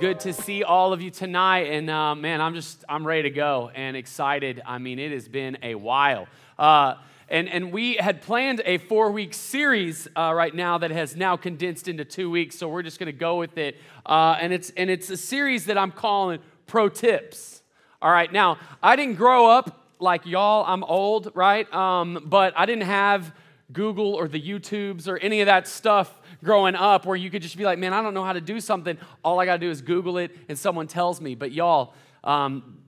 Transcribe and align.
good 0.00 0.20
to 0.20 0.32
see 0.32 0.64
all 0.64 0.94
of 0.94 1.02
you 1.02 1.10
tonight. 1.10 1.66
And 1.66 1.90
uh, 1.90 2.14
man, 2.14 2.40
I'm 2.40 2.54
just, 2.54 2.84
I'm 2.88 3.06
ready 3.06 3.24
to 3.24 3.30
go 3.30 3.70
and 3.74 3.98
excited. 3.98 4.62
I 4.64 4.78
mean, 4.78 4.98
it 4.98 5.12
has 5.12 5.28
been 5.28 5.58
a 5.62 5.74
while. 5.74 6.26
Uh, 6.58 6.94
and, 7.28 7.50
and 7.50 7.70
we 7.70 7.96
had 7.96 8.22
planned 8.22 8.62
a 8.64 8.78
four 8.78 9.10
week 9.10 9.34
series 9.34 10.08
uh, 10.16 10.32
right 10.34 10.54
now 10.54 10.78
that 10.78 10.90
has 10.90 11.16
now 11.16 11.36
condensed 11.36 11.86
into 11.86 12.06
two 12.06 12.30
weeks. 12.30 12.56
So 12.56 12.66
we're 12.66 12.82
just 12.82 12.98
going 12.98 13.08
to 13.08 13.12
go 13.12 13.36
with 13.36 13.58
it. 13.58 13.76
Uh, 14.06 14.38
and, 14.40 14.54
it's, 14.54 14.70
and 14.70 14.88
it's 14.88 15.10
a 15.10 15.18
series 15.18 15.66
that 15.66 15.76
I'm 15.76 15.92
calling 15.92 16.40
Pro 16.66 16.88
Tips. 16.88 17.60
All 18.00 18.10
right, 18.10 18.32
now, 18.32 18.56
I 18.82 18.96
didn't 18.96 19.16
grow 19.16 19.50
up 19.50 19.86
like 19.98 20.24
y'all. 20.24 20.64
I'm 20.66 20.82
old, 20.82 21.30
right? 21.34 21.70
Um, 21.74 22.24
but 22.24 22.54
I 22.56 22.64
didn't 22.64 22.84
have 22.84 23.34
Google 23.70 24.14
or 24.14 24.28
the 24.28 24.40
YouTubes 24.40 25.06
or 25.06 25.18
any 25.18 25.42
of 25.42 25.46
that 25.46 25.68
stuff 25.68 26.19
growing 26.42 26.74
up 26.74 27.06
where 27.06 27.16
you 27.16 27.30
could 27.30 27.42
just 27.42 27.56
be 27.56 27.64
like, 27.64 27.78
man, 27.78 27.92
I 27.92 28.02
don't 28.02 28.14
know 28.14 28.24
how 28.24 28.32
to 28.32 28.40
do 28.40 28.60
something. 28.60 28.98
All 29.24 29.40
I 29.40 29.44
got 29.44 29.54
to 29.54 29.58
do 29.58 29.70
is 29.70 29.82
Google 29.82 30.18
it 30.18 30.36
and 30.48 30.58
someone 30.58 30.86
tells 30.86 31.20
me. 31.20 31.34
But 31.34 31.52
y'all, 31.52 31.94
um, 32.24 32.78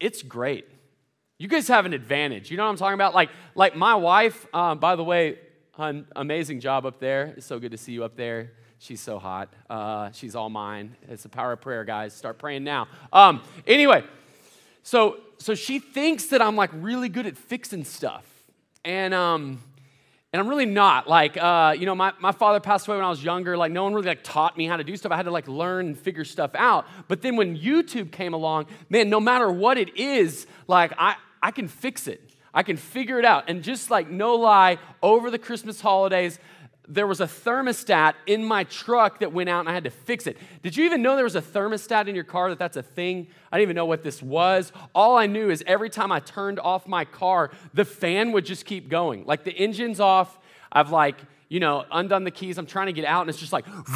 it's 0.00 0.22
great. 0.22 0.66
You 1.38 1.48
guys 1.48 1.68
have 1.68 1.84
an 1.84 1.92
advantage. 1.92 2.50
You 2.50 2.56
know 2.56 2.64
what 2.64 2.70
I'm 2.70 2.76
talking 2.76 2.94
about? 2.94 3.14
Like, 3.14 3.30
like 3.54 3.76
my 3.76 3.94
wife, 3.94 4.46
uh, 4.54 4.74
by 4.74 4.96
the 4.96 5.04
way, 5.04 5.38
hun, 5.72 6.06
amazing 6.16 6.60
job 6.60 6.86
up 6.86 6.98
there. 6.98 7.34
It's 7.36 7.46
so 7.46 7.58
good 7.58 7.72
to 7.72 7.78
see 7.78 7.92
you 7.92 8.04
up 8.04 8.16
there. 8.16 8.52
She's 8.78 9.00
so 9.00 9.18
hot. 9.18 9.52
Uh, 9.68 10.10
she's 10.12 10.34
all 10.34 10.50
mine. 10.50 10.96
It's 11.08 11.22
the 11.22 11.28
power 11.28 11.52
of 11.52 11.60
prayer, 11.60 11.84
guys. 11.84 12.14
Start 12.14 12.38
praying 12.38 12.64
now. 12.64 12.88
Um, 13.12 13.42
anyway, 13.66 14.04
so 14.82 15.18
so 15.38 15.54
she 15.54 15.78
thinks 15.78 16.26
that 16.26 16.42
I'm 16.42 16.56
like 16.56 16.70
really 16.74 17.08
good 17.08 17.26
at 17.26 17.36
fixing 17.36 17.84
stuff, 17.84 18.24
and 18.84 19.14
um, 19.14 19.60
and 20.32 20.40
I'm 20.40 20.48
really 20.48 20.66
not. 20.66 21.08
Like, 21.08 21.36
uh, 21.36 21.74
you 21.78 21.86
know, 21.86 21.94
my, 21.94 22.12
my 22.20 22.32
father 22.32 22.60
passed 22.60 22.88
away 22.88 22.96
when 22.96 23.04
I 23.04 23.10
was 23.10 23.22
younger. 23.22 23.56
Like, 23.56 23.72
no 23.72 23.84
one 23.84 23.94
really 23.94 24.08
like 24.08 24.24
taught 24.24 24.56
me 24.56 24.66
how 24.66 24.76
to 24.76 24.84
do 24.84 24.96
stuff. 24.96 25.12
I 25.12 25.16
had 25.16 25.24
to 25.24 25.30
like 25.30 25.48
learn 25.48 25.86
and 25.86 25.98
figure 25.98 26.24
stuff 26.24 26.50
out. 26.54 26.86
But 27.08 27.22
then 27.22 27.36
when 27.36 27.56
YouTube 27.56 28.10
came 28.12 28.34
along, 28.34 28.66
man, 28.90 29.08
no 29.08 29.20
matter 29.20 29.50
what 29.50 29.78
it 29.78 29.96
is, 29.96 30.46
like 30.66 30.92
I, 30.98 31.16
I 31.42 31.52
can 31.52 31.68
fix 31.68 32.06
it. 32.06 32.34
I 32.52 32.62
can 32.62 32.76
figure 32.76 33.18
it 33.18 33.24
out. 33.24 33.44
And 33.48 33.62
just 33.62 33.90
like 33.90 34.10
no 34.10 34.34
lie, 34.34 34.78
over 35.02 35.30
the 35.30 35.38
Christmas 35.38 35.80
holidays, 35.80 36.38
there 36.88 37.06
was 37.06 37.20
a 37.20 37.26
thermostat 37.26 38.14
in 38.26 38.44
my 38.44 38.64
truck 38.64 39.20
that 39.20 39.32
went 39.32 39.48
out 39.48 39.60
and 39.60 39.68
I 39.68 39.72
had 39.72 39.84
to 39.84 39.90
fix 39.90 40.26
it. 40.26 40.36
Did 40.62 40.76
you 40.76 40.84
even 40.84 41.02
know 41.02 41.14
there 41.14 41.24
was 41.24 41.36
a 41.36 41.42
thermostat 41.42 42.08
in 42.08 42.14
your 42.14 42.24
car 42.24 42.48
that 42.50 42.58
that's 42.58 42.76
a 42.76 42.82
thing? 42.82 43.26
I 43.50 43.56
didn't 43.56 43.68
even 43.68 43.76
know 43.76 43.86
what 43.86 44.02
this 44.02 44.22
was. 44.22 44.72
All 44.94 45.16
I 45.16 45.26
knew 45.26 45.50
is 45.50 45.64
every 45.66 45.90
time 45.90 46.12
I 46.12 46.20
turned 46.20 46.60
off 46.60 46.86
my 46.86 47.04
car, 47.04 47.50
the 47.74 47.84
fan 47.84 48.32
would 48.32 48.44
just 48.44 48.64
keep 48.64 48.88
going. 48.88 49.24
Like 49.24 49.44
the 49.44 49.56
engine's 49.56 50.00
off, 50.00 50.38
I've 50.70 50.90
like, 50.90 51.16
you 51.48 51.60
know, 51.60 51.84
undone 51.90 52.24
the 52.24 52.30
keys, 52.30 52.58
I'm 52.58 52.66
trying 52.66 52.86
to 52.86 52.92
get 52.92 53.04
out 53.04 53.22
and 53.22 53.30
it's 53.30 53.38
just 53.38 53.52
like 53.52 53.66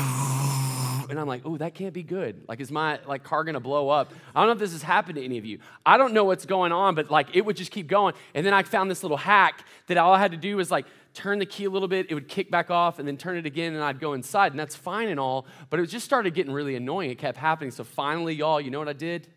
and 1.11 1.19
I'm 1.19 1.27
like, 1.27 1.43
oh, 1.45 1.57
that 1.57 1.75
can't 1.75 1.93
be 1.93 2.05
good. 2.05 2.43
Like, 2.49 2.61
is 2.61 2.71
my 2.71 3.01
like 3.07 3.25
car 3.25 3.45
gonna 3.45 3.61
blow 3.61 3.89
up? 3.89 4.13
I 4.35 4.41
don't 4.41 4.49
know 4.49 4.53
if 4.53 4.59
this 4.59 4.73
has 4.73 4.83
happened 4.83 5.17
to 5.17 5.25
any 5.25 5.39
of 5.39 5.45
you. 5.45 5.59
I 5.85 5.97
don't 5.97 6.15
know 6.15 6.25
what's 6.25 6.47
going 6.47 6.73
on, 6.73 6.95
but 6.95 7.11
like 7.11 7.35
it 7.35 7.45
would 7.45 7.57
just 7.57 7.73
keep 7.73 7.89
going. 7.89 8.15
And 8.35 8.47
then 8.47 8.55
I 8.55 8.63
found 8.63 8.91
this 8.91 9.03
little 9.03 9.17
hack 9.17 9.65
that 9.89 9.97
all 9.97 10.13
I 10.13 10.19
had 10.19 10.31
to 10.31 10.37
do 10.37 10.57
was 10.57 10.71
like 10.71 10.87
turn 11.15 11.39
the 11.39 11.47
key 11.47 11.65
a 11.65 11.71
little 11.71 11.89
bit, 11.89 12.07
it 12.11 12.15
would 12.15 12.29
kick 12.29 12.51
back 12.51 12.71
off, 12.71 12.99
and 12.99 13.07
then 13.07 13.17
turn 13.17 13.37
it 13.37 13.47
again, 13.47 13.75
and 13.75 13.83
I'd 13.83 14.01
go 14.01 14.13
inside. 14.13 14.53
And 14.53 14.59
that's 14.59 14.77
fine 14.77 15.09
and 15.09 15.19
all, 15.19 15.47
but 15.69 15.81
it 15.81 15.87
just 15.87 16.05
started 16.05 16.35
getting 16.35 16.53
really 16.53 16.77
annoying. 16.77 17.11
It 17.11 17.19
kept 17.19 17.39
happening. 17.39 17.71
So 17.71 17.85
finally, 17.85 18.35
y'all, 18.35 18.61
you 18.61 18.71
know 18.71 18.79
what 18.79 18.89
I 18.89 18.95
did? 18.95 19.29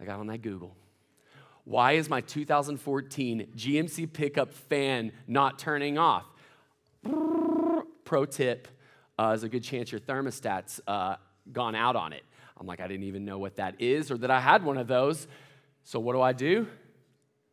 I 0.00 0.04
got 0.04 0.20
on 0.20 0.26
that 0.28 0.42
Google. 0.42 0.76
Why 1.64 1.92
is 1.92 2.08
my 2.08 2.20
2014 2.20 3.48
GMC 3.56 4.12
pickup 4.12 4.52
fan 4.52 5.12
not 5.26 5.58
turning 5.58 5.98
off? 5.98 6.24
Pro 8.04 8.24
tip 8.24 8.68
uh, 9.18 9.28
there's 9.28 9.44
a 9.44 9.48
good 9.48 9.62
chance 9.62 9.90
your 9.90 10.00
thermostat's 10.00 10.80
uh, 10.86 11.16
gone 11.52 11.74
out 11.74 11.96
on 11.96 12.12
it. 12.12 12.22
I'm 12.58 12.66
like, 12.66 12.80
I 12.80 12.86
didn't 12.86 13.04
even 13.04 13.24
know 13.24 13.38
what 13.38 13.56
that 13.56 13.80
is 13.80 14.10
or 14.10 14.18
that 14.18 14.30
I 14.30 14.40
had 14.40 14.64
one 14.64 14.78
of 14.78 14.88
those. 14.88 15.26
So 15.84 15.98
what 16.00 16.14
do 16.14 16.20
I 16.20 16.32
do? 16.32 16.66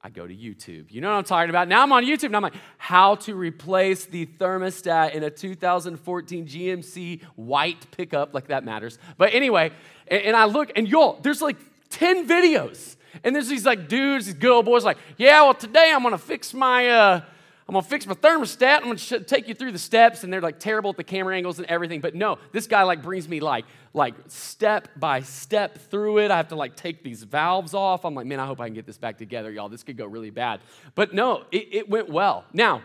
I 0.06 0.10
go 0.10 0.28
to 0.28 0.36
YouTube. 0.36 0.92
You 0.92 1.00
know 1.00 1.10
what 1.12 1.18
I'm 1.18 1.24
talking 1.24 1.50
about? 1.50 1.70
Now 1.70 1.82
I'm 1.82 1.92
on 1.94 2.04
YouTube 2.04 2.26
and 2.26 2.36
I'm 2.36 2.42
like, 2.42 2.56
how 2.78 3.16
to 3.16 3.36
replace 3.36 4.04
the 4.04 4.26
thermostat 4.26 5.14
in 5.14 5.24
a 5.24 5.30
2014 5.30 6.46
GMC 6.46 7.24
white 7.38 7.90
pickup, 7.92 8.34
like 8.34 8.48
that 8.48 8.66
matters. 8.66 9.00
But 9.18 9.34
anyway, 9.34 9.72
and, 10.10 10.36
I 10.36 10.44
look 10.44 10.74
and 10.76 10.90
y'all, 10.90 11.20
there's 11.22 11.42
like 11.42 11.56
10 11.90 12.28
videos. 12.28 12.98
And 13.24 13.34
there's 13.34 13.48
these 13.48 13.66
like 13.66 13.88
dudes, 13.88 14.26
these 14.26 14.36
good 14.36 14.52
old 14.52 14.66
boys, 14.66 14.84
like, 14.84 14.98
yeah, 15.18 15.42
well, 15.44 15.54
today 15.54 15.94
I'm 15.96 16.04
gonna 16.04 16.18
fix 16.18 16.54
my 16.54 16.90
uh, 16.90 17.22
I'm 17.68 17.74
gonna 17.74 17.84
fix 17.84 18.06
my 18.06 18.14
thermostat. 18.14 18.82
I'm 18.82 18.96
gonna 18.96 19.24
take 19.24 19.48
you 19.48 19.54
through 19.54 19.72
the 19.72 19.80
steps, 19.80 20.24
and 20.24 20.34
they're 20.34 20.42
like 20.42 20.60
terrible 20.60 20.90
at 20.90 20.98
the 20.98 21.04
camera 21.04 21.36
angles 21.36 21.60
and 21.60 21.68
everything. 21.68 22.02
But 22.02 22.14
no, 22.14 22.38
this 22.52 22.68
guy 22.68 22.84
like 22.84 23.02
brings 23.02 23.30
me 23.30 23.40
like 23.40 23.66
like 23.94 24.16
step 24.28 24.90
by 24.98 25.22
step 25.22 25.78
through 25.90 26.20
it. 26.20 26.32
I 26.32 26.38
have 26.38 26.50
to 26.50 26.56
like 26.56 26.76
take 26.76 27.04
these 27.04 27.24
valves 27.24 27.74
off. 27.74 28.04
I'm 28.04 28.16
like, 28.16 28.26
man, 28.26 28.40
I 28.40 28.46
hope 28.46 28.60
I 28.60 28.68
can 28.68 28.74
get 28.74 28.86
this 28.86 28.98
back 28.98 29.18
together, 29.18 29.50
y'all. 29.50 29.70
This 29.70 29.84
could 29.84 29.98
go 29.98 30.06
really 30.06 30.30
bad. 30.30 30.60
But 30.94 31.14
no, 31.14 31.44
it, 31.52 31.70
it 31.72 31.90
went 31.90 32.10
well. 32.10 32.44
Now, 32.52 32.82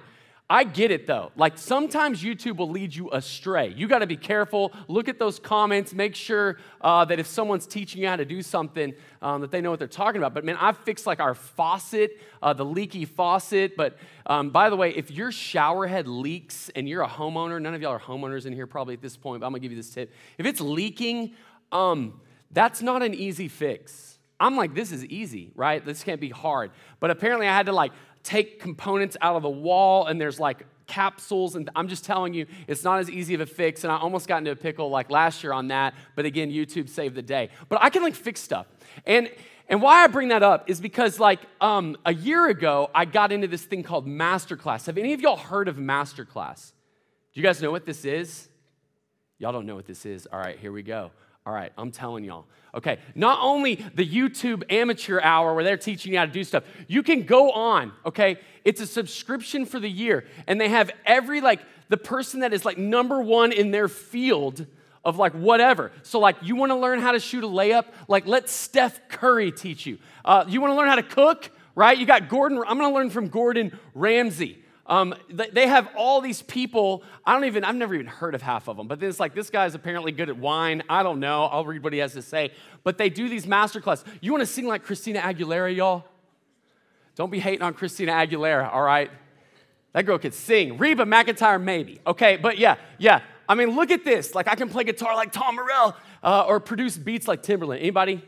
I 0.50 0.64
get 0.64 0.90
it 0.90 1.06
though. 1.06 1.30
Like 1.36 1.58
sometimes 1.58 2.22
YouTube 2.22 2.56
will 2.56 2.70
lead 2.70 2.94
you 2.94 3.10
astray. 3.12 3.74
You 3.76 3.86
got 3.86 3.98
to 3.98 4.06
be 4.06 4.16
careful. 4.16 4.72
Look 4.88 5.06
at 5.08 5.18
those 5.18 5.38
comments. 5.38 5.92
Make 5.92 6.14
sure 6.14 6.56
uh, 6.80 7.04
that 7.04 7.18
if 7.18 7.26
someone's 7.26 7.66
teaching 7.66 8.00
you 8.00 8.08
how 8.08 8.16
to 8.16 8.24
do 8.24 8.40
something, 8.40 8.94
um, 9.20 9.42
that 9.42 9.50
they 9.50 9.60
know 9.60 9.68
what 9.68 9.78
they're 9.78 9.88
talking 9.88 10.18
about. 10.18 10.32
But 10.32 10.46
man, 10.46 10.56
I've 10.58 10.78
fixed 10.78 11.06
like 11.06 11.20
our 11.20 11.34
faucet, 11.34 12.18
uh, 12.42 12.54
the 12.54 12.64
leaky 12.64 13.04
faucet. 13.04 13.76
But 13.76 13.98
um, 14.24 14.48
by 14.48 14.70
the 14.70 14.76
way, 14.76 14.94
if 14.94 15.10
your 15.10 15.30
shower 15.32 15.86
head 15.86 16.08
leaks 16.08 16.70
and 16.74 16.88
you're 16.88 17.02
a 17.02 17.08
homeowner, 17.08 17.60
none 17.60 17.74
of 17.74 17.82
y'all 17.82 17.92
are 17.92 18.00
homeowners 18.00 18.46
in 18.46 18.54
here 18.54 18.66
probably 18.66 18.94
at 18.94 19.02
this 19.02 19.18
point, 19.18 19.40
but 19.40 19.46
I'm 19.46 19.52
gonna 19.52 19.60
give 19.60 19.72
you 19.72 19.76
this 19.76 19.90
tip. 19.90 20.10
If 20.38 20.46
it's 20.46 20.62
leaking, 20.62 21.34
um, 21.72 22.22
that's 22.52 22.80
not 22.80 23.02
an 23.02 23.12
easy 23.12 23.48
fix. 23.48 24.18
I'm 24.40 24.56
like, 24.56 24.72
this 24.72 24.92
is 24.92 25.04
easy, 25.04 25.50
right? 25.56 25.84
This 25.84 26.04
can't 26.04 26.20
be 26.20 26.30
hard. 26.30 26.70
But 27.00 27.10
apparently, 27.10 27.48
I 27.48 27.56
had 27.56 27.66
to 27.66 27.72
like 27.72 27.92
take 28.28 28.60
components 28.60 29.16
out 29.22 29.36
of 29.36 29.42
the 29.42 29.48
wall 29.48 30.04
and 30.04 30.20
there's 30.20 30.38
like 30.38 30.66
capsules 30.86 31.54
and 31.54 31.70
i'm 31.74 31.88
just 31.88 32.04
telling 32.04 32.34
you 32.34 32.44
it's 32.66 32.84
not 32.84 32.98
as 32.98 33.10
easy 33.10 33.32
of 33.32 33.40
a 33.40 33.46
fix 33.46 33.84
and 33.84 33.90
i 33.90 33.96
almost 33.96 34.28
got 34.28 34.36
into 34.36 34.50
a 34.50 34.56
pickle 34.56 34.90
like 34.90 35.10
last 35.10 35.42
year 35.42 35.50
on 35.50 35.68
that 35.68 35.94
but 36.14 36.26
again 36.26 36.50
youtube 36.50 36.90
saved 36.90 37.14
the 37.14 37.22
day. 37.22 37.48
But 37.70 37.80
i 37.80 37.88
can 37.88 38.02
like 38.02 38.14
fix 38.14 38.40
stuff. 38.40 38.66
And 39.06 39.30
and 39.70 39.80
why 39.80 40.04
i 40.04 40.06
bring 40.08 40.28
that 40.28 40.42
up 40.42 40.68
is 40.68 40.78
because 40.78 41.18
like 41.18 41.40
um, 41.62 41.96
a 42.04 42.12
year 42.12 42.48
ago 42.48 42.90
i 42.94 43.06
got 43.06 43.32
into 43.32 43.48
this 43.48 43.64
thing 43.64 43.82
called 43.82 44.06
masterclass. 44.06 44.84
Have 44.84 44.98
any 44.98 45.14
of 45.14 45.22
y'all 45.22 45.38
heard 45.38 45.66
of 45.66 45.76
masterclass? 45.76 46.72
Do 47.32 47.40
you 47.40 47.42
guys 47.42 47.62
know 47.62 47.70
what 47.70 47.86
this 47.86 48.04
is? 48.04 48.48
Y'all 49.38 49.52
don't 49.52 49.64
know 49.64 49.76
what 49.76 49.86
this 49.86 50.04
is. 50.04 50.26
All 50.30 50.38
right 50.38 50.58
here 50.58 50.72
we 50.72 50.82
go 50.82 51.12
all 51.48 51.54
right, 51.54 51.72
I'm 51.78 51.90
telling 51.90 52.24
y'all. 52.24 52.44
Okay, 52.74 52.98
not 53.14 53.38
only 53.40 53.76
the 53.94 54.06
YouTube 54.06 54.64
amateur 54.70 55.18
hour 55.18 55.54
where 55.54 55.64
they're 55.64 55.78
teaching 55.78 56.12
you 56.12 56.18
how 56.18 56.26
to 56.26 56.30
do 56.30 56.44
stuff, 56.44 56.62
you 56.88 57.02
can 57.02 57.22
go 57.22 57.50
on, 57.52 57.90
okay? 58.04 58.36
It's 58.66 58.82
a 58.82 58.86
subscription 58.86 59.64
for 59.64 59.80
the 59.80 59.88
year, 59.88 60.26
and 60.46 60.60
they 60.60 60.68
have 60.68 60.90
every, 61.06 61.40
like, 61.40 61.60
the 61.88 61.96
person 61.96 62.40
that 62.40 62.52
is 62.52 62.66
like 62.66 62.76
number 62.76 63.22
one 63.22 63.52
in 63.52 63.70
their 63.70 63.88
field 63.88 64.66
of 65.06 65.16
like 65.16 65.32
whatever. 65.32 65.90
So, 66.02 66.18
like, 66.18 66.36
you 66.42 66.54
wanna 66.54 66.76
learn 66.76 67.00
how 67.00 67.12
to 67.12 67.18
shoot 67.18 67.42
a 67.42 67.48
layup? 67.48 67.86
Like, 68.08 68.26
let 68.26 68.50
Steph 68.50 69.08
Curry 69.08 69.50
teach 69.50 69.86
you. 69.86 69.96
Uh, 70.26 70.44
you 70.46 70.60
wanna 70.60 70.76
learn 70.76 70.88
how 70.88 70.96
to 70.96 71.02
cook? 71.02 71.50
Right? 71.74 71.96
You 71.96 72.04
got 72.04 72.28
Gordon, 72.28 72.58
I'm 72.58 72.78
gonna 72.78 72.94
learn 72.94 73.08
from 73.08 73.28
Gordon 73.28 73.78
Ramsay. 73.94 74.62
Um, 74.88 75.14
they 75.30 75.66
have 75.66 75.88
all 75.94 76.22
these 76.22 76.40
people. 76.40 77.02
I 77.26 77.34
don't 77.34 77.44
even, 77.44 77.62
I've 77.62 77.76
never 77.76 77.94
even 77.94 78.06
heard 78.06 78.34
of 78.34 78.40
half 78.40 78.68
of 78.68 78.78
them. 78.78 78.88
But 78.88 79.00
then 79.00 79.10
it's 79.10 79.20
like, 79.20 79.34
this 79.34 79.50
guy's 79.50 79.74
apparently 79.74 80.12
good 80.12 80.30
at 80.30 80.38
wine. 80.38 80.82
I 80.88 81.02
don't 81.02 81.20
know. 81.20 81.44
I'll 81.44 81.66
read 81.66 81.82
what 81.84 81.92
he 81.92 81.98
has 81.98 82.14
to 82.14 82.22
say. 82.22 82.52
But 82.84 82.96
they 82.96 83.10
do 83.10 83.28
these 83.28 83.46
master 83.46 83.82
classes. 83.82 84.06
You 84.22 84.32
want 84.32 84.40
to 84.40 84.46
sing 84.46 84.66
like 84.66 84.82
Christina 84.82 85.20
Aguilera, 85.20 85.76
y'all? 85.76 86.04
Don't 87.16 87.30
be 87.30 87.38
hating 87.38 87.62
on 87.62 87.74
Christina 87.74 88.12
Aguilera, 88.12 88.72
all 88.72 88.82
right? 88.82 89.10
That 89.92 90.06
girl 90.06 90.18
could 90.18 90.34
sing. 90.34 90.78
Reba 90.78 91.04
McEntire, 91.04 91.62
maybe. 91.62 92.00
Okay, 92.06 92.36
but 92.36 92.56
yeah, 92.56 92.76
yeah. 92.96 93.20
I 93.48 93.56
mean, 93.56 93.74
look 93.74 93.90
at 93.90 94.04
this. 94.04 94.34
Like, 94.34 94.48
I 94.48 94.54
can 94.54 94.68
play 94.68 94.84
guitar 94.84 95.14
like 95.16 95.32
Tom 95.32 95.56
Morello 95.56 95.94
uh, 96.22 96.44
or 96.46 96.60
produce 96.60 96.96
beats 96.96 97.28
like 97.28 97.42
Timbaland. 97.42 97.80
Anybody? 97.80 98.22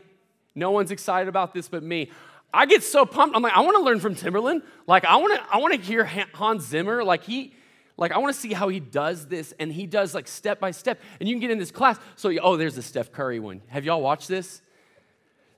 No 0.53 0.71
one's 0.71 0.91
excited 0.91 1.29
about 1.29 1.53
this 1.53 1.69
but 1.69 1.81
me. 1.81 2.11
I 2.53 2.65
get 2.65 2.83
so 2.83 3.05
pumped. 3.05 3.35
I'm 3.35 3.41
like, 3.41 3.53
I 3.53 3.61
want 3.61 3.77
to 3.77 3.83
learn 3.83 3.99
from 3.99 4.15
Timbaland. 4.15 4.63
Like, 4.87 5.05
I 5.05 5.15
want 5.17 5.35
to, 5.35 5.55
I 5.55 5.57
want 5.57 5.73
to 5.73 5.79
hear 5.79 6.03
Hans 6.05 6.65
Zimmer. 6.65 7.03
Like, 7.03 7.23
he, 7.23 7.53
like, 7.97 8.11
I 8.11 8.17
want 8.17 8.33
to 8.33 8.39
see 8.39 8.53
how 8.53 8.67
he 8.67 8.79
does 8.79 9.27
this, 9.27 9.53
and 9.59 9.71
he 9.71 9.85
does 9.85 10.13
like 10.13 10.27
step 10.27 10.59
by 10.59 10.71
step. 10.71 10.99
And 11.19 11.29
you 11.29 11.35
can 11.35 11.41
get 11.41 11.51
in 11.51 11.59
this 11.59 11.71
class. 11.71 11.97
So, 12.15 12.33
oh, 12.41 12.57
there's 12.57 12.75
the 12.75 12.81
Steph 12.81 13.11
Curry 13.11 13.39
one. 13.39 13.61
Have 13.67 13.85
y'all 13.85 14.01
watched 14.01 14.27
this? 14.27 14.61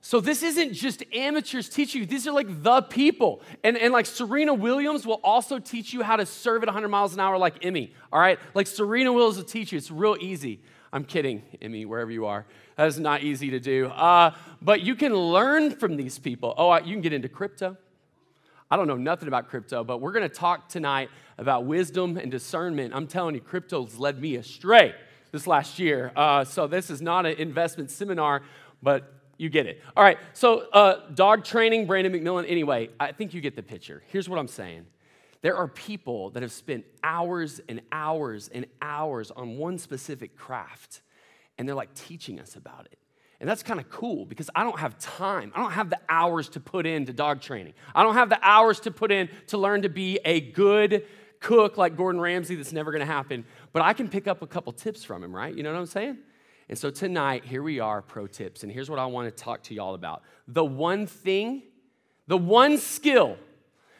So 0.06 0.20
this 0.20 0.42
isn't 0.42 0.74
just 0.74 1.02
amateurs 1.14 1.70
teaching 1.70 2.02
you. 2.02 2.06
These 2.06 2.28
are 2.28 2.32
like 2.32 2.62
the 2.62 2.82
people. 2.82 3.40
And, 3.62 3.78
and 3.78 3.90
like 3.90 4.04
Serena 4.04 4.52
Williams 4.52 5.06
will 5.06 5.20
also 5.24 5.58
teach 5.58 5.94
you 5.94 6.02
how 6.02 6.16
to 6.16 6.26
serve 6.26 6.62
at 6.62 6.66
100 6.66 6.88
miles 6.88 7.14
an 7.14 7.20
hour 7.20 7.38
like 7.38 7.64
Emmy. 7.64 7.94
All 8.12 8.20
right? 8.20 8.38
Like 8.52 8.66
Serena 8.66 9.14
Williams 9.14 9.38
will 9.38 9.44
teach 9.44 9.72
you. 9.72 9.78
It's 9.78 9.90
real 9.90 10.18
easy. 10.20 10.60
I'm 10.92 11.04
kidding, 11.04 11.42
Emmy, 11.62 11.86
wherever 11.86 12.10
you 12.10 12.26
are. 12.26 12.44
That 12.76 12.86
is 12.86 12.98
not 12.98 13.22
easy 13.22 13.50
to 13.50 13.60
do. 13.60 13.86
Uh, 13.86 14.34
but 14.60 14.80
you 14.80 14.94
can 14.94 15.14
learn 15.14 15.70
from 15.70 15.96
these 15.96 16.18
people. 16.18 16.54
Oh, 16.56 16.76
you 16.78 16.92
can 16.92 17.00
get 17.00 17.12
into 17.12 17.28
crypto. 17.28 17.76
I 18.70 18.76
don't 18.76 18.88
know 18.88 18.96
nothing 18.96 19.28
about 19.28 19.48
crypto, 19.48 19.84
but 19.84 20.00
we're 20.00 20.12
going 20.12 20.28
to 20.28 20.34
talk 20.34 20.68
tonight 20.68 21.10
about 21.38 21.64
wisdom 21.66 22.16
and 22.16 22.30
discernment. 22.30 22.94
I'm 22.94 23.06
telling 23.06 23.34
you, 23.34 23.40
crypto's 23.40 23.96
led 23.98 24.20
me 24.20 24.36
astray. 24.36 24.94
this 25.32 25.46
last 25.46 25.78
year. 25.78 26.12
Uh, 26.16 26.44
so 26.44 26.66
this 26.66 26.90
is 26.90 27.02
not 27.02 27.26
an 27.26 27.36
investment 27.38 27.90
seminar, 27.90 28.42
but 28.82 29.12
you 29.36 29.48
get 29.48 29.66
it. 29.66 29.82
All 29.96 30.04
right, 30.04 30.18
so 30.32 30.68
uh, 30.70 31.10
dog 31.14 31.44
training, 31.44 31.86
Brandon 31.86 32.12
McMillan. 32.12 32.48
Anyway, 32.48 32.90
I 33.00 33.12
think 33.12 33.34
you 33.34 33.40
get 33.40 33.56
the 33.56 33.62
picture. 33.62 34.02
Here's 34.08 34.28
what 34.28 34.38
I'm 34.38 34.48
saying 34.48 34.86
there 35.42 35.56
are 35.56 35.68
people 35.68 36.30
that 36.30 36.42
have 36.42 36.52
spent 36.52 36.86
hours 37.02 37.60
and 37.68 37.82
hours 37.92 38.48
and 38.48 38.64
hours 38.80 39.30
on 39.30 39.58
one 39.58 39.76
specific 39.76 40.36
craft, 40.36 41.02
and 41.58 41.68
they're 41.68 41.74
like 41.74 41.94
teaching 41.94 42.40
us 42.40 42.56
about 42.56 42.86
it. 42.86 42.98
And 43.40 43.48
that's 43.48 43.62
kind 43.62 43.80
of 43.80 43.90
cool 43.90 44.24
because 44.24 44.48
I 44.54 44.64
don't 44.64 44.78
have 44.78 44.98
time. 44.98 45.52
I 45.54 45.60
don't 45.60 45.72
have 45.72 45.90
the 45.90 46.00
hours 46.08 46.48
to 46.50 46.60
put 46.60 46.86
into 46.86 47.12
dog 47.12 47.40
training. 47.40 47.74
I 47.94 48.02
don't 48.02 48.14
have 48.14 48.28
the 48.28 48.38
hours 48.40 48.80
to 48.80 48.90
put 48.90 49.10
in 49.10 49.28
to 49.48 49.58
learn 49.58 49.82
to 49.82 49.88
be 49.88 50.18
a 50.24 50.40
good 50.40 51.04
cook 51.40 51.76
like 51.76 51.96
Gordon 51.96 52.20
Ramsay. 52.20 52.54
That's 52.54 52.72
never 52.72 52.90
going 52.90 53.00
to 53.00 53.06
happen. 53.06 53.44
But 53.72 53.82
I 53.82 53.92
can 53.92 54.08
pick 54.08 54.26
up 54.26 54.40
a 54.40 54.46
couple 54.46 54.72
tips 54.72 55.04
from 55.04 55.22
him, 55.22 55.34
right? 55.34 55.54
You 55.54 55.62
know 55.62 55.72
what 55.72 55.78
I'm 55.78 55.86
saying? 55.86 56.18
And 56.68 56.78
so 56.78 56.90
tonight, 56.90 57.44
here 57.44 57.62
we 57.62 57.80
are, 57.80 58.00
pro 58.00 58.26
tips. 58.26 58.62
And 58.62 58.72
here's 58.72 58.88
what 58.88 58.98
I 58.98 59.06
want 59.06 59.34
to 59.34 59.44
talk 59.44 59.62
to 59.64 59.74
y'all 59.74 59.94
about 59.94 60.22
the 60.48 60.64
one 60.64 61.06
thing, 61.06 61.64
the 62.26 62.38
one 62.38 62.78
skill 62.78 63.36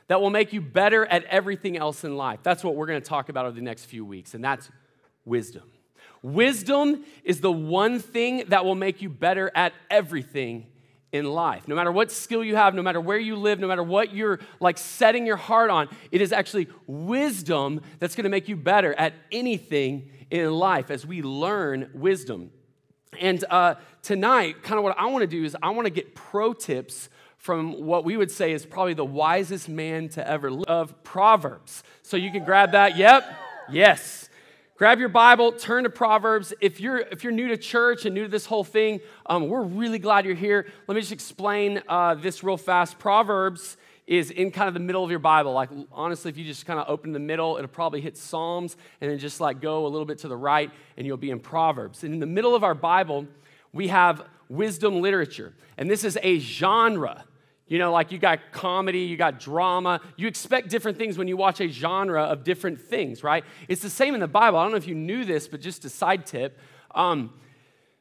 that 0.08 0.20
will 0.20 0.30
make 0.30 0.52
you 0.52 0.60
better 0.60 1.04
at 1.06 1.24
everything 1.24 1.76
else 1.76 2.04
in 2.04 2.16
life. 2.16 2.40
That's 2.42 2.64
what 2.64 2.76
we're 2.76 2.86
going 2.86 3.00
to 3.02 3.08
talk 3.08 3.28
about 3.28 3.46
over 3.46 3.54
the 3.56 3.62
next 3.62 3.86
few 3.86 4.04
weeks, 4.04 4.34
and 4.34 4.42
that's 4.42 4.70
wisdom. 5.24 5.64
Wisdom 6.24 7.04
is 7.22 7.42
the 7.42 7.52
one 7.52 7.98
thing 7.98 8.44
that 8.48 8.64
will 8.64 8.74
make 8.74 9.02
you 9.02 9.10
better 9.10 9.52
at 9.54 9.74
everything 9.90 10.66
in 11.12 11.26
life. 11.26 11.68
No 11.68 11.74
matter 11.74 11.92
what 11.92 12.10
skill 12.10 12.42
you 12.42 12.56
have, 12.56 12.74
no 12.74 12.80
matter 12.80 12.98
where 12.98 13.18
you 13.18 13.36
live, 13.36 13.60
no 13.60 13.68
matter 13.68 13.82
what 13.82 14.14
you're 14.14 14.40
like 14.58 14.78
setting 14.78 15.26
your 15.26 15.36
heart 15.36 15.68
on, 15.68 15.86
it 16.10 16.22
is 16.22 16.32
actually 16.32 16.68
wisdom 16.86 17.82
that's 17.98 18.16
going 18.16 18.24
to 18.24 18.30
make 18.30 18.48
you 18.48 18.56
better 18.56 18.94
at 18.94 19.12
anything 19.30 20.08
in 20.30 20.50
life 20.50 20.90
as 20.90 21.04
we 21.04 21.20
learn 21.20 21.90
wisdom. 21.92 22.50
And 23.20 23.44
uh, 23.50 23.74
tonight, 24.00 24.62
kind 24.62 24.78
of 24.78 24.82
what 24.82 24.98
I 24.98 25.04
want 25.04 25.24
to 25.24 25.26
do 25.26 25.44
is 25.44 25.54
I 25.62 25.68
want 25.70 25.84
to 25.84 25.90
get 25.90 26.14
pro 26.14 26.54
tips 26.54 27.10
from 27.36 27.84
what 27.84 28.06
we 28.06 28.16
would 28.16 28.30
say 28.30 28.52
is 28.52 28.64
probably 28.64 28.94
the 28.94 29.04
wisest 29.04 29.68
man 29.68 30.08
to 30.08 30.26
ever 30.26 30.50
live 30.50 30.68
of 30.68 31.04
Proverbs. 31.04 31.82
So 32.00 32.16
you 32.16 32.30
can 32.30 32.46
grab 32.46 32.72
that. 32.72 32.96
Yep. 32.96 33.24
Yes. 33.70 34.30
Grab 34.76 34.98
your 34.98 35.08
Bible, 35.08 35.52
turn 35.52 35.84
to 35.84 35.90
Proverbs. 35.90 36.52
If 36.60 36.80
you're 36.80 36.98
if 36.98 37.22
you're 37.22 37.32
new 37.32 37.46
to 37.46 37.56
church 37.56 38.06
and 38.06 38.14
new 38.14 38.24
to 38.24 38.28
this 38.28 38.44
whole 38.44 38.64
thing, 38.64 39.00
um, 39.26 39.46
we're 39.46 39.62
really 39.62 40.00
glad 40.00 40.24
you're 40.24 40.34
here. 40.34 40.66
Let 40.88 40.96
me 40.96 41.00
just 41.00 41.12
explain 41.12 41.80
uh, 41.88 42.16
this 42.16 42.42
real 42.42 42.56
fast. 42.56 42.98
Proverbs 42.98 43.76
is 44.08 44.32
in 44.32 44.50
kind 44.50 44.66
of 44.66 44.74
the 44.74 44.80
middle 44.80 45.04
of 45.04 45.10
your 45.10 45.20
Bible. 45.20 45.52
Like 45.52 45.70
honestly, 45.92 46.28
if 46.28 46.36
you 46.36 46.44
just 46.44 46.66
kind 46.66 46.80
of 46.80 46.86
open 46.88 47.12
the 47.12 47.20
middle, 47.20 47.56
it'll 47.56 47.68
probably 47.68 48.00
hit 48.00 48.16
Psalms, 48.16 48.76
and 49.00 49.08
then 49.08 49.16
just 49.20 49.40
like 49.40 49.60
go 49.60 49.86
a 49.86 49.88
little 49.88 50.06
bit 50.06 50.18
to 50.18 50.28
the 50.28 50.36
right, 50.36 50.72
and 50.96 51.06
you'll 51.06 51.18
be 51.18 51.30
in 51.30 51.38
Proverbs. 51.38 52.02
And 52.02 52.12
in 52.12 52.18
the 52.18 52.26
middle 52.26 52.56
of 52.56 52.64
our 52.64 52.74
Bible, 52.74 53.28
we 53.72 53.86
have 53.88 54.24
wisdom 54.48 55.00
literature, 55.00 55.52
and 55.78 55.88
this 55.88 56.02
is 56.02 56.18
a 56.20 56.40
genre 56.40 57.24
you 57.66 57.78
know, 57.78 57.92
like 57.92 58.12
you 58.12 58.18
got 58.18 58.52
comedy, 58.52 59.00
you 59.00 59.16
got 59.16 59.40
drama. 59.40 60.00
You 60.16 60.28
expect 60.28 60.68
different 60.68 60.98
things 60.98 61.16
when 61.16 61.28
you 61.28 61.36
watch 61.36 61.60
a 61.60 61.68
genre 61.68 62.24
of 62.24 62.44
different 62.44 62.80
things, 62.80 63.22
right? 63.22 63.44
It's 63.68 63.80
the 63.80 63.90
same 63.90 64.14
in 64.14 64.20
the 64.20 64.28
Bible. 64.28 64.58
I 64.58 64.64
don't 64.64 64.72
know 64.72 64.76
if 64.76 64.86
you 64.86 64.94
knew 64.94 65.24
this, 65.24 65.48
but 65.48 65.60
just 65.60 65.84
a 65.84 65.88
side 65.88 66.26
tip. 66.26 66.58
Um, 66.94 67.32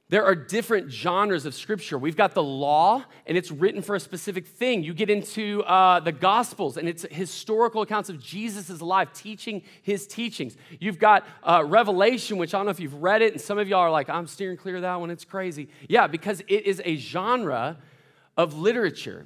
there 0.09 0.25
are 0.25 0.35
different 0.35 0.91
genres 0.91 1.45
of 1.45 1.55
scripture. 1.55 1.97
We've 1.97 2.17
got 2.17 2.33
the 2.33 2.43
law, 2.43 3.03
and 3.25 3.37
it's 3.37 3.51
written 3.51 3.81
for 3.81 3.95
a 3.95 3.99
specific 3.99 4.45
thing. 4.45 4.83
You 4.83 4.93
get 4.93 5.09
into 5.09 5.63
uh, 5.63 6.01
the 6.01 6.11
gospels, 6.11 6.75
and 6.75 6.89
it's 6.89 7.05
historical 7.09 7.81
accounts 7.81 8.09
of 8.09 8.19
Jesus' 8.21 8.81
life, 8.81 9.13
teaching 9.13 9.63
his 9.81 10.05
teachings. 10.05 10.57
You've 10.79 10.99
got 10.99 11.25
uh, 11.41 11.63
Revelation, 11.65 12.37
which 12.37 12.53
I 12.53 12.59
don't 12.59 12.65
know 12.65 12.71
if 12.71 12.81
you've 12.81 13.01
read 13.01 13.21
it, 13.21 13.31
and 13.31 13.41
some 13.41 13.57
of 13.57 13.69
y'all 13.69 13.79
are 13.79 13.89
like, 13.89 14.09
I'm 14.09 14.27
steering 14.27 14.57
clear 14.57 14.75
of 14.75 14.81
that 14.81 14.99
one, 14.99 15.09
it's 15.09 15.25
crazy. 15.25 15.69
Yeah, 15.87 16.07
because 16.07 16.41
it 16.41 16.65
is 16.65 16.81
a 16.83 16.97
genre 16.97 17.77
of 18.35 18.55
literature 18.55 19.25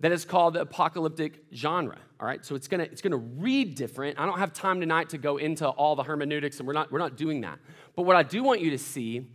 that 0.00 0.12
is 0.12 0.24
called 0.24 0.54
the 0.54 0.60
apocalyptic 0.60 1.44
genre. 1.54 1.98
All 2.20 2.26
right, 2.26 2.44
so 2.44 2.54
it's 2.54 2.68
gonna 2.68 2.84
it's 2.84 3.02
gonna 3.02 3.16
read 3.16 3.74
different. 3.74 4.18
I 4.18 4.26
don't 4.26 4.38
have 4.38 4.52
time 4.52 4.80
tonight 4.80 5.10
to 5.10 5.18
go 5.18 5.36
into 5.36 5.68
all 5.68 5.96
the 5.96 6.02
hermeneutics, 6.02 6.58
and 6.58 6.66
we're 6.66 6.74
not 6.74 6.90
we're 6.90 6.98
not 6.98 7.16
doing 7.16 7.42
that. 7.42 7.58
But 7.96 8.02
what 8.02 8.16
I 8.16 8.22
do 8.22 8.42
want 8.42 8.60
you 8.60 8.70
to 8.70 8.78
see 8.78 9.26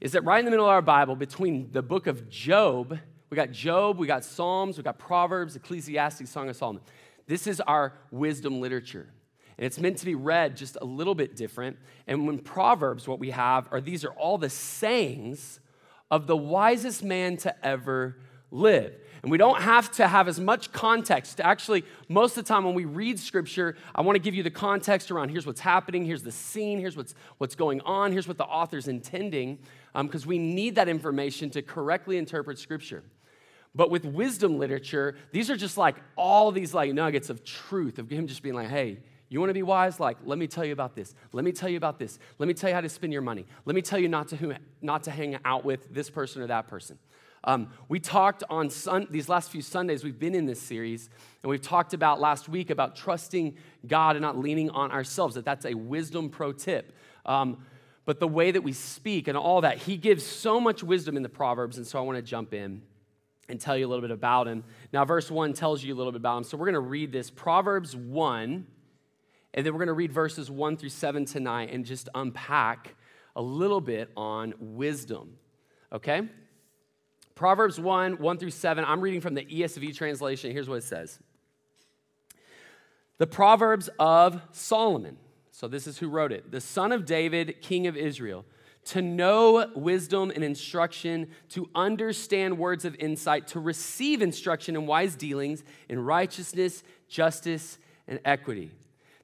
is 0.00 0.12
that 0.12 0.24
right 0.24 0.38
in 0.38 0.44
the 0.44 0.50
middle 0.50 0.66
of 0.66 0.70
our 0.70 0.82
Bible, 0.82 1.16
between 1.16 1.70
the 1.72 1.82
book 1.82 2.06
of 2.06 2.28
Job, 2.28 2.98
we 3.30 3.36
got 3.36 3.50
Job, 3.50 3.98
we 3.98 4.06
got 4.06 4.24
Psalms, 4.24 4.76
we 4.76 4.84
got 4.84 4.98
Proverbs, 4.98 5.56
Ecclesiastes, 5.56 6.30
Song 6.30 6.48
of 6.48 6.56
Solomon. 6.56 6.82
This 7.26 7.46
is 7.46 7.60
our 7.60 7.92
wisdom 8.10 8.60
literature. 8.60 9.08
And 9.58 9.66
it's 9.66 9.78
meant 9.78 9.98
to 9.98 10.06
be 10.06 10.14
read 10.14 10.56
just 10.56 10.78
a 10.80 10.84
little 10.84 11.14
bit 11.14 11.36
different. 11.36 11.78
And 12.06 12.26
when 12.26 12.38
Proverbs, 12.38 13.08
what 13.08 13.18
we 13.18 13.30
have 13.30 13.68
are 13.72 13.80
these 13.80 14.04
are 14.04 14.12
all 14.12 14.38
the 14.38 14.48
sayings 14.48 15.60
of 16.10 16.26
the 16.26 16.36
wisest 16.36 17.02
man 17.02 17.36
to 17.38 17.66
ever 17.66 18.16
live. 18.50 18.94
And 19.22 19.30
we 19.30 19.38
don't 19.38 19.60
have 19.60 19.90
to 19.92 20.06
have 20.06 20.28
as 20.28 20.38
much 20.38 20.72
context. 20.72 21.40
Actually, 21.40 21.84
most 22.08 22.36
of 22.36 22.44
the 22.44 22.48
time 22.48 22.64
when 22.64 22.74
we 22.74 22.84
read 22.84 23.18
scripture, 23.18 23.76
I 23.94 24.02
want 24.02 24.16
to 24.16 24.20
give 24.20 24.34
you 24.34 24.42
the 24.42 24.50
context 24.50 25.10
around 25.10 25.30
here's 25.30 25.46
what's 25.46 25.60
happening, 25.60 26.04
here's 26.04 26.22
the 26.22 26.32
scene, 26.32 26.78
here's 26.78 26.96
what's, 26.96 27.14
what's 27.38 27.54
going 27.54 27.80
on, 27.80 28.12
here's 28.12 28.28
what 28.28 28.38
the 28.38 28.44
author's 28.44 28.88
intending, 28.88 29.58
because 29.94 30.24
um, 30.24 30.28
we 30.28 30.38
need 30.38 30.76
that 30.76 30.88
information 30.88 31.50
to 31.50 31.62
correctly 31.62 32.16
interpret 32.16 32.58
scripture. 32.58 33.02
But 33.74 33.90
with 33.90 34.04
wisdom 34.04 34.58
literature, 34.58 35.16
these 35.32 35.50
are 35.50 35.56
just 35.56 35.76
like 35.76 35.96
all 36.16 36.50
these 36.52 36.72
like 36.74 36.92
nuggets 36.94 37.30
of 37.30 37.44
truth 37.44 37.98
of 37.98 38.10
him 38.10 38.26
just 38.26 38.42
being 38.42 38.54
like, 38.54 38.68
hey, 38.68 38.98
you 39.28 39.40
want 39.40 39.50
to 39.50 39.54
be 39.54 39.62
wise? 39.62 40.00
Like, 40.00 40.16
let 40.24 40.38
me 40.38 40.46
tell 40.46 40.64
you 40.64 40.72
about 40.72 40.94
this. 40.94 41.14
Let 41.32 41.44
me 41.44 41.52
tell 41.52 41.68
you 41.68 41.76
about 41.76 41.98
this. 41.98 42.18
Let 42.38 42.46
me 42.46 42.54
tell 42.54 42.70
you 42.70 42.74
how 42.74 42.80
to 42.80 42.88
spend 42.88 43.12
your 43.12 43.22
money. 43.22 43.44
Let 43.66 43.76
me 43.76 43.82
tell 43.82 43.98
you 43.98 44.08
not 44.08 44.28
to, 44.28 44.56
not 44.80 45.02
to 45.04 45.10
hang 45.10 45.38
out 45.44 45.64
with 45.64 45.92
this 45.92 46.08
person 46.08 46.40
or 46.40 46.46
that 46.46 46.66
person. 46.66 46.98
Um, 47.48 47.70
we 47.88 47.98
talked 47.98 48.44
on 48.50 48.68
sun, 48.68 49.06
these 49.08 49.26
last 49.26 49.50
few 49.50 49.62
Sundays, 49.62 50.04
we've 50.04 50.18
been 50.18 50.34
in 50.34 50.44
this 50.44 50.60
series, 50.60 51.08
and 51.42 51.48
we've 51.48 51.62
talked 51.62 51.94
about 51.94 52.20
last 52.20 52.46
week 52.46 52.68
about 52.68 52.94
trusting 52.94 53.56
God 53.86 54.16
and 54.16 54.22
not 54.22 54.36
leaning 54.36 54.68
on 54.68 54.92
ourselves, 54.92 55.34
that 55.34 55.46
that's 55.46 55.64
a 55.64 55.72
wisdom 55.72 56.28
pro 56.28 56.52
tip. 56.52 56.92
Um, 57.24 57.64
but 58.04 58.20
the 58.20 58.28
way 58.28 58.50
that 58.50 58.60
we 58.60 58.74
speak 58.74 59.28
and 59.28 59.38
all 59.38 59.62
that, 59.62 59.78
he 59.78 59.96
gives 59.96 60.26
so 60.26 60.60
much 60.60 60.82
wisdom 60.82 61.16
in 61.16 61.22
the 61.22 61.30
Proverbs, 61.30 61.78
and 61.78 61.86
so 61.86 61.98
I 61.98 62.02
want 62.02 62.16
to 62.16 62.22
jump 62.22 62.52
in 62.52 62.82
and 63.48 63.58
tell 63.58 63.78
you 63.78 63.86
a 63.86 63.88
little 63.88 64.02
bit 64.02 64.10
about 64.10 64.46
him. 64.46 64.62
Now, 64.92 65.06
verse 65.06 65.30
1 65.30 65.54
tells 65.54 65.82
you 65.82 65.94
a 65.94 65.96
little 65.96 66.12
bit 66.12 66.20
about 66.20 66.36
him, 66.36 66.44
so 66.44 66.58
we're 66.58 66.66
going 66.66 66.74
to 66.74 66.80
read 66.80 67.12
this 67.12 67.30
Proverbs 67.30 67.96
1, 67.96 68.66
and 69.54 69.66
then 69.66 69.72
we're 69.72 69.78
going 69.78 69.86
to 69.86 69.94
read 69.94 70.12
verses 70.12 70.50
1 70.50 70.76
through 70.76 70.90
7 70.90 71.24
tonight 71.24 71.70
and 71.72 71.86
just 71.86 72.10
unpack 72.14 72.94
a 73.34 73.40
little 73.40 73.80
bit 73.80 74.10
on 74.18 74.52
wisdom, 74.60 75.38
okay? 75.90 76.28
Proverbs 77.38 77.78
1, 77.78 78.14
1 78.14 78.38
through 78.38 78.50
7. 78.50 78.84
I'm 78.84 79.00
reading 79.00 79.20
from 79.20 79.34
the 79.34 79.44
ESV 79.44 79.94
translation. 79.94 80.50
Here's 80.50 80.68
what 80.68 80.78
it 80.78 80.82
says 80.82 81.20
The 83.18 83.28
Proverbs 83.28 83.88
of 84.00 84.42
Solomon. 84.50 85.16
So, 85.52 85.68
this 85.68 85.86
is 85.86 85.98
who 85.98 86.08
wrote 86.08 86.32
it 86.32 86.50
the 86.50 86.60
son 86.60 86.90
of 86.90 87.04
David, 87.04 87.62
king 87.62 87.86
of 87.86 87.96
Israel. 87.96 88.44
To 88.86 89.02
know 89.02 89.70
wisdom 89.76 90.32
and 90.34 90.42
instruction, 90.42 91.30
to 91.50 91.70
understand 91.76 92.58
words 92.58 92.84
of 92.84 92.96
insight, 92.96 93.46
to 93.48 93.60
receive 93.60 94.20
instruction 94.20 94.74
in 94.74 94.86
wise 94.86 95.14
dealings, 95.14 95.62
in 95.88 96.00
righteousness, 96.04 96.82
justice, 97.06 97.78
and 98.08 98.18
equity. 98.24 98.72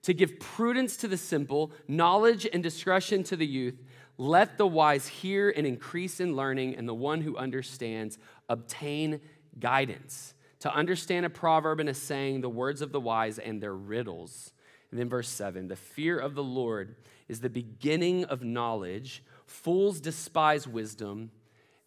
To 0.02 0.14
give 0.14 0.38
prudence 0.38 0.96
to 0.98 1.08
the 1.08 1.16
simple, 1.16 1.72
knowledge 1.88 2.46
and 2.52 2.62
discretion 2.62 3.24
to 3.24 3.34
the 3.34 3.46
youth 3.46 3.82
let 4.16 4.58
the 4.58 4.66
wise 4.66 5.06
hear 5.06 5.50
and 5.50 5.66
increase 5.66 6.20
in 6.20 6.36
learning, 6.36 6.76
and 6.76 6.88
the 6.88 6.94
one 6.94 7.20
who 7.20 7.36
understands 7.36 8.18
obtain 8.48 9.20
guidance. 9.58 10.34
To 10.60 10.74
understand 10.74 11.26
a 11.26 11.30
proverb 11.30 11.80
and 11.80 11.88
a 11.88 11.94
saying, 11.94 12.40
the 12.40 12.48
words 12.48 12.80
of 12.80 12.92
the 12.92 13.00
wise 13.00 13.38
and 13.38 13.60
their 13.60 13.74
riddles. 13.74 14.52
And 14.90 15.00
then 15.00 15.08
verse 15.08 15.28
7 15.28 15.68
the 15.68 15.76
fear 15.76 16.18
of 16.18 16.34
the 16.34 16.42
Lord 16.42 16.96
is 17.28 17.40
the 17.40 17.50
beginning 17.50 18.24
of 18.24 18.42
knowledge. 18.42 19.22
Fools 19.46 20.00
despise 20.00 20.66
wisdom 20.66 21.30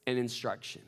and 0.06 0.20
instruction. 0.20 0.82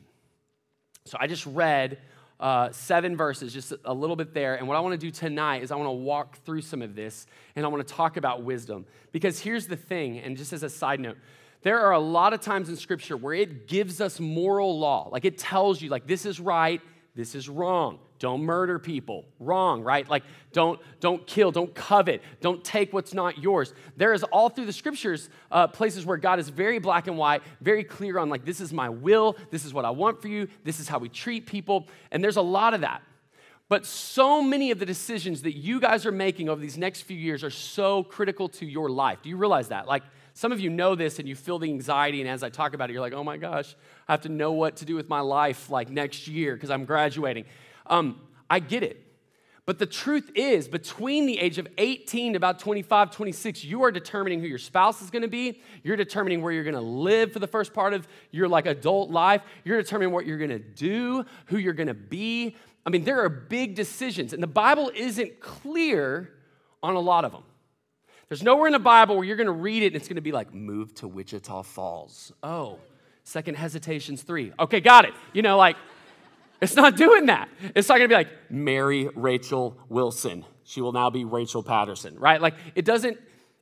So 1.06 1.16
I 1.18 1.26
just 1.26 1.46
read 1.46 1.98
uh, 2.40 2.72
seven 2.72 3.16
verses, 3.16 3.52
just 3.52 3.74
a 3.84 3.94
little 3.94 4.16
bit 4.16 4.32
there. 4.32 4.56
And 4.56 4.66
what 4.66 4.76
I 4.76 4.80
want 4.80 4.98
to 4.98 5.06
do 5.06 5.10
tonight 5.10 5.62
is 5.62 5.70
I 5.70 5.76
want 5.76 5.88
to 5.88 5.92
walk 5.92 6.38
through 6.44 6.62
some 6.62 6.80
of 6.80 6.96
this 6.96 7.26
and 7.54 7.64
I 7.64 7.68
want 7.68 7.86
to 7.86 7.94
talk 7.94 8.16
about 8.16 8.42
wisdom. 8.42 8.86
Because 9.12 9.38
here's 9.38 9.66
the 9.66 9.76
thing, 9.76 10.18
and 10.18 10.36
just 10.36 10.52
as 10.52 10.62
a 10.62 10.70
side 10.70 11.00
note, 11.00 11.18
there 11.62 11.78
are 11.80 11.92
a 11.92 12.00
lot 12.00 12.32
of 12.32 12.40
times 12.40 12.70
in 12.70 12.76
Scripture 12.76 13.16
where 13.16 13.34
it 13.34 13.68
gives 13.68 14.00
us 14.00 14.18
moral 14.18 14.78
law. 14.78 15.08
Like 15.12 15.26
it 15.26 15.36
tells 15.36 15.82
you, 15.82 15.90
like, 15.90 16.06
this 16.06 16.24
is 16.24 16.40
right, 16.40 16.80
this 17.14 17.34
is 17.34 17.48
wrong. 17.48 17.98
Don't 18.20 18.42
murder 18.42 18.78
people. 18.78 19.24
Wrong, 19.40 19.82
right? 19.82 20.08
Like 20.08 20.22
don't 20.52 20.78
don't 21.00 21.26
kill, 21.26 21.50
don't 21.50 21.74
covet, 21.74 22.22
don't 22.40 22.62
take 22.62 22.92
what's 22.92 23.14
not 23.14 23.38
yours. 23.38 23.72
There 23.96 24.12
is 24.12 24.22
all 24.24 24.50
through 24.50 24.66
the 24.66 24.74
scriptures 24.74 25.30
uh, 25.50 25.66
places 25.66 26.04
where 26.04 26.18
God 26.18 26.38
is 26.38 26.50
very 26.50 26.78
black 26.78 27.08
and 27.08 27.16
white, 27.16 27.42
very 27.62 27.82
clear 27.82 28.18
on 28.18 28.28
like 28.28 28.44
this 28.44 28.60
is 28.60 28.72
my 28.72 28.90
will, 28.90 29.36
this 29.50 29.64
is 29.64 29.74
what 29.74 29.86
I 29.86 29.90
want 29.90 30.20
for 30.20 30.28
you, 30.28 30.48
this 30.64 30.78
is 30.78 30.86
how 30.86 30.98
we 30.98 31.08
treat 31.08 31.46
people, 31.46 31.88
and 32.12 32.22
there's 32.22 32.36
a 32.36 32.42
lot 32.42 32.74
of 32.74 32.82
that. 32.82 33.02
But 33.70 33.86
so 33.86 34.42
many 34.42 34.70
of 34.70 34.78
the 34.78 34.86
decisions 34.86 35.42
that 35.42 35.56
you 35.56 35.80
guys 35.80 36.04
are 36.04 36.12
making 36.12 36.48
over 36.48 36.60
these 36.60 36.76
next 36.76 37.02
few 37.02 37.16
years 37.16 37.42
are 37.42 37.50
so 37.50 38.02
critical 38.02 38.48
to 38.50 38.66
your 38.66 38.90
life. 38.90 39.20
Do 39.22 39.28
you 39.28 39.36
realize 39.36 39.68
that? 39.68 39.86
Like, 39.86 40.02
some 40.34 40.50
of 40.50 40.58
you 40.58 40.70
know 40.70 40.96
this 40.96 41.20
and 41.20 41.28
you 41.28 41.36
feel 41.36 41.58
the 41.60 41.70
anxiety, 41.70 42.20
and 42.20 42.28
as 42.28 42.42
I 42.42 42.50
talk 42.50 42.74
about 42.74 42.90
it, 42.90 42.94
you're 42.94 43.02
like, 43.02 43.12
oh 43.12 43.22
my 43.22 43.36
gosh, 43.36 43.76
I 44.08 44.12
have 44.12 44.22
to 44.22 44.28
know 44.28 44.52
what 44.52 44.76
to 44.76 44.84
do 44.84 44.96
with 44.96 45.08
my 45.08 45.20
life 45.20 45.70
like 45.70 45.88
next 45.88 46.26
year 46.26 46.54
because 46.54 46.70
I'm 46.70 46.84
graduating. 46.84 47.44
Um, 47.90 48.20
I 48.48 48.60
get 48.60 48.82
it. 48.82 49.04
But 49.66 49.78
the 49.78 49.86
truth 49.86 50.30
is, 50.34 50.66
between 50.66 51.26
the 51.26 51.38
age 51.38 51.58
of 51.58 51.68
18 51.78 52.32
to 52.32 52.36
about 52.36 52.58
25, 52.58 53.10
26, 53.10 53.62
you 53.62 53.84
are 53.84 53.92
determining 53.92 54.40
who 54.40 54.46
your 54.46 54.58
spouse 54.58 55.02
is 55.02 55.10
going 55.10 55.22
to 55.22 55.28
be. 55.28 55.60
You're 55.84 55.96
determining 55.96 56.42
where 56.42 56.52
you're 56.52 56.64
going 56.64 56.74
to 56.74 56.80
live 56.80 57.32
for 57.32 57.38
the 57.38 57.46
first 57.46 57.72
part 57.72 57.92
of 57.92 58.08
your 58.32 58.48
like 58.48 58.66
adult 58.66 59.10
life. 59.10 59.42
You're 59.64 59.80
determining 59.80 60.12
what 60.12 60.26
you're 60.26 60.38
going 60.38 60.50
to 60.50 60.58
do, 60.58 61.24
who 61.46 61.58
you're 61.58 61.74
going 61.74 61.88
to 61.88 61.94
be. 61.94 62.56
I 62.84 62.90
mean, 62.90 63.04
there 63.04 63.22
are 63.22 63.28
big 63.28 63.74
decisions, 63.74 64.32
and 64.32 64.42
the 64.42 64.48
Bible 64.48 64.90
isn't 64.94 65.38
clear 65.38 66.32
on 66.82 66.94
a 66.94 67.00
lot 67.00 67.24
of 67.24 67.32
them. 67.32 67.44
There's 68.28 68.42
nowhere 68.42 68.68
in 68.68 68.72
the 68.72 68.78
Bible 68.78 69.16
where 69.16 69.24
you're 69.24 69.36
going 69.36 69.46
to 69.46 69.52
read 69.52 69.82
it 69.82 69.88
and 69.88 69.96
it's 69.96 70.08
going 70.08 70.16
to 70.16 70.22
be 70.22 70.32
like, 70.32 70.54
move 70.54 70.94
to 70.96 71.08
Wichita 71.08 71.62
Falls. 71.62 72.32
Oh, 72.42 72.78
second 73.24 73.56
hesitations 73.56 74.22
three. 74.22 74.52
Okay, 74.58 74.80
got 74.80 75.04
it. 75.04 75.12
You 75.32 75.42
know, 75.42 75.56
like, 75.58 75.76
it's 76.60 76.76
not 76.76 76.96
doing 76.96 77.26
that. 77.26 77.48
It's 77.74 77.88
not 77.88 77.98
going 77.98 78.08
to 78.08 78.12
be 78.12 78.18
like, 78.18 78.50
Mary 78.50 79.08
Rachel 79.14 79.78
Wilson. 79.88 80.44
She 80.64 80.80
will 80.80 80.92
now 80.92 81.10
be 81.10 81.24
Rachel 81.24 81.62
Patterson, 81.62 82.18
right? 82.18 82.40
Like, 82.40 82.54
it 82.74 82.84
doesn't. 82.84 83.18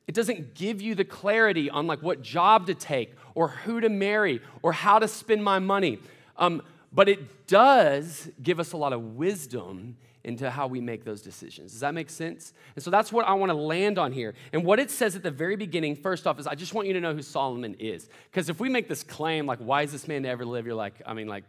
It 0.07 0.15
doesn't 0.15 0.55
give 0.55 0.81
you 0.81 0.95
the 0.95 1.05
clarity 1.05 1.69
on 1.69 1.85
like 1.85 2.01
what 2.01 2.23
job 2.23 2.65
to 2.65 2.73
take 2.73 3.13
or 3.35 3.49
who 3.49 3.79
to 3.79 3.89
marry 3.89 4.41
or 4.63 4.73
how 4.73 4.97
to 4.97 5.07
spend 5.07 5.43
my 5.43 5.59
money. 5.59 5.99
Um, 6.35 6.63
but 6.91 7.07
it 7.07 7.45
does 7.45 8.27
give 8.41 8.59
us 8.59 8.73
a 8.73 8.77
lot 8.77 8.91
of 8.91 9.17
wisdom 9.17 9.97
into 10.23 10.49
how 10.49 10.65
we 10.65 10.81
make 10.81 11.05
those 11.05 11.21
decisions. 11.21 11.73
Does 11.73 11.81
that 11.81 11.93
make 11.93 12.09
sense? 12.09 12.53
And 12.75 12.83
so 12.83 12.89
that's 12.89 13.11
what 13.13 13.25
I 13.27 13.33
want 13.33 13.51
to 13.51 13.55
land 13.55 13.99
on 13.99 14.11
here. 14.11 14.33
And 14.51 14.65
what 14.65 14.79
it 14.79 14.89
says 14.89 15.15
at 15.15 15.21
the 15.21 15.31
very 15.31 15.55
beginning, 15.55 15.95
first 15.95 16.25
off, 16.25 16.39
is 16.39 16.47
I 16.47 16.55
just 16.55 16.73
want 16.73 16.87
you 16.87 16.93
to 16.93 16.99
know 16.99 17.13
who 17.13 17.21
Solomon 17.21 17.75
is. 17.79 18.09
Because 18.31 18.49
if 18.49 18.59
we 18.59 18.67
make 18.67 18.89
this 18.89 19.03
claim, 19.03 19.45
like, 19.45 19.59
why 19.59 19.83
is 19.83 19.91
this 19.91 20.07
man 20.07 20.23
to 20.23 20.29
ever 20.29 20.43
live? 20.45 20.65
You're 20.65 20.75
like, 20.75 20.95
I 21.05 21.13
mean, 21.13 21.27
like, 21.27 21.43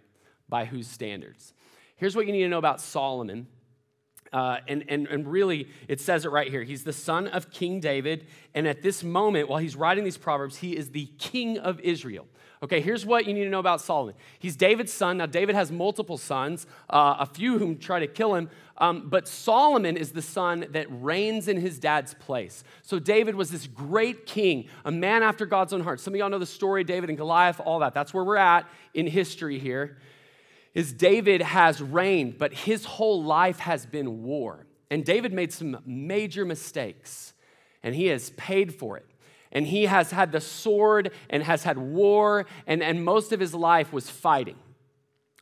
by 0.51 0.67
whose 0.67 0.87
standards? 0.87 1.55
Here's 1.97 2.15
what 2.15 2.27
you 2.27 2.33
need 2.33 2.43
to 2.43 2.49
know 2.49 2.59
about 2.59 2.81
Solomon. 2.81 3.47
Uh, 4.33 4.59
and, 4.69 4.85
and, 4.89 5.09
and 5.09 5.27
really, 5.27 5.69
it 5.89 6.01
says 6.01 6.25
it 6.25 6.31
right 6.31 6.49
here. 6.49 6.63
He's 6.63 6.85
the 6.85 6.93
son 6.93 7.27
of 7.27 7.51
King 7.51 7.81
David. 7.81 8.27
And 8.55 8.69
at 8.69 8.83
this 8.83 9.03
moment, 9.03 9.49
while 9.49 9.59
he's 9.59 9.75
writing 9.75 10.05
these 10.05 10.19
Proverbs, 10.19 10.57
he 10.57 10.77
is 10.77 10.91
the 10.91 11.07
king 11.19 11.59
of 11.59 11.81
Israel. 11.81 12.27
Okay, 12.63 12.83
here's 12.83 13.07
what 13.07 13.25
you 13.25 13.33
need 13.33 13.45
to 13.45 13.51
know 13.51 13.59
about 13.59 13.81
Solomon. 13.81 14.15
He's 14.39 14.55
David's 14.55 14.93
son. 14.93 15.17
Now, 15.17 15.27
David 15.27 15.55
has 15.55 15.73
multiple 15.73 16.19
sons, 16.19 16.67
uh, 16.91 17.17
a 17.19 17.27
few 17.27 17.59
whom 17.59 17.79
try 17.79 18.01
to 18.01 18.07
kill 18.07 18.35
him, 18.35 18.51
um, 18.77 19.09
but 19.09 19.27
Solomon 19.27 19.97
is 19.97 20.13
the 20.13 20.21
son 20.21 20.67
that 20.73 20.87
reigns 20.91 21.49
in 21.49 21.59
his 21.59 21.79
dad's 21.79 22.13
place. 22.13 22.63
So, 22.83 22.99
David 22.99 23.35
was 23.35 23.51
this 23.51 23.67
great 23.67 24.27
king, 24.27 24.69
a 24.85 24.91
man 24.91 25.23
after 25.23 25.47
God's 25.47 25.73
own 25.73 25.81
heart. 25.81 26.01
Some 26.01 26.13
of 26.13 26.19
y'all 26.19 26.29
know 26.29 26.39
the 26.39 26.45
story, 26.45 26.85
David 26.85 27.09
and 27.09 27.17
Goliath, 27.17 27.61
all 27.61 27.79
that. 27.79 27.95
That's 27.95 28.13
where 28.13 28.25
we're 28.25 28.37
at 28.37 28.69
in 28.93 29.07
history 29.07 29.59
here. 29.59 29.97
Is 30.75 30.93
David 30.93 31.43
has 31.43 31.83
reigned, 31.83 32.39
but 32.39 32.53
his 32.53 32.85
whole 32.85 33.23
life 33.23 33.59
has 33.61 33.87
been 33.87 34.23
war. 34.23 34.67
And 34.91 35.05
David 35.05 35.33
made 35.33 35.53
some 35.53 35.79
major 35.85 36.45
mistakes, 36.45 37.35
and 37.83 37.95
he 37.95 38.07
has 38.07 38.31
paid 38.31 38.75
for 38.75 38.97
it 38.97 39.07
and 39.53 39.67
he 39.67 39.87
has 39.87 40.11
had 40.11 40.33
the 40.33 40.41
sword 40.41 41.13
and 41.29 41.43
has 41.43 41.65
had 41.65 41.79
war, 41.79 42.47
and, 42.67 42.83
and 42.83 43.05
most 43.05 43.33
of 43.33 43.41
his 43.41 43.55
life 43.55 43.93
was 43.93 44.09
fighting. 44.09 44.57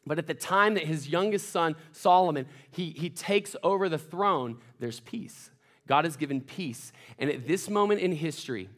But 0.06 0.18
at 0.18 0.26
the 0.26 0.34
time 0.34 0.74
that 0.74 0.84
his 0.84 1.08
youngest 1.08 1.50
son, 1.50 1.76
Solomon, 1.92 2.46
he, 2.70 2.90
he 2.90 3.10
takes 3.10 3.54
over 3.62 3.88
the 3.88 3.98
throne, 3.98 4.58
there's 4.80 5.00
peace. 5.00 5.50
God 5.86 6.04
has 6.04 6.16
given 6.16 6.40
peace. 6.40 6.92
And 7.18 7.30
at 7.30 7.46
this 7.46 7.68
moment 7.68 8.00
in 8.00 8.12
history, 8.12 8.70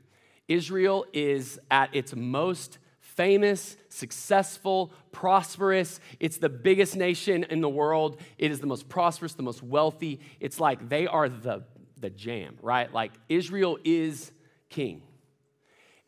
Israel 0.49 1.07
is 1.13 1.61
at 1.71 1.95
its 1.95 2.15
most 2.17 2.79
famous, 3.17 3.77
successful, 3.89 4.93
prosperous. 5.13 6.01
It's 6.19 6.39
the 6.39 6.49
biggest 6.49 6.97
nation 6.97 7.45
in 7.45 7.61
the 7.61 7.69
world. 7.69 8.21
It 8.39 8.51
is 8.51 8.61
the 8.61 8.67
most 8.67 8.89
prosperous, 8.89 9.35
the 9.35 9.43
most 9.43 9.63
wealthy. 9.63 10.21
It's 10.39 10.61
like 10.61 10.89
they 10.89 11.07
are 11.07 11.29
the, 11.29 11.65
the 11.99 12.11
jam, 12.11 12.57
right? 12.63 12.93
Like 12.93 13.13
Israel 13.29 13.79
is 13.85 14.33
king 14.69 15.03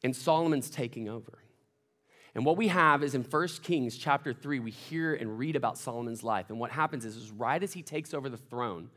and 0.03 0.15
Solomon's 0.15 0.71
taking 0.71 1.09
over. 1.09 1.39
And 2.35 2.47
what 2.47 2.57
we 2.57 2.69
have 2.69 3.03
is 3.03 3.15
in 3.15 3.23
1 3.23 3.49
Kings 3.63 3.97
chapter 3.97 4.33
3, 4.33 4.61
we 4.61 4.71
hear 4.71 5.15
and 5.15 5.39
read 5.39 5.55
about 5.55 5.77
Solomon's 5.77 6.23
life. 6.23 6.47
And 6.49 6.59
what 6.59 6.71
happens 6.71 7.05
is, 7.05 7.17
is 7.17 7.31
right 7.31 7.63
as 7.63 7.75
he 7.75 7.83
takes 7.83 8.15
over 8.15 8.31
the 8.31 8.39
throne, 8.39 8.89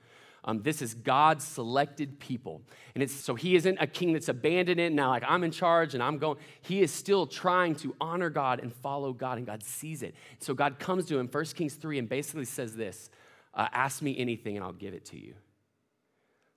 um, 0.46 0.62
this 0.62 0.82
is 0.82 0.94
God's 0.94 1.44
selected 1.44 2.20
people. 2.20 2.62
And 2.94 3.04
it's 3.04 3.14
so 3.14 3.36
he 3.36 3.56
isn't 3.56 3.78
a 3.82 3.88
king 3.88 4.14
that's 4.14 4.30
abandoned 4.30 4.80
it 4.80 4.94
now, 4.94 5.10
like 5.10 5.24
I'm 5.28 5.44
in 5.44 5.52
charge 5.52 5.96
and 5.96 6.04
I'm 6.04 6.20
going. 6.20 6.38
He 6.62 6.82
is 6.82 6.92
still 6.92 7.26
trying 7.26 7.76
to 7.78 7.96
honor 8.00 8.30
God 8.30 8.60
and 8.62 8.72
follow 8.72 9.12
God, 9.12 9.38
and 9.38 9.46
God 9.46 9.64
sees 9.64 10.04
it. 10.04 10.16
So 10.40 10.54
God 10.54 10.80
comes 10.80 11.08
to 11.08 11.18
him, 11.18 11.28
1 11.28 11.46
Kings 11.46 11.74
3, 11.74 12.00
and 12.00 12.08
basically 12.08 12.46
says 12.46 12.76
this 12.76 13.10
uh, 13.56 13.68
Ask 13.74 14.02
me 14.02 14.18
anything 14.18 14.56
and 14.56 14.64
I'll 14.64 14.72
give 14.72 14.94
it 14.94 15.06
to 15.06 15.20
you. 15.20 15.34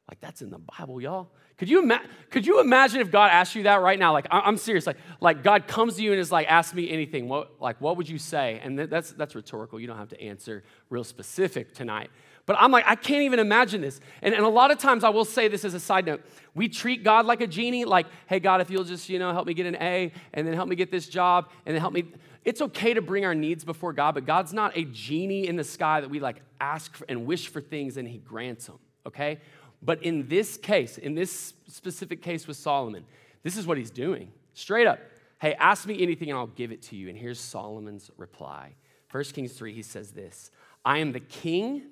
Like, 0.08 0.20
that's 0.20 0.40
in 0.40 0.48
the 0.48 0.58
Bible, 0.58 1.02
y'all. 1.02 1.28
Could 1.58 1.68
you, 1.68 1.82
ima- 1.82 2.00
could 2.30 2.46
you 2.46 2.60
imagine 2.60 3.00
if 3.00 3.10
God 3.10 3.30
asked 3.30 3.54
you 3.54 3.64
that 3.64 3.82
right 3.82 3.98
now? 3.98 4.12
Like, 4.12 4.26
I- 4.30 4.40
I'm 4.40 4.56
serious. 4.56 4.86
Like, 4.86 4.96
like, 5.20 5.42
God 5.42 5.66
comes 5.66 5.96
to 5.96 6.02
you 6.02 6.12
and 6.12 6.20
is 6.20 6.32
like, 6.32 6.46
ask 6.50 6.74
me 6.74 6.88
anything. 6.88 7.28
What, 7.28 7.60
like, 7.60 7.78
what 7.80 7.98
would 7.98 8.08
you 8.08 8.16
say? 8.16 8.58
And 8.62 8.78
th- 8.78 8.88
that's, 8.88 9.10
that's 9.12 9.34
rhetorical. 9.34 9.78
You 9.78 9.86
don't 9.86 9.98
have 9.98 10.08
to 10.08 10.20
answer 10.22 10.64
real 10.88 11.04
specific 11.04 11.74
tonight. 11.74 12.10
But 12.48 12.56
I'm 12.58 12.70
like, 12.70 12.84
I 12.86 12.94
can't 12.94 13.24
even 13.24 13.40
imagine 13.40 13.82
this. 13.82 14.00
And, 14.22 14.34
and 14.34 14.42
a 14.42 14.48
lot 14.48 14.70
of 14.70 14.78
times 14.78 15.04
I 15.04 15.10
will 15.10 15.26
say 15.26 15.48
this 15.48 15.66
as 15.66 15.74
a 15.74 15.80
side 15.80 16.06
note. 16.06 16.24
We 16.54 16.66
treat 16.66 17.04
God 17.04 17.26
like 17.26 17.42
a 17.42 17.46
genie, 17.46 17.84
like, 17.84 18.06
hey, 18.26 18.40
God, 18.40 18.62
if 18.62 18.70
you'll 18.70 18.84
just, 18.84 19.10
you 19.10 19.18
know, 19.18 19.32
help 19.32 19.46
me 19.46 19.52
get 19.52 19.66
an 19.66 19.76
A 19.76 20.10
and 20.32 20.46
then 20.46 20.54
help 20.54 20.66
me 20.66 20.74
get 20.74 20.90
this 20.90 21.08
job 21.08 21.50
and 21.66 21.74
then 21.74 21.82
help 21.82 21.92
me. 21.92 22.04
It's 22.46 22.62
okay 22.62 22.94
to 22.94 23.02
bring 23.02 23.26
our 23.26 23.34
needs 23.34 23.66
before 23.66 23.92
God, 23.92 24.14
but 24.14 24.24
God's 24.24 24.54
not 24.54 24.74
a 24.78 24.84
genie 24.84 25.46
in 25.46 25.56
the 25.56 25.62
sky 25.62 26.00
that 26.00 26.08
we 26.08 26.20
like 26.20 26.40
ask 26.58 26.98
and 27.06 27.26
wish 27.26 27.48
for 27.48 27.60
things 27.60 27.98
and 27.98 28.08
he 28.08 28.16
grants 28.16 28.64
them, 28.64 28.78
okay? 29.04 29.40
But 29.82 30.02
in 30.02 30.26
this 30.28 30.56
case, 30.56 30.96
in 30.96 31.14
this 31.14 31.52
specific 31.66 32.22
case 32.22 32.46
with 32.46 32.56
Solomon, 32.56 33.04
this 33.42 33.58
is 33.58 33.66
what 33.66 33.76
he's 33.76 33.90
doing. 33.90 34.32
Straight 34.54 34.86
up, 34.86 35.00
hey, 35.38 35.52
ask 35.52 35.86
me 35.86 36.02
anything 36.02 36.30
and 36.30 36.38
I'll 36.38 36.46
give 36.46 36.72
it 36.72 36.80
to 36.84 36.96
you. 36.96 37.10
And 37.10 37.18
here's 37.18 37.38
Solomon's 37.38 38.10
reply. 38.16 38.72
1 39.10 39.24
Kings 39.24 39.52
3, 39.52 39.74
he 39.74 39.82
says 39.82 40.12
this 40.12 40.50
I 40.82 40.96
am 40.96 41.12
the 41.12 41.20
king, 41.20 41.82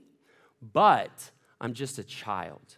but 0.61 1.31
I'm 1.61 1.75
just 1.75 1.99
a 1.99 2.05
child. 2.05 2.77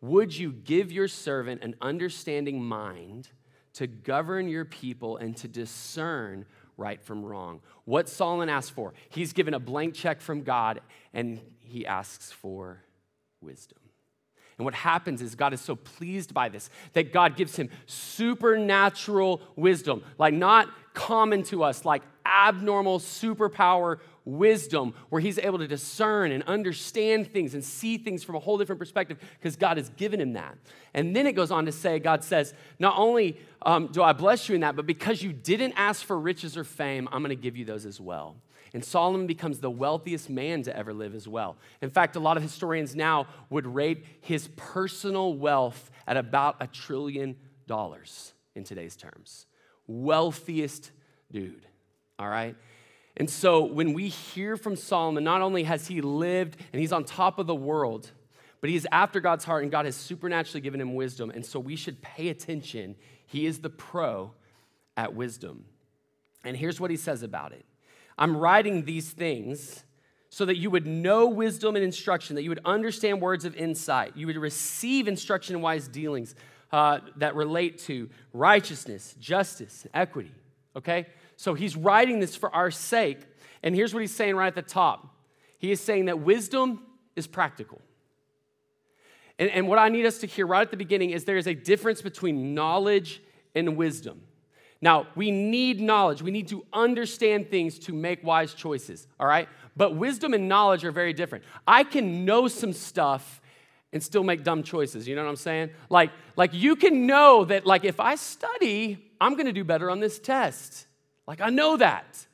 Would 0.00 0.36
you 0.36 0.52
give 0.52 0.92
your 0.92 1.08
servant 1.08 1.62
an 1.62 1.74
understanding 1.80 2.62
mind 2.62 3.28
to 3.74 3.86
govern 3.86 4.48
your 4.48 4.64
people 4.64 5.16
and 5.16 5.36
to 5.38 5.48
discern 5.48 6.46
right 6.76 7.02
from 7.02 7.24
wrong? 7.24 7.60
What 7.84 8.08
Solomon 8.08 8.48
asked 8.48 8.72
for, 8.72 8.94
he's 9.08 9.32
given 9.32 9.54
a 9.54 9.58
blank 9.58 9.94
check 9.94 10.20
from 10.20 10.42
God 10.42 10.80
and 11.12 11.40
he 11.60 11.84
asks 11.86 12.30
for 12.30 12.82
wisdom. 13.40 13.78
And 14.56 14.64
what 14.64 14.74
happens 14.74 15.22
is 15.22 15.36
God 15.36 15.52
is 15.52 15.60
so 15.60 15.76
pleased 15.76 16.34
by 16.34 16.48
this 16.48 16.68
that 16.92 17.12
God 17.12 17.36
gives 17.36 17.54
him 17.56 17.70
supernatural 17.86 19.40
wisdom, 19.54 20.02
like 20.18 20.34
not 20.34 20.68
common 20.94 21.44
to 21.44 21.62
us, 21.62 21.84
like 21.84 22.02
abnormal 22.26 22.98
superpower 22.98 23.98
wisdom, 24.28 24.94
where 25.08 25.20
he's 25.20 25.38
able 25.38 25.58
to 25.58 25.66
discern 25.66 26.30
and 26.30 26.42
understand 26.44 27.32
things 27.32 27.54
and 27.54 27.64
see 27.64 27.96
things 27.96 28.22
from 28.22 28.34
a 28.34 28.38
whole 28.38 28.58
different 28.58 28.78
perspective 28.78 29.18
because 29.38 29.56
God 29.56 29.78
has 29.78 29.88
given 29.90 30.20
him 30.20 30.34
that. 30.34 30.56
And 30.92 31.16
then 31.16 31.26
it 31.26 31.32
goes 31.32 31.50
on 31.50 31.64
to 31.66 31.72
say, 31.72 31.98
God 31.98 32.22
says, 32.22 32.52
Not 32.78 32.98
only 32.98 33.38
um, 33.62 33.88
do 33.88 34.02
I 34.02 34.12
bless 34.12 34.48
you 34.48 34.54
in 34.54 34.60
that, 34.60 34.76
but 34.76 34.86
because 34.86 35.22
you 35.22 35.32
didn't 35.32 35.72
ask 35.76 36.04
for 36.04 36.18
riches 36.18 36.56
or 36.56 36.64
fame, 36.64 37.08
I'm 37.10 37.22
going 37.22 37.36
to 37.36 37.42
give 37.42 37.56
you 37.56 37.64
those 37.64 37.86
as 37.86 38.00
well. 38.00 38.36
And 38.74 38.84
Solomon 38.84 39.26
becomes 39.26 39.60
the 39.60 39.70
wealthiest 39.70 40.28
man 40.28 40.62
to 40.64 40.76
ever 40.76 40.92
live 40.92 41.14
as 41.14 41.26
well. 41.26 41.56
In 41.80 41.88
fact, 41.88 42.16
a 42.16 42.20
lot 42.20 42.36
of 42.36 42.42
historians 42.42 42.94
now 42.94 43.26
would 43.48 43.66
rate 43.66 44.04
his 44.20 44.48
personal 44.56 45.34
wealth 45.34 45.90
at 46.06 46.18
about 46.18 46.56
a 46.60 46.66
trillion 46.66 47.36
dollars 47.66 48.34
in 48.54 48.64
today's 48.64 48.94
terms. 48.94 49.46
Wealthiest 49.86 50.90
dude, 51.32 51.66
all 52.18 52.28
right? 52.28 52.56
And 53.18 53.28
so 53.28 53.64
when 53.64 53.92
we 53.92 54.08
hear 54.08 54.56
from 54.56 54.76
Solomon, 54.76 55.24
not 55.24 55.42
only 55.42 55.64
has 55.64 55.88
he 55.88 56.00
lived 56.00 56.56
and 56.72 56.80
he's 56.80 56.92
on 56.92 57.04
top 57.04 57.38
of 57.38 57.46
the 57.46 57.54
world, 57.54 58.12
but 58.60 58.70
he's 58.70 58.86
after 58.92 59.20
God's 59.20 59.44
heart 59.44 59.64
and 59.64 59.72
God 59.72 59.84
has 59.84 59.96
supernaturally 59.96 60.60
given 60.60 60.80
him 60.80 60.94
wisdom. 60.94 61.30
And 61.30 61.44
so 61.44 61.58
we 61.58 61.76
should 61.76 62.00
pay 62.00 62.28
attention. 62.28 62.94
He 63.26 63.44
is 63.44 63.58
the 63.60 63.70
pro 63.70 64.32
at 64.96 65.14
wisdom. 65.14 65.64
And 66.44 66.56
here's 66.56 66.80
what 66.80 66.90
he 66.90 66.96
says 66.96 67.22
about 67.22 67.52
it 67.52 67.64
I'm 68.16 68.36
writing 68.36 68.84
these 68.84 69.10
things 69.10 69.84
so 70.30 70.44
that 70.44 70.56
you 70.56 70.70
would 70.70 70.86
know 70.86 71.26
wisdom 71.26 71.74
and 71.74 71.84
instruction, 71.84 72.36
that 72.36 72.42
you 72.42 72.50
would 72.50 72.60
understand 72.64 73.20
words 73.20 73.44
of 73.44 73.56
insight, 73.56 74.16
you 74.16 74.26
would 74.26 74.36
receive 74.36 75.08
instruction 75.08 75.56
in 75.56 75.62
wise 75.62 75.88
dealings 75.88 76.34
uh, 76.70 76.98
that 77.16 77.34
relate 77.34 77.78
to 77.78 78.10
righteousness, 78.32 79.14
justice, 79.18 79.86
equity. 79.94 80.32
Okay? 80.76 81.06
So 81.38 81.54
he's 81.54 81.76
writing 81.76 82.18
this 82.18 82.34
for 82.34 82.52
our 82.52 82.72
sake. 82.72 83.20
And 83.62 83.72
here's 83.72 83.94
what 83.94 84.00
he's 84.00 84.14
saying 84.14 84.34
right 84.34 84.48
at 84.48 84.56
the 84.56 84.60
top 84.62 85.14
He 85.58 85.70
is 85.70 85.80
saying 85.80 86.06
that 86.06 86.18
wisdom 86.18 86.82
is 87.16 87.26
practical. 87.26 87.80
And, 89.38 89.48
and 89.50 89.68
what 89.68 89.78
I 89.78 89.88
need 89.88 90.04
us 90.04 90.18
to 90.18 90.26
hear 90.26 90.48
right 90.48 90.62
at 90.62 90.72
the 90.72 90.76
beginning 90.76 91.10
is 91.10 91.24
there 91.24 91.36
is 91.36 91.46
a 91.46 91.54
difference 91.54 92.02
between 92.02 92.54
knowledge 92.54 93.22
and 93.54 93.76
wisdom. 93.76 94.22
Now, 94.80 95.06
we 95.14 95.30
need 95.30 95.80
knowledge. 95.80 96.22
We 96.22 96.32
need 96.32 96.48
to 96.48 96.66
understand 96.72 97.50
things 97.50 97.78
to 97.80 97.92
make 97.92 98.24
wise 98.24 98.52
choices, 98.52 99.06
all 99.18 99.26
right? 99.28 99.48
But 99.76 99.94
wisdom 99.94 100.34
and 100.34 100.48
knowledge 100.48 100.84
are 100.84 100.90
very 100.90 101.12
different. 101.12 101.44
I 101.68 101.84
can 101.84 102.24
know 102.24 102.48
some 102.48 102.72
stuff 102.72 103.40
and 103.92 104.02
still 104.02 104.24
make 104.24 104.42
dumb 104.42 104.64
choices. 104.64 105.06
You 105.06 105.14
know 105.14 105.22
what 105.22 105.30
I'm 105.30 105.36
saying? 105.36 105.70
Like, 105.88 106.10
like 106.36 106.52
you 106.52 106.74
can 106.74 107.06
know 107.06 107.44
that, 107.44 107.64
like, 107.64 107.84
if 107.84 108.00
I 108.00 108.16
study, 108.16 109.12
I'm 109.20 109.36
gonna 109.36 109.52
do 109.52 109.62
better 109.62 109.88
on 109.88 110.00
this 110.00 110.18
test. 110.18 110.88
Like, 111.28 111.40
I 111.40 111.50
know 111.50 111.76
that 111.76 112.26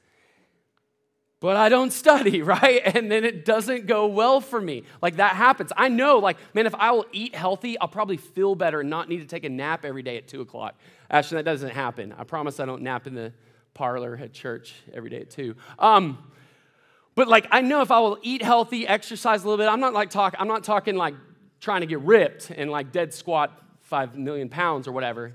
but 1.44 1.58
I 1.58 1.68
don't 1.68 1.92
study, 1.92 2.40
right? 2.56 2.80
And 2.86 3.12
then 3.12 3.22
it 3.22 3.44
doesn't 3.44 3.86
go 3.86 4.06
well 4.06 4.40
for 4.40 4.58
me. 4.58 4.84
Like 5.02 5.16
that 5.16 5.36
happens. 5.36 5.74
I 5.76 5.90
know, 5.90 6.16
like, 6.18 6.38
man, 6.54 6.64
if 6.64 6.74
I 6.74 6.90
will 6.92 7.04
eat 7.12 7.34
healthy, 7.34 7.78
I'll 7.78 7.86
probably 7.86 8.16
feel 8.16 8.54
better 8.54 8.80
and 8.80 8.88
not 8.88 9.10
need 9.10 9.18
to 9.18 9.26
take 9.26 9.44
a 9.44 9.50
nap 9.50 9.84
every 9.84 10.02
day 10.02 10.16
at 10.16 10.26
two 10.26 10.40
o'clock. 10.40 10.74
Actually, 11.10 11.42
that 11.42 11.50
doesn't 11.50 11.68
happen. 11.68 12.14
I 12.16 12.24
promise 12.24 12.60
I 12.60 12.64
don't 12.64 12.80
nap 12.80 13.06
in 13.06 13.14
the 13.14 13.30
parlor 13.74 14.18
at 14.22 14.32
church 14.32 14.74
every 14.94 15.10
day 15.10 15.20
at 15.20 15.28
two. 15.28 15.54
Um, 15.78 16.16
but 17.14 17.28
like, 17.28 17.46
I 17.50 17.60
know 17.60 17.82
if 17.82 17.90
I 17.90 18.00
will 18.00 18.18
eat 18.22 18.40
healthy, 18.40 18.88
exercise 18.88 19.44
a 19.44 19.46
little 19.46 19.62
bit, 19.62 19.70
I'm 19.70 19.80
not 19.80 19.92
like 19.92 20.08
talk, 20.08 20.34
I'm 20.38 20.48
not 20.48 20.64
talking 20.64 20.96
like 20.96 21.14
trying 21.60 21.82
to 21.82 21.86
get 21.86 22.00
ripped 22.00 22.52
and 22.52 22.70
like 22.70 22.90
dead 22.90 23.12
squat 23.12 23.52
five 23.82 24.16
million 24.16 24.48
pounds 24.48 24.88
or 24.88 24.92
whatever. 24.92 25.34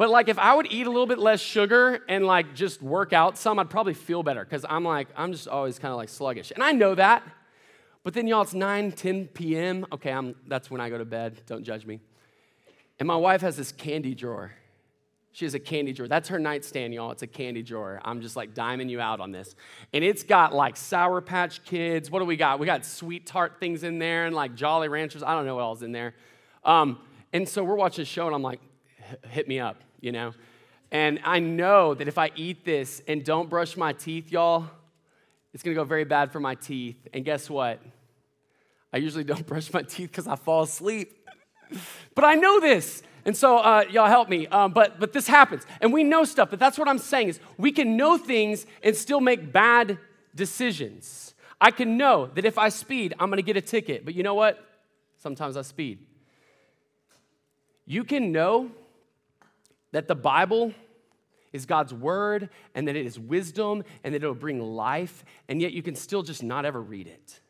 But 0.00 0.08
like 0.08 0.30
if 0.30 0.38
I 0.38 0.54
would 0.54 0.72
eat 0.72 0.86
a 0.86 0.90
little 0.90 1.06
bit 1.06 1.18
less 1.18 1.42
sugar 1.42 2.02
and 2.08 2.24
like 2.24 2.54
just 2.54 2.80
work 2.80 3.12
out 3.12 3.36
some, 3.36 3.58
I'd 3.58 3.68
probably 3.68 3.92
feel 3.92 4.22
better 4.22 4.42
because 4.42 4.64
I'm 4.66 4.82
like, 4.82 5.08
I'm 5.14 5.30
just 5.30 5.46
always 5.46 5.78
kind 5.78 5.92
of 5.92 5.98
like 5.98 6.08
sluggish. 6.08 6.52
And 6.52 6.64
I 6.64 6.72
know 6.72 6.94
that. 6.94 7.22
But 8.02 8.14
then 8.14 8.26
y'all, 8.26 8.40
it's 8.40 8.54
9, 8.54 8.92
10 8.92 9.26
p.m. 9.26 9.84
Okay, 9.92 10.10
I'm, 10.10 10.36
that's 10.48 10.70
when 10.70 10.80
I 10.80 10.88
go 10.88 10.96
to 10.96 11.04
bed. 11.04 11.42
Don't 11.44 11.64
judge 11.64 11.84
me. 11.84 12.00
And 12.98 13.06
my 13.06 13.16
wife 13.16 13.42
has 13.42 13.58
this 13.58 13.72
candy 13.72 14.14
drawer. 14.14 14.52
She 15.32 15.44
has 15.44 15.52
a 15.52 15.58
candy 15.58 15.92
drawer. 15.92 16.08
That's 16.08 16.30
her 16.30 16.38
nightstand, 16.38 16.94
y'all. 16.94 17.10
It's 17.10 17.22
a 17.22 17.26
candy 17.26 17.62
drawer. 17.62 18.00
I'm 18.02 18.22
just 18.22 18.36
like 18.36 18.54
diming 18.54 18.88
you 18.88 19.02
out 19.02 19.20
on 19.20 19.32
this. 19.32 19.54
And 19.92 20.02
it's 20.02 20.22
got 20.22 20.54
like 20.54 20.78
Sour 20.78 21.20
Patch 21.20 21.62
Kids. 21.66 22.10
What 22.10 22.20
do 22.20 22.24
we 22.24 22.38
got? 22.38 22.58
We 22.58 22.64
got 22.64 22.86
sweet 22.86 23.26
tart 23.26 23.60
things 23.60 23.82
in 23.82 23.98
there 23.98 24.24
and 24.24 24.34
like 24.34 24.54
Jolly 24.54 24.88
Ranchers. 24.88 25.22
I 25.22 25.34
don't 25.34 25.44
know 25.44 25.56
what 25.56 25.62
else 25.62 25.82
in 25.82 25.92
there. 25.92 26.14
Um, 26.64 27.00
and 27.34 27.46
so 27.46 27.62
we're 27.62 27.76
watching 27.76 28.00
a 28.00 28.06
show 28.06 28.24
and 28.24 28.34
I'm 28.34 28.42
like, 28.42 28.60
hit 29.28 29.46
me 29.46 29.60
up 29.60 29.76
you 30.00 30.12
know? 30.12 30.32
And 30.90 31.20
I 31.24 31.38
know 31.38 31.94
that 31.94 32.08
if 32.08 32.18
I 32.18 32.30
eat 32.34 32.64
this 32.64 33.02
and 33.06 33.24
don't 33.24 33.48
brush 33.48 33.76
my 33.76 33.92
teeth, 33.92 34.32
y'all, 34.32 34.68
it's 35.52 35.62
gonna 35.62 35.74
go 35.74 35.84
very 35.84 36.04
bad 36.04 36.32
for 36.32 36.40
my 36.40 36.54
teeth. 36.54 37.08
And 37.12 37.24
guess 37.24 37.48
what? 37.48 37.80
I 38.92 38.96
usually 38.98 39.24
don't 39.24 39.46
brush 39.46 39.72
my 39.72 39.82
teeth 39.82 40.10
because 40.10 40.26
I 40.26 40.36
fall 40.36 40.62
asleep. 40.62 41.28
but 42.14 42.24
I 42.24 42.34
know 42.34 42.60
this. 42.60 43.02
And 43.24 43.36
so, 43.36 43.58
uh, 43.58 43.84
y'all 43.90 44.08
help 44.08 44.28
me. 44.28 44.46
Um, 44.46 44.72
but, 44.72 44.98
but 44.98 45.12
this 45.12 45.26
happens. 45.26 45.64
And 45.80 45.92
we 45.92 46.02
know 46.02 46.24
stuff, 46.24 46.50
but 46.50 46.58
that's 46.58 46.78
what 46.78 46.88
I'm 46.88 46.98
saying 46.98 47.28
is 47.28 47.40
we 47.58 47.70
can 47.70 47.96
know 47.96 48.16
things 48.16 48.66
and 48.82 48.96
still 48.96 49.20
make 49.20 49.52
bad 49.52 49.98
decisions. 50.34 51.34
I 51.60 51.70
can 51.70 51.98
know 51.98 52.30
that 52.34 52.44
if 52.44 52.56
I 52.56 52.70
speed, 52.70 53.14
I'm 53.18 53.28
gonna 53.28 53.42
get 53.42 53.56
a 53.56 53.60
ticket. 53.60 54.04
But 54.04 54.14
you 54.14 54.22
know 54.22 54.34
what? 54.34 54.58
Sometimes 55.18 55.56
I 55.56 55.62
speed. 55.62 55.98
You 57.84 58.04
can 58.04 58.32
know 58.32 58.70
that 59.92 60.08
the 60.08 60.14
Bible 60.14 60.72
is 61.52 61.66
God's 61.66 61.92
word 61.92 62.48
and 62.74 62.86
that 62.88 62.96
it 62.96 63.06
is 63.06 63.18
wisdom 63.18 63.82
and 64.04 64.14
that 64.14 64.22
it'll 64.22 64.34
bring 64.34 64.60
life, 64.60 65.24
and 65.48 65.60
yet 65.60 65.72
you 65.72 65.82
can 65.82 65.94
still 65.94 66.22
just 66.22 66.42
not 66.42 66.64
ever 66.64 66.80
read 66.80 67.06
it. 67.06 67.40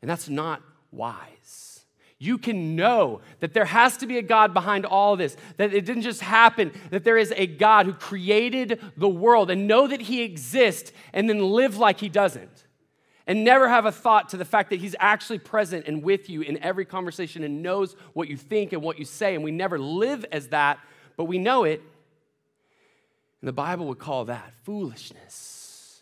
And 0.00 0.10
that's 0.10 0.28
not 0.28 0.62
wise. 0.90 1.84
You 2.20 2.38
can 2.38 2.74
know 2.74 3.20
that 3.40 3.54
there 3.54 3.64
has 3.64 3.96
to 3.98 4.06
be 4.06 4.18
a 4.18 4.22
God 4.22 4.52
behind 4.52 4.84
all 4.84 5.16
this, 5.16 5.36
that 5.56 5.72
it 5.72 5.84
didn't 5.84 6.02
just 6.02 6.20
happen, 6.20 6.72
that 6.90 7.04
there 7.04 7.18
is 7.18 7.32
a 7.36 7.46
God 7.46 7.86
who 7.86 7.92
created 7.92 8.80
the 8.96 9.08
world, 9.08 9.50
and 9.50 9.68
know 9.68 9.86
that 9.86 10.00
He 10.00 10.22
exists 10.22 10.92
and 11.12 11.28
then 11.28 11.40
live 11.40 11.78
like 11.78 12.00
He 12.00 12.08
doesn't 12.08 12.64
and 13.28 13.44
never 13.44 13.68
have 13.68 13.84
a 13.84 13.92
thought 13.92 14.30
to 14.30 14.38
the 14.38 14.44
fact 14.44 14.70
that 14.70 14.80
he's 14.80 14.96
actually 14.98 15.38
present 15.38 15.86
and 15.86 16.02
with 16.02 16.30
you 16.30 16.40
in 16.40 16.56
every 16.62 16.86
conversation 16.86 17.44
and 17.44 17.62
knows 17.62 17.94
what 18.14 18.26
you 18.26 18.38
think 18.38 18.72
and 18.72 18.80
what 18.80 18.98
you 18.98 19.04
say. 19.04 19.34
And 19.34 19.44
we 19.44 19.50
never 19.50 19.78
live 19.78 20.24
as 20.32 20.48
that, 20.48 20.78
but 21.18 21.24
we 21.24 21.38
know 21.38 21.64
it. 21.64 21.82
And 23.42 23.46
the 23.46 23.52
Bible 23.52 23.86
would 23.88 23.98
call 23.98 24.24
that 24.24 24.54
foolishness. 24.64 26.00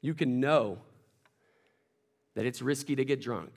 You 0.00 0.14
can 0.14 0.38
know 0.38 0.78
that 2.34 2.46
it's 2.46 2.62
risky 2.62 2.94
to 2.94 3.04
get 3.04 3.20
drunk. 3.20 3.50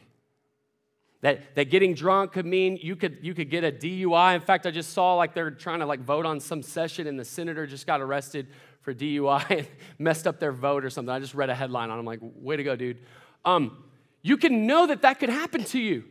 That, 1.22 1.56
that 1.56 1.70
getting 1.70 1.94
drunk 1.94 2.34
could 2.34 2.46
mean 2.46 2.78
you 2.82 2.96
could, 2.96 3.20
you 3.22 3.34
could 3.34 3.50
get 3.50 3.64
a 3.64 3.72
DUI. 3.72 4.36
In 4.36 4.42
fact, 4.42 4.66
I 4.66 4.72
just 4.72 4.94
saw 4.94 5.16
like 5.16 5.34
they're 5.36 5.52
trying 5.52 5.80
to 5.80 5.86
like 5.86 6.00
vote 6.00 6.26
on 6.26 6.40
some 6.40 6.62
session 6.62 7.08
and 7.08 7.20
the 7.20 7.26
senator 7.26 7.66
just 7.68 7.88
got 7.88 8.02
arrested 8.02 8.48
for 8.86 8.94
DUI 8.94 9.50
and 9.58 9.68
messed 10.00 10.28
up 10.28 10.40
their 10.40 10.52
vote 10.54 10.86
or 10.86 10.90
something. 10.90 11.14
I 11.14 11.20
just 11.20 11.34
read 11.34 11.50
a 11.50 11.56
headline 11.56 11.90
on. 11.90 12.00
I'm 12.00 12.06
like, 12.06 12.20
way 12.22 12.56
to 12.56 12.64
go, 12.64 12.76
dude. 12.76 13.00
Um, 13.44 13.84
you 14.22 14.38
can 14.38 14.66
know 14.66 14.88
that 14.88 15.02
that 15.02 15.20
could 15.20 15.30
happen 15.30 15.64
to 15.66 15.80
you, 15.80 16.06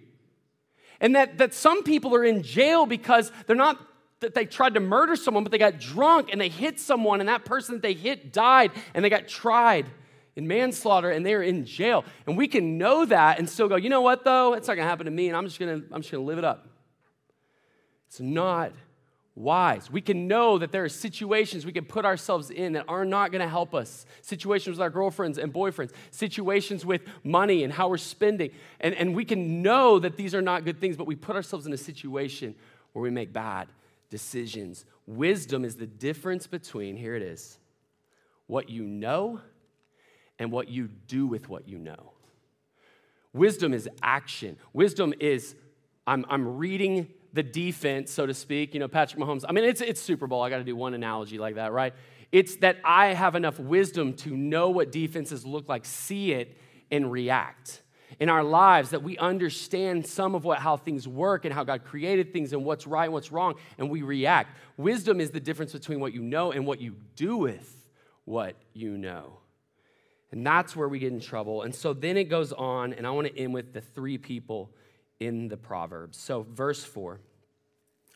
and 1.01 1.15
that 1.17 1.39
that 1.39 1.55
some 1.55 1.83
people 1.83 2.15
are 2.15 2.25
in 2.25 2.43
jail 2.43 2.85
because 2.85 3.33
they're 3.47 3.57
not 3.57 3.81
that 4.21 4.35
they 4.35 4.45
tried 4.45 4.75
to 4.75 4.81
murder 4.81 5.17
someone, 5.17 5.43
but 5.43 5.51
they 5.51 5.59
got 5.59 5.79
drunk 5.81 6.29
and 6.31 6.41
they 6.41 6.49
hit 6.49 6.79
someone, 6.79 7.21
and 7.21 7.29
that 7.29 7.45
person 7.45 7.77
that 7.77 7.83
they 7.83 7.95
hit 7.95 8.33
died, 8.33 8.71
and 8.93 9.05
they 9.05 9.09
got 9.09 9.27
tried 9.27 9.87
in 10.37 10.47
manslaughter, 10.47 11.11
and 11.11 11.25
they're 11.25 11.43
in 11.43 11.65
jail. 11.65 12.05
And 12.27 12.37
we 12.37 12.49
can 12.49 12.79
know 12.79 13.05
that 13.05 13.39
and 13.39 13.49
still 13.49 13.69
go, 13.69 13.77
you 13.77 13.89
know 13.89 14.01
what 14.01 14.25
though? 14.25 14.55
It's 14.55 14.69
not 14.69 14.75
gonna 14.75 14.89
happen 14.89 15.07
to 15.07 15.13
me, 15.13 15.29
and 15.29 15.37
I'm 15.37 15.47
just 15.47 15.59
gonna 15.59 15.81
I'm 15.93 16.03
just 16.03 16.13
gonna 16.13 16.25
live 16.25 16.39
it 16.39 16.45
up. 16.45 16.69
It's 18.09 18.21
not 18.21 18.73
wise. 19.37 19.90
We 19.90 20.01
can 20.01 20.29
know 20.29 20.59
that 20.59 20.70
there 20.70 20.85
are 20.85 20.88
situations 20.88 21.66
we 21.66 21.73
can 21.73 21.85
put 21.85 22.05
ourselves 22.05 22.51
in 22.51 22.75
that 22.75 22.85
are 22.87 23.05
not 23.05 23.33
going 23.33 23.42
to 23.42 23.49
help 23.49 23.75
us. 23.75 24.07
Situations 24.23 24.77
with 24.77 24.83
our 24.83 24.90
girlfriends 24.90 25.38
and 25.38 25.53
boyfriends, 25.53 25.92
situations 26.11 26.87
with 26.87 27.03
money 27.25 27.64
and 27.64 27.73
how 27.73 27.88
we're 27.88 27.97
spending. 27.97 28.51
And, 28.81 28.94
and 28.94 29.14
we 29.14 29.25
can 29.25 29.62
know 29.62 29.99
that 29.99 30.16
these 30.16 30.35
are 30.35 30.42
not 30.42 30.64
good 30.64 30.81
things, 30.81 30.97
but 30.97 31.07
we 31.07 31.16
put 31.16 31.35
ourselves 31.35 31.66
in 31.66 31.73
a 31.73 31.79
situation 31.79 32.55
where 32.92 33.03
we 33.03 33.11
make 33.11 33.33
bad 33.33 33.68
decisions. 34.09 34.85
Wisdom 35.07 35.64
is 35.64 35.77
the 35.77 35.87
difference 35.87 36.47
between, 36.47 36.97
here 36.97 37.16
it 37.16 37.23
is, 37.23 37.59
what 38.47 38.70
you 38.70 38.85
know 38.85 39.40
and 40.38 40.53
what 40.53 40.68
you 40.68 40.88
do 41.09 41.27
with 41.27 41.49
what 41.49 41.68
you 41.68 41.79
know. 41.79 42.12
Wisdom 43.33 43.75
is 43.75 43.88
action. 44.01 44.57
Wisdom 44.73 45.12
is, 45.18 45.57
I'm, 46.07 46.25
I'm 46.29 46.57
reading 46.57 47.09
the 47.35 47.42
defense, 47.42 48.11
so 48.11 48.25
to 48.25 48.33
speak. 48.33 48.73
You 48.73 48.81
know, 48.81 48.88
Patrick 48.88 49.20
Mahomes, 49.20 49.44
I 49.47 49.53
mean, 49.53 49.64
it's, 49.64 49.81
it's 49.81 50.01
Super 50.01 50.27
Bowl. 50.27 50.42
I 50.42 50.51
got 50.51 50.59
to 50.59 50.64
do 50.64 50.75
one 50.75 50.94
analogy 50.94 51.37
like 51.37 51.57
that, 51.57 51.73
right? 51.73 51.92
It's 52.33 52.57
that 52.57 52.79
I 52.85 53.09
have 53.09 53.35
enough 53.35 53.59
wisdom 53.59 54.14
to 54.14 54.31
know 54.31 54.70
what 54.70 54.90
defenses 54.90 55.44
look 55.44 55.68
like, 55.68 55.85
see 55.85 56.33
it, 56.33 56.57
and 56.90 57.11
react. 57.11 57.83
In 58.20 58.29
our 58.29 58.44
lives, 58.44 58.90
that 58.90 59.03
we 59.03 59.18
understand 59.18 60.07
some 60.07 60.37
of 60.37 60.44
what, 60.44 60.61
how 60.61 60.77
things 60.77 61.09
work 61.09 61.44
and 61.44 61.53
how 61.53 61.64
God 61.64 61.85
created 61.85 62.33
things 62.33 62.53
and 62.53 62.64
what's 62.64 62.87
right 62.87 63.05
and 63.05 63.12
what's 63.12 63.33
wrong, 63.33 63.55
and 63.77 63.90
we 63.90 64.03
react. 64.03 64.57
Wisdom 64.77 65.20
is 65.20 65.31
the 65.31 65.40
difference 65.40 65.73
between 65.73 65.99
what 65.99 66.14
you 66.14 66.23
know 66.23 66.53
and 66.53 66.64
what 66.64 66.81
you 66.81 66.94
do 67.16 67.37
with 67.37 67.85
what 68.25 68.55
you 68.73 68.97
know. 68.97 69.38
And 70.31 70.47
that's 70.47 70.75
where 70.75 70.88
we 70.88 70.99
get 70.99 71.12
in 71.12 71.20
trouble. 71.20 71.62
And 71.62 71.75
so 71.75 71.92
then 71.92 72.16
it 72.16 72.25
goes 72.25 72.53
on, 72.53 72.92
and 72.92 73.07
I 73.07 73.11
want 73.11 73.27
to 73.29 73.38
end 73.38 73.55
with 73.55 73.73
the 73.73 73.81
three 73.81 74.18
people 74.18 74.70
in 75.20 75.48
the 75.48 75.57
Proverbs. 75.57 76.18
So, 76.18 76.46
verse 76.50 76.85
4, 76.85 77.20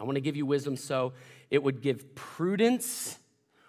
I 0.00 0.04
want 0.04 0.16
to 0.16 0.20
give 0.20 0.36
you 0.36 0.46
wisdom 0.46 0.76
so 0.76 1.12
it 1.50 1.62
would 1.62 1.80
give 1.80 2.14
prudence 2.14 3.18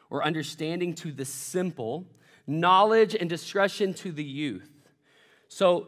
or 0.09 0.23
understanding 0.23 0.95
to 0.95 1.11
the 1.11 1.25
simple, 1.25 2.07
knowledge 2.47 3.15
and 3.15 3.29
discretion 3.29 3.93
to 3.95 4.11
the 4.11 4.23
youth. 4.23 4.69
So, 5.47 5.87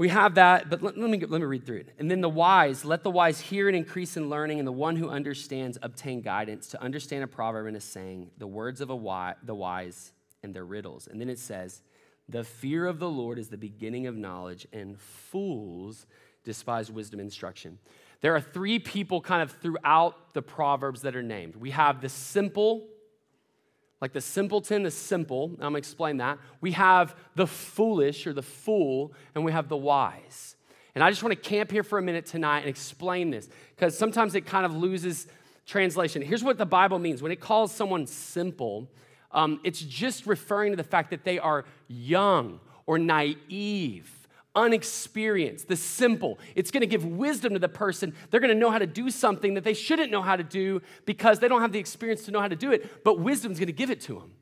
we 0.00 0.08
have 0.08 0.36
that, 0.36 0.70
but 0.70 0.82
let, 0.82 0.96
me, 0.96 1.18
let 1.18 1.42
me 1.42 1.46
read 1.46 1.66
through 1.66 1.80
it. 1.80 1.90
And 1.98 2.10
then 2.10 2.22
the 2.22 2.28
wise, 2.30 2.86
let 2.86 3.02
the 3.02 3.10
wise 3.10 3.38
hear 3.38 3.68
and 3.68 3.76
increase 3.76 4.16
in 4.16 4.30
learning, 4.30 4.58
and 4.58 4.66
the 4.66 4.72
one 4.72 4.96
who 4.96 5.10
understands 5.10 5.76
obtain 5.82 6.22
guidance. 6.22 6.68
To 6.68 6.82
understand 6.82 7.22
a 7.22 7.26
proverb 7.26 7.66
and 7.66 7.76
a 7.76 7.82
saying, 7.82 8.30
the 8.38 8.46
words 8.46 8.80
of 8.80 8.88
a 8.88 8.96
wise, 8.96 9.34
the 9.42 9.54
wise 9.54 10.12
and 10.42 10.54
their 10.54 10.64
riddles. 10.64 11.06
And 11.06 11.20
then 11.20 11.28
it 11.28 11.38
says, 11.38 11.82
the 12.30 12.44
fear 12.44 12.86
of 12.86 12.98
the 12.98 13.08
Lord 13.08 13.38
is 13.38 13.48
the 13.48 13.58
beginning 13.58 14.06
of 14.06 14.16
knowledge, 14.16 14.66
and 14.72 14.98
fools 14.98 16.06
despise 16.44 16.90
wisdom 16.90 17.20
instruction. 17.20 17.78
There 18.20 18.34
are 18.34 18.40
three 18.40 18.78
people 18.78 19.20
kind 19.20 19.42
of 19.42 19.52
throughout 19.52 20.34
the 20.34 20.42
Proverbs 20.42 21.02
that 21.02 21.16
are 21.16 21.22
named. 21.22 21.56
We 21.56 21.70
have 21.70 22.00
the 22.00 22.08
simple, 22.08 22.86
like 24.00 24.12
the 24.12 24.20
simpleton, 24.20 24.82
the 24.82 24.90
simple. 24.90 25.50
I'm 25.54 25.58
gonna 25.58 25.78
explain 25.78 26.18
that. 26.18 26.38
We 26.60 26.72
have 26.72 27.14
the 27.34 27.46
foolish 27.46 28.26
or 28.26 28.32
the 28.32 28.42
fool, 28.42 29.12
and 29.34 29.44
we 29.44 29.52
have 29.52 29.68
the 29.68 29.76
wise. 29.76 30.56
And 30.94 31.04
I 31.04 31.10
just 31.10 31.22
wanna 31.22 31.36
camp 31.36 31.70
here 31.70 31.82
for 31.82 31.98
a 31.98 32.02
minute 32.02 32.26
tonight 32.26 32.60
and 32.60 32.68
explain 32.68 33.30
this 33.30 33.48
because 33.74 33.96
sometimes 33.96 34.34
it 34.34 34.46
kind 34.46 34.66
of 34.66 34.74
loses 34.74 35.26
translation. 35.66 36.20
Here's 36.20 36.44
what 36.44 36.58
the 36.58 36.66
Bible 36.66 36.98
means 36.98 37.22
when 37.22 37.32
it 37.32 37.40
calls 37.40 37.72
someone 37.72 38.06
simple, 38.06 38.90
um, 39.32 39.60
it's 39.64 39.80
just 39.80 40.26
referring 40.26 40.72
to 40.72 40.76
the 40.76 40.84
fact 40.84 41.10
that 41.10 41.24
they 41.24 41.38
are 41.38 41.64
young 41.88 42.60
or 42.86 42.98
naive 42.98 44.16
unexperienced, 44.54 45.68
the 45.68 45.76
simple. 45.76 46.38
It's 46.54 46.70
going 46.70 46.80
to 46.80 46.86
give 46.86 47.04
wisdom 47.04 47.52
to 47.52 47.58
the 47.58 47.68
person. 47.68 48.14
They're 48.30 48.40
going 48.40 48.52
to 48.52 48.58
know 48.58 48.70
how 48.70 48.78
to 48.78 48.86
do 48.86 49.10
something 49.10 49.54
that 49.54 49.64
they 49.64 49.74
shouldn't 49.74 50.10
know 50.10 50.22
how 50.22 50.36
to 50.36 50.42
do 50.42 50.82
because 51.06 51.38
they 51.38 51.48
don't 51.48 51.60
have 51.60 51.72
the 51.72 51.78
experience 51.78 52.24
to 52.24 52.30
know 52.30 52.40
how 52.40 52.48
to 52.48 52.56
do 52.56 52.72
it, 52.72 53.04
but 53.04 53.20
wisdom's 53.20 53.58
going 53.58 53.68
to 53.68 53.72
give 53.72 53.90
it 53.90 54.00
to 54.02 54.14
them. 54.14 54.32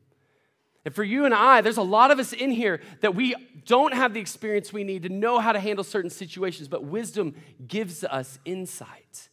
And 0.85 0.95
for 0.95 1.05
you 1.05 1.27
and 1.27 1.35
I, 1.35 1.61
there's 1.61 1.77
a 1.77 1.83
lot 1.83 2.11
of 2.11 2.19
us 2.19 2.33
in 2.33 2.51
here 2.51 2.81
that 3.03 3.15
we 3.15 3.35
don't 3.67 3.93
have 3.93 4.15
the 4.15 4.21
experience 4.21 4.73
we 4.73 4.85
need 4.85 5.03
to 5.03 5.11
know 5.11 5.39
how 5.39 5.53
to 5.53 5.61
handle 5.61 5.85
certain 5.85 6.11
situations, 6.11 6.69
but 6.69 6.85
wisdom 6.85 7.35
gives 7.67 8.05
us 8.05 8.39
insight. 8.47 9.28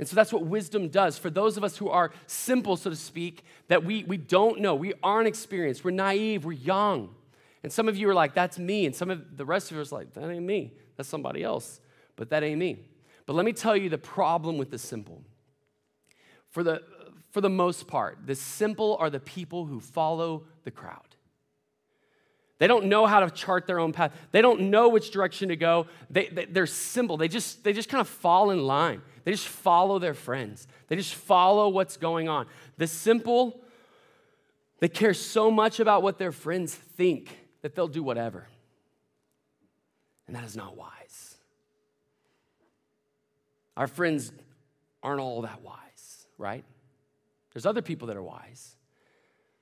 And 0.00 0.08
so 0.08 0.16
that's 0.16 0.32
what 0.32 0.46
wisdom 0.46 0.88
does. 0.88 1.18
For 1.18 1.28
those 1.28 1.58
of 1.58 1.62
us 1.62 1.76
who 1.76 1.90
are 1.90 2.10
simple, 2.26 2.78
so 2.78 2.88
to 2.88 2.96
speak, 2.96 3.44
that 3.68 3.84
we, 3.84 4.02
we 4.04 4.16
don't 4.16 4.60
know, 4.60 4.74
we 4.74 4.94
aren't 5.02 5.28
experienced, 5.28 5.84
we're 5.84 5.90
naive, 5.90 6.46
we're 6.46 6.52
young. 6.52 7.14
And 7.62 7.70
some 7.70 7.86
of 7.86 7.98
you 7.98 8.08
are 8.08 8.14
like, 8.14 8.32
that's 8.32 8.58
me. 8.58 8.86
And 8.86 8.96
some 8.96 9.10
of 9.10 9.36
the 9.36 9.44
rest 9.44 9.70
of 9.70 9.76
us 9.76 9.92
are 9.92 9.96
like, 9.96 10.14
that 10.14 10.30
ain't 10.30 10.46
me. 10.46 10.72
That's 10.96 11.06
somebody 11.06 11.44
else. 11.44 11.82
But 12.16 12.30
that 12.30 12.42
ain't 12.42 12.58
me. 12.58 12.78
But 13.26 13.34
let 13.36 13.44
me 13.44 13.52
tell 13.52 13.76
you 13.76 13.90
the 13.90 13.98
problem 13.98 14.56
with 14.56 14.70
the 14.70 14.78
simple. 14.78 15.22
For 16.48 16.62
the, 16.62 16.82
for 17.30 17.42
the 17.42 17.50
most 17.50 17.86
part, 17.86 18.20
the 18.24 18.34
simple 18.34 18.96
are 19.00 19.10
the 19.10 19.20
people 19.20 19.66
who 19.66 19.80
follow 19.80 20.44
the 20.64 20.70
crowd. 20.70 21.09
They 22.60 22.66
don't 22.66 22.86
know 22.86 23.06
how 23.06 23.20
to 23.20 23.30
chart 23.30 23.66
their 23.66 23.80
own 23.80 23.94
path. 23.94 24.12
They 24.32 24.42
don't 24.42 24.70
know 24.70 24.90
which 24.90 25.10
direction 25.12 25.48
to 25.48 25.56
go. 25.56 25.86
They, 26.10 26.26
they, 26.26 26.60
are 26.60 26.66
simple. 26.66 27.16
They 27.16 27.26
just, 27.26 27.64
they 27.64 27.72
just 27.72 27.88
kind 27.88 28.02
of 28.02 28.08
fall 28.08 28.50
in 28.50 28.66
line. 28.66 29.00
They 29.24 29.30
just 29.30 29.48
follow 29.48 29.98
their 29.98 30.12
friends. 30.12 30.68
They 30.88 30.96
just 30.96 31.14
follow 31.14 31.70
what's 31.70 31.96
going 31.96 32.28
on. 32.28 32.46
The 32.76 32.86
simple, 32.86 33.62
they 34.78 34.90
care 34.90 35.14
so 35.14 35.50
much 35.50 35.80
about 35.80 36.02
what 36.02 36.18
their 36.18 36.32
friends 36.32 36.74
think 36.74 37.34
that 37.62 37.74
they'll 37.74 37.88
do 37.88 38.02
whatever. 38.02 38.46
And 40.26 40.36
that 40.36 40.44
is 40.44 40.54
not 40.54 40.76
wise. 40.76 41.36
Our 43.74 43.86
friends 43.86 44.32
aren't 45.02 45.20
all 45.20 45.40
that 45.42 45.62
wise, 45.62 46.26
right? 46.36 46.64
There's 47.54 47.64
other 47.64 47.80
people 47.80 48.08
that 48.08 48.18
are 48.18 48.22
wise. 48.22 48.76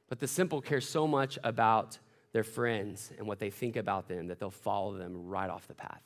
But 0.08 0.18
the 0.18 0.26
simple 0.26 0.60
care 0.60 0.80
so 0.80 1.06
much 1.06 1.38
about 1.44 1.98
their 2.38 2.44
friends 2.44 3.10
and 3.18 3.26
what 3.26 3.40
they 3.40 3.50
think 3.50 3.74
about 3.74 4.06
them 4.06 4.28
that 4.28 4.38
they'll 4.38 4.48
follow 4.48 4.96
them 4.96 5.26
right 5.26 5.50
off 5.50 5.66
the 5.66 5.74
path. 5.74 6.00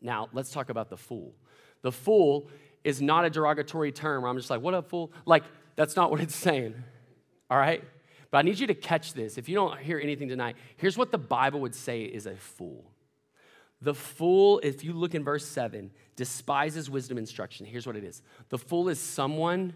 Now, 0.00 0.30
let's 0.32 0.50
talk 0.50 0.70
about 0.70 0.88
the 0.88 0.96
fool. 0.96 1.34
The 1.82 1.92
fool 1.92 2.48
is 2.82 3.02
not 3.02 3.26
a 3.26 3.28
derogatory 3.28 3.92
term 3.92 4.22
where 4.22 4.30
I'm 4.30 4.38
just 4.38 4.48
like, 4.48 4.62
what 4.62 4.72
up, 4.72 4.88
fool? 4.88 5.12
Like, 5.26 5.44
that's 5.76 5.96
not 5.96 6.10
what 6.10 6.22
it's 6.22 6.34
saying, 6.34 6.74
all 7.50 7.58
right? 7.58 7.84
But 8.30 8.38
I 8.38 8.42
need 8.42 8.58
you 8.58 8.66
to 8.68 8.74
catch 8.74 9.12
this. 9.12 9.36
If 9.36 9.50
you 9.50 9.54
don't 9.54 9.78
hear 9.78 9.98
anything 9.98 10.30
tonight, 10.30 10.56
here's 10.78 10.96
what 10.96 11.10
the 11.12 11.18
Bible 11.18 11.60
would 11.60 11.74
say 11.74 12.04
is 12.04 12.24
a 12.24 12.36
fool. 12.36 12.90
The 13.82 13.92
fool, 13.92 14.62
if 14.64 14.82
you 14.82 14.94
look 14.94 15.14
in 15.14 15.24
verse 15.24 15.46
7, 15.46 15.90
despises 16.16 16.88
wisdom 16.88 17.18
instruction. 17.18 17.66
Here's 17.66 17.86
what 17.86 17.96
it 17.96 18.04
is 18.04 18.22
the 18.48 18.56
fool 18.56 18.88
is 18.88 18.98
someone 18.98 19.74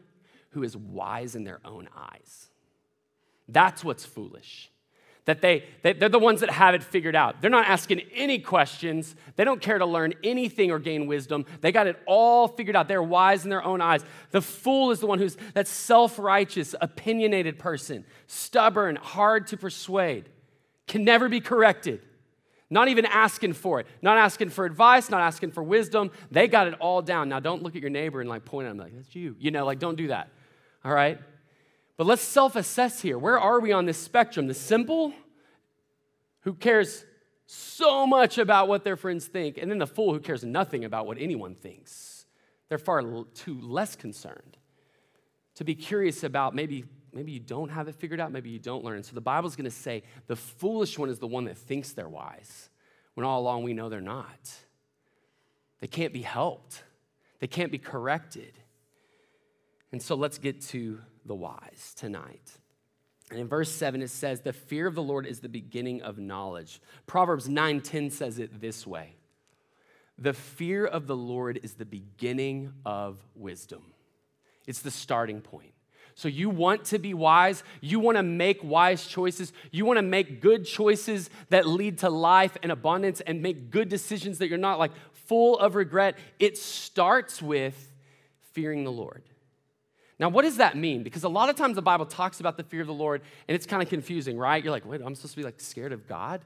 who 0.53 0.63
is 0.63 0.79
wise 0.79 1.37
in 1.37 1.45
their 1.45 1.61
own 1.63 1.91
eyes. 1.95 2.49
That's 3.49 3.85
what's 3.85 4.07
foolish 4.07 4.71
that 5.27 5.41
they, 5.41 5.65
they, 5.83 5.93
they're 5.93 6.09
the 6.09 6.19
ones 6.19 6.41
that 6.41 6.51
have 6.51 6.75
it 6.75 6.83
figured 6.83 7.15
out. 7.15 7.43
They're 7.43 7.51
not 7.51 7.67
asking 7.67 8.01
any 8.15 8.39
questions. 8.39 9.15
They 9.35 9.45
don't 9.45 9.61
care 9.61 9.79
to 9.79 9.85
learn 9.85 10.15
anything 10.25 10.71
or 10.71 10.79
gain 10.79 11.07
wisdom. 11.07 11.45
They 11.61 11.73
got 11.73 11.87
it 11.87 11.97
all 12.07 12.49
figured 12.49 12.77
out. 12.77 12.89
They're 12.89 13.03
wise 13.03 13.45
in 13.45 13.51
their 13.51 13.63
own 13.63 13.81
eyes. 13.81 14.05
The 14.31 14.41
fool 14.41 14.93
is 14.93 15.01
the 15.01 15.07
one 15.07 15.19
who's 15.19 15.37
that 15.55 15.69
self-righteous, 15.69 16.75
opinionated 16.81 17.59
person, 17.59 18.05
stubborn, 18.29 18.97
hard 18.97 19.49
to 19.49 19.57
persuade, 19.57 20.29
can 20.87 21.05
never 21.05 21.29
be 21.29 21.41
corrected. 21.41 22.03
Not 22.71 22.89
even 22.89 23.07
asking 23.07 23.53
for 23.53 23.79
it, 23.81 23.87
not 24.03 24.19
asking 24.19 24.51
for 24.51 24.65
advice, 24.65 25.11
not 25.11 25.21
asking 25.21 25.53
for 25.53 25.63
wisdom. 25.63 26.11
They 26.31 26.49
got 26.49 26.67
it 26.67 26.75
all 26.75 27.03
down. 27.03 27.29
Now, 27.29 27.39
don't 27.39 27.63
look 27.63 27.77
at 27.77 27.81
your 27.81 27.91
neighbor 27.91 28.21
and 28.21 28.29
like 28.29 28.45
point 28.45 28.67
at 28.67 28.71
them 28.71 28.79
like, 28.79 28.95
that's 28.95 29.15
you. 29.15 29.37
You 29.39 29.53
know, 29.53 29.65
like, 29.65 29.79
don't 29.79 29.97
do 29.97 30.09
that. 30.09 30.31
All 30.85 30.93
right? 30.93 31.21
But 31.97 32.07
let's 32.07 32.23
self 32.23 32.57
assess 32.57 33.01
here. 33.01 33.19
Where 33.19 33.39
are 33.39 33.61
we 33.61 33.73
on 33.73 33.87
this 33.87 33.99
spectrum? 33.99 34.47
The 34.47 34.55
simple, 34.55 35.13
who 36.41 36.55
cares 36.55 37.05
so 37.47 38.07
much 38.07 38.39
about 38.39 38.69
what 38.69 38.85
their 38.85 38.97
friends 38.97 39.27
think, 39.27 39.57
and 39.57 39.71
then 39.71 39.79
the 39.79 39.87
fool 39.87 40.13
who 40.13 40.21
cares 40.21 40.45
nothing 40.45 40.85
about 40.85 41.07
what 41.07 41.19
anyone 41.19 41.55
thinks. 41.55 42.27
They're 42.69 42.79
far 42.79 43.03
too 43.35 43.61
less 43.61 43.97
concerned 43.97 44.57
to 45.55 45.65
be 45.65 45.75
curious 45.75 46.23
about 46.25 46.55
maybe 46.55 46.85
maybe 47.13 47.33
you 47.33 47.41
don't 47.41 47.71
have 47.71 47.89
it 47.89 47.95
figured 47.95 48.21
out, 48.21 48.31
maybe 48.31 48.51
you 48.51 48.59
don't 48.59 48.85
learn. 48.85 49.03
So 49.03 49.15
the 49.15 49.23
Bible's 49.23 49.57
going 49.57 49.65
to 49.65 49.71
say 49.71 50.03
the 50.27 50.37
foolish 50.37 50.99
one 50.99 51.09
is 51.09 51.19
the 51.19 51.27
one 51.27 51.45
that 51.45 51.57
thinks 51.57 51.93
they're 51.93 52.09
wise, 52.09 52.69
when 53.15 53.25
all 53.25 53.41
along 53.41 53.63
we 53.63 53.73
know 53.73 53.89
they're 53.89 54.01
not. 54.01 54.53
They 55.81 55.87
can't 55.87 56.13
be 56.13 56.23
helped. 56.23 56.83
They 57.41 57.47
can't 57.47 57.73
be 57.73 57.79
corrected. 57.79 58.53
And 59.93 60.03
so 60.03 60.15
let's 60.15 60.39
get 60.39 60.61
to 60.63 61.01
the 61.27 61.35
wise 61.35 61.95
tonight. 61.97 62.59
And 63.31 63.41
in 63.41 63.49
verse 63.49 63.71
7 63.71 64.03
it 64.03 64.11
says 64.11 64.41
the 64.41 64.53
fear 64.53 64.87
of 64.87 64.95
the 64.95 65.03
Lord 65.03 65.27
is 65.27 65.41
the 65.41 65.49
beginning 65.49 66.03
of 66.03 66.19
knowledge. 66.19 66.81
Proverbs 67.07 67.49
9:10 67.49 68.11
says 68.11 68.39
it 68.39 68.61
this 68.61 68.87
way. 68.87 69.17
The 70.19 70.33
fear 70.33 70.87
of 70.87 71.07
the 71.07 71.17
Lord 71.17 71.61
is 71.63 71.75
the 71.75 71.85
beginning 71.85 72.73
of 72.85 73.19
wisdom. 73.35 73.93
It's 74.67 74.81
the 74.81 74.91
starting 74.91 75.41
point. 75.41 75.73
So 76.15 76.29
you 76.29 76.49
want 76.49 76.87
to 76.87 76.99
be 76.99 77.13
wise, 77.13 77.63
you 77.83 78.01
want 78.01 78.17
to 78.17 78.23
make 78.23 78.65
wise 78.65 79.07
choices, 79.07 79.53
you 79.71 79.85
want 79.85 79.99
to 79.99 80.03
make 80.03 80.41
good 80.41 80.65
choices 80.65 81.29
that 81.51 81.67
lead 81.67 81.99
to 81.99 82.09
life 82.09 82.57
and 82.63 82.73
abundance 82.73 83.21
and 83.21 83.43
make 83.43 83.71
good 83.71 83.91
decisions 83.91 84.39
that 84.39 84.49
you're 84.49 84.57
not 84.57 84.79
like 84.79 84.93
full 85.13 85.59
of 85.59 85.75
regret. 85.75 86.17
It 86.39 86.57
starts 86.57 87.43
with 87.43 87.93
fearing 88.53 88.85
the 88.85 88.93
Lord. 88.93 89.25
Now, 90.19 90.31
what 90.31 90.43
does 90.43 90.57
that 90.57 90.77
mean? 90.77 91.03
Because 91.03 91.25
a 91.25 91.29
lot 91.29 91.51
of 91.51 91.57
times 91.57 91.75
the 91.77 91.83
Bible 91.83 92.07
talks 92.07 92.41
about 92.41 92.57
the 92.57 92.63
fear 92.63 92.81
of 92.81 92.87
the 92.87 92.95
Lord 92.95 93.21
and 93.49 93.55
it's 93.55 93.67
kind 93.67 93.83
of 93.83 93.89
confusing, 93.89 94.39
right? 94.39 94.63
You're 94.63 94.73
like, 94.73 94.87
wait, 94.87 95.03
I'm 95.05 95.15
supposed 95.15 95.35
to 95.35 95.41
be 95.41 95.45
like 95.45 95.61
scared 95.61 95.93
of 95.93 96.09
God? 96.09 96.41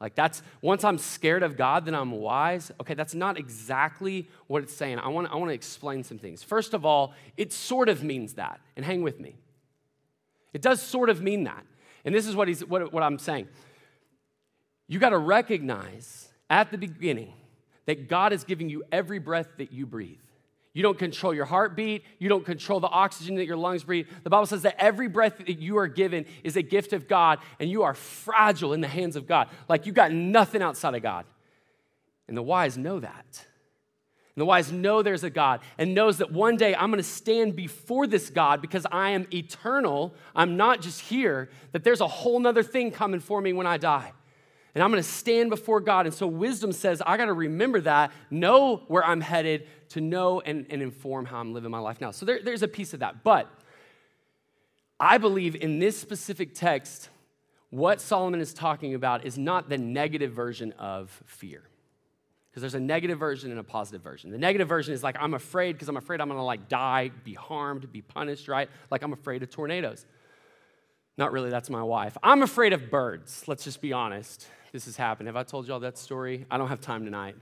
Like 0.00 0.14
that's 0.14 0.42
once 0.62 0.84
I'm 0.84 0.98
scared 0.98 1.42
of 1.42 1.56
God, 1.56 1.84
then 1.84 1.94
I'm 1.94 2.10
wise. 2.10 2.70
Okay, 2.80 2.94
that's 2.94 3.14
not 3.14 3.38
exactly 3.38 4.28
what 4.46 4.62
it's 4.62 4.74
saying. 4.74 4.98
I 4.98 5.08
want, 5.08 5.30
I 5.30 5.36
want 5.36 5.50
to 5.50 5.54
explain 5.54 6.04
some 6.04 6.18
things. 6.18 6.42
First 6.42 6.74
of 6.74 6.84
all, 6.84 7.14
it 7.36 7.52
sort 7.52 7.88
of 7.88 8.02
means 8.02 8.34
that, 8.34 8.60
and 8.76 8.84
hang 8.84 9.02
with 9.02 9.20
me. 9.20 9.36
It 10.52 10.62
does 10.62 10.80
sort 10.80 11.10
of 11.10 11.22
mean 11.22 11.44
that. 11.44 11.64
And 12.04 12.14
this 12.14 12.26
is 12.26 12.36
what, 12.36 12.48
he's, 12.48 12.64
what, 12.64 12.92
what 12.92 13.02
I'm 13.02 13.18
saying. 13.18 13.48
You 14.88 14.98
got 14.98 15.10
to 15.10 15.18
recognize 15.18 16.28
at 16.48 16.70
the 16.70 16.78
beginning 16.78 17.32
that 17.86 18.08
God 18.08 18.32
is 18.32 18.44
giving 18.44 18.68
you 18.68 18.84
every 18.92 19.18
breath 19.18 19.48
that 19.58 19.72
you 19.72 19.86
breathe. 19.86 20.18
You 20.76 20.82
don't 20.82 20.98
control 20.98 21.32
your 21.32 21.46
heartbeat. 21.46 22.04
You 22.18 22.28
don't 22.28 22.44
control 22.44 22.80
the 22.80 22.88
oxygen 22.88 23.36
that 23.36 23.46
your 23.46 23.56
lungs 23.56 23.82
breathe. 23.82 24.08
The 24.24 24.28
Bible 24.28 24.44
says 24.44 24.60
that 24.60 24.76
every 24.78 25.08
breath 25.08 25.38
that 25.38 25.58
you 25.58 25.78
are 25.78 25.88
given 25.88 26.26
is 26.44 26.54
a 26.54 26.60
gift 26.60 26.92
of 26.92 27.08
God, 27.08 27.38
and 27.58 27.70
you 27.70 27.84
are 27.84 27.94
fragile 27.94 28.74
in 28.74 28.82
the 28.82 28.86
hands 28.86 29.16
of 29.16 29.26
God. 29.26 29.48
Like 29.70 29.86
you 29.86 29.92
got 29.92 30.12
nothing 30.12 30.60
outside 30.60 30.94
of 30.94 31.00
God. 31.00 31.24
And 32.28 32.36
the 32.36 32.42
wise 32.42 32.76
know 32.76 33.00
that. 33.00 33.46
And 34.34 34.42
the 34.42 34.44
wise 34.44 34.70
know 34.70 35.00
there's 35.00 35.24
a 35.24 35.30
God 35.30 35.60
and 35.78 35.94
knows 35.94 36.18
that 36.18 36.30
one 36.30 36.58
day 36.58 36.74
I'm 36.74 36.90
going 36.90 37.02
to 37.02 37.08
stand 37.08 37.56
before 37.56 38.06
this 38.06 38.28
God 38.28 38.60
because 38.60 38.86
I 38.92 39.12
am 39.12 39.26
eternal. 39.32 40.12
I'm 40.34 40.58
not 40.58 40.82
just 40.82 41.00
here, 41.00 41.48
that 41.72 41.84
there's 41.84 42.02
a 42.02 42.06
whole 42.06 42.38
nother 42.38 42.62
thing 42.62 42.90
coming 42.90 43.20
for 43.20 43.40
me 43.40 43.54
when 43.54 43.66
I 43.66 43.78
die 43.78 44.12
and 44.76 44.82
I'm 44.82 44.90
going 44.90 45.02
to 45.02 45.08
stand 45.08 45.48
before 45.48 45.80
God. 45.80 46.04
And 46.04 46.14
so 46.14 46.26
wisdom 46.26 46.70
says, 46.70 47.00
I 47.06 47.16
got 47.16 47.24
to 47.24 47.32
remember 47.32 47.80
that, 47.80 48.12
know 48.30 48.82
where 48.88 49.02
I'm 49.02 49.22
headed 49.22 49.66
to 49.88 50.02
know 50.02 50.42
and, 50.42 50.66
and 50.68 50.82
inform 50.82 51.24
how 51.24 51.38
I'm 51.38 51.54
living 51.54 51.70
my 51.70 51.78
life 51.78 51.98
now. 51.98 52.10
So 52.10 52.26
there, 52.26 52.40
there's 52.44 52.62
a 52.62 52.68
piece 52.68 52.92
of 52.92 53.00
that. 53.00 53.24
But 53.24 53.48
I 55.00 55.16
believe 55.16 55.56
in 55.56 55.78
this 55.78 55.98
specific 55.98 56.54
text, 56.54 57.08
what 57.70 58.02
Solomon 58.02 58.38
is 58.38 58.52
talking 58.52 58.92
about 58.92 59.24
is 59.24 59.38
not 59.38 59.70
the 59.70 59.78
negative 59.78 60.32
version 60.32 60.72
of 60.72 61.22
fear. 61.24 61.62
Because 62.50 62.60
there's 62.60 62.74
a 62.74 62.80
negative 62.80 63.18
version 63.18 63.50
and 63.52 63.58
a 63.58 63.64
positive 63.64 64.02
version. 64.02 64.30
The 64.30 64.36
negative 64.36 64.68
version 64.68 64.92
is 64.92 65.02
like, 65.02 65.16
I'm 65.18 65.32
afraid 65.32 65.72
because 65.72 65.88
I'm 65.88 65.96
afraid 65.96 66.20
I'm 66.20 66.28
gonna 66.28 66.44
like 66.44 66.68
die, 66.68 67.12
be 67.24 67.32
harmed, 67.32 67.90
be 67.92 68.02
punished, 68.02 68.46
right? 68.46 68.68
Like 68.90 69.02
I'm 69.02 69.14
afraid 69.14 69.42
of 69.42 69.48
tornadoes. 69.48 70.04
Not 71.16 71.32
really, 71.32 71.48
that's 71.48 71.70
my 71.70 71.82
wife. 71.82 72.18
I'm 72.22 72.42
afraid 72.42 72.74
of 72.74 72.90
birds, 72.90 73.44
let's 73.46 73.64
just 73.64 73.80
be 73.80 73.94
honest 73.94 74.46
this 74.76 74.84
has 74.84 74.96
happened. 74.98 75.26
Have 75.26 75.36
I 75.36 75.42
told 75.42 75.66
y'all 75.66 75.80
that 75.80 75.96
story? 75.96 76.44
I 76.50 76.58
don't 76.58 76.68
have 76.68 76.82
time 76.82 77.06
tonight. 77.06 77.34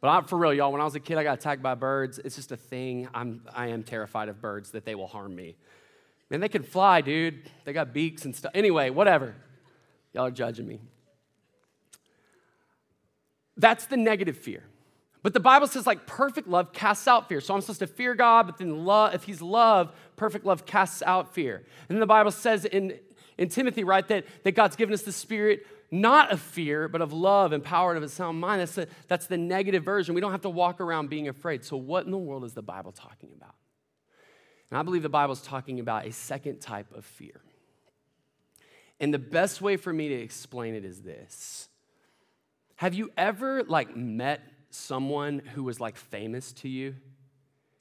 But 0.00 0.08
I'm, 0.08 0.24
for 0.24 0.36
real, 0.36 0.52
y'all, 0.52 0.72
when 0.72 0.80
I 0.80 0.84
was 0.84 0.96
a 0.96 1.00
kid, 1.00 1.18
I 1.18 1.22
got 1.22 1.38
attacked 1.38 1.62
by 1.62 1.76
birds. 1.76 2.18
It's 2.18 2.34
just 2.34 2.50
a 2.50 2.56
thing. 2.56 3.08
I'm, 3.14 3.42
I 3.54 3.68
am 3.68 3.84
terrified 3.84 4.28
of 4.28 4.40
birds 4.40 4.72
that 4.72 4.84
they 4.84 4.96
will 4.96 5.06
harm 5.06 5.36
me. 5.36 5.54
Man, 6.30 6.40
they 6.40 6.48
can 6.48 6.64
fly, 6.64 7.00
dude. 7.00 7.48
They 7.64 7.72
got 7.72 7.92
beaks 7.92 8.24
and 8.24 8.34
stuff. 8.34 8.50
Anyway, 8.56 8.90
whatever. 8.90 9.36
Y'all 10.12 10.26
are 10.26 10.32
judging 10.32 10.66
me. 10.66 10.80
That's 13.56 13.86
the 13.86 13.96
negative 13.96 14.36
fear. 14.36 14.64
But 15.22 15.32
the 15.32 15.38
Bible 15.38 15.68
says, 15.68 15.86
like, 15.86 16.08
perfect 16.08 16.48
love 16.48 16.72
casts 16.72 17.06
out 17.06 17.28
fear. 17.28 17.40
So 17.40 17.54
I'm 17.54 17.60
supposed 17.60 17.80
to 17.80 17.86
fear 17.86 18.16
God, 18.16 18.46
but 18.46 18.58
then 18.58 18.84
love, 18.84 19.14
if 19.14 19.22
He's 19.22 19.40
love, 19.40 19.94
perfect 20.16 20.44
love 20.44 20.66
casts 20.66 21.04
out 21.06 21.34
fear. 21.34 21.56
And 21.88 21.96
then 21.96 22.00
the 22.00 22.06
Bible 22.06 22.32
says 22.32 22.64
in 22.64 22.98
in 23.40 23.48
Timothy, 23.48 23.84
right, 23.84 24.06
that, 24.08 24.26
that 24.44 24.52
God's 24.52 24.76
given 24.76 24.92
us 24.92 25.00
the 25.00 25.12
spirit 25.12 25.66
not 25.90 26.30
of 26.30 26.40
fear, 26.40 26.88
but 26.88 27.00
of 27.00 27.12
love 27.12 27.52
and 27.52 27.62
power 27.64 27.90
and 27.90 27.98
of 27.98 28.02
a 28.02 28.08
sound 28.08 28.40
mind. 28.40 28.60
That's, 28.60 28.78
a, 28.78 28.86
that's 29.08 29.26
the 29.26 29.36
negative 29.36 29.84
version. 29.84 30.14
We 30.14 30.20
don't 30.20 30.32
have 30.32 30.42
to 30.42 30.50
walk 30.50 30.80
around 30.80 31.10
being 31.10 31.28
afraid. 31.28 31.64
So, 31.64 31.76
what 31.76 32.04
in 32.04 32.10
the 32.10 32.18
world 32.18 32.44
is 32.44 32.54
the 32.54 32.62
Bible 32.62 32.92
talking 32.92 33.30
about? 33.36 33.54
And 34.70 34.78
I 34.78 34.82
believe 34.82 35.02
the 35.02 35.08
Bible 35.08 35.32
is 35.32 35.42
talking 35.42 35.80
about 35.80 36.06
a 36.06 36.12
second 36.12 36.60
type 36.60 36.92
of 36.94 37.04
fear. 37.04 37.40
And 39.00 39.12
the 39.12 39.18
best 39.18 39.60
way 39.60 39.76
for 39.76 39.92
me 39.92 40.08
to 40.08 40.14
explain 40.14 40.74
it 40.74 40.84
is 40.84 41.02
this 41.02 41.68
Have 42.76 42.94
you 42.94 43.10
ever 43.16 43.64
like 43.64 43.96
met 43.96 44.42
someone 44.70 45.40
who 45.40 45.64
was 45.64 45.80
like 45.80 45.96
famous 45.96 46.52
to 46.52 46.68
you? 46.68 46.94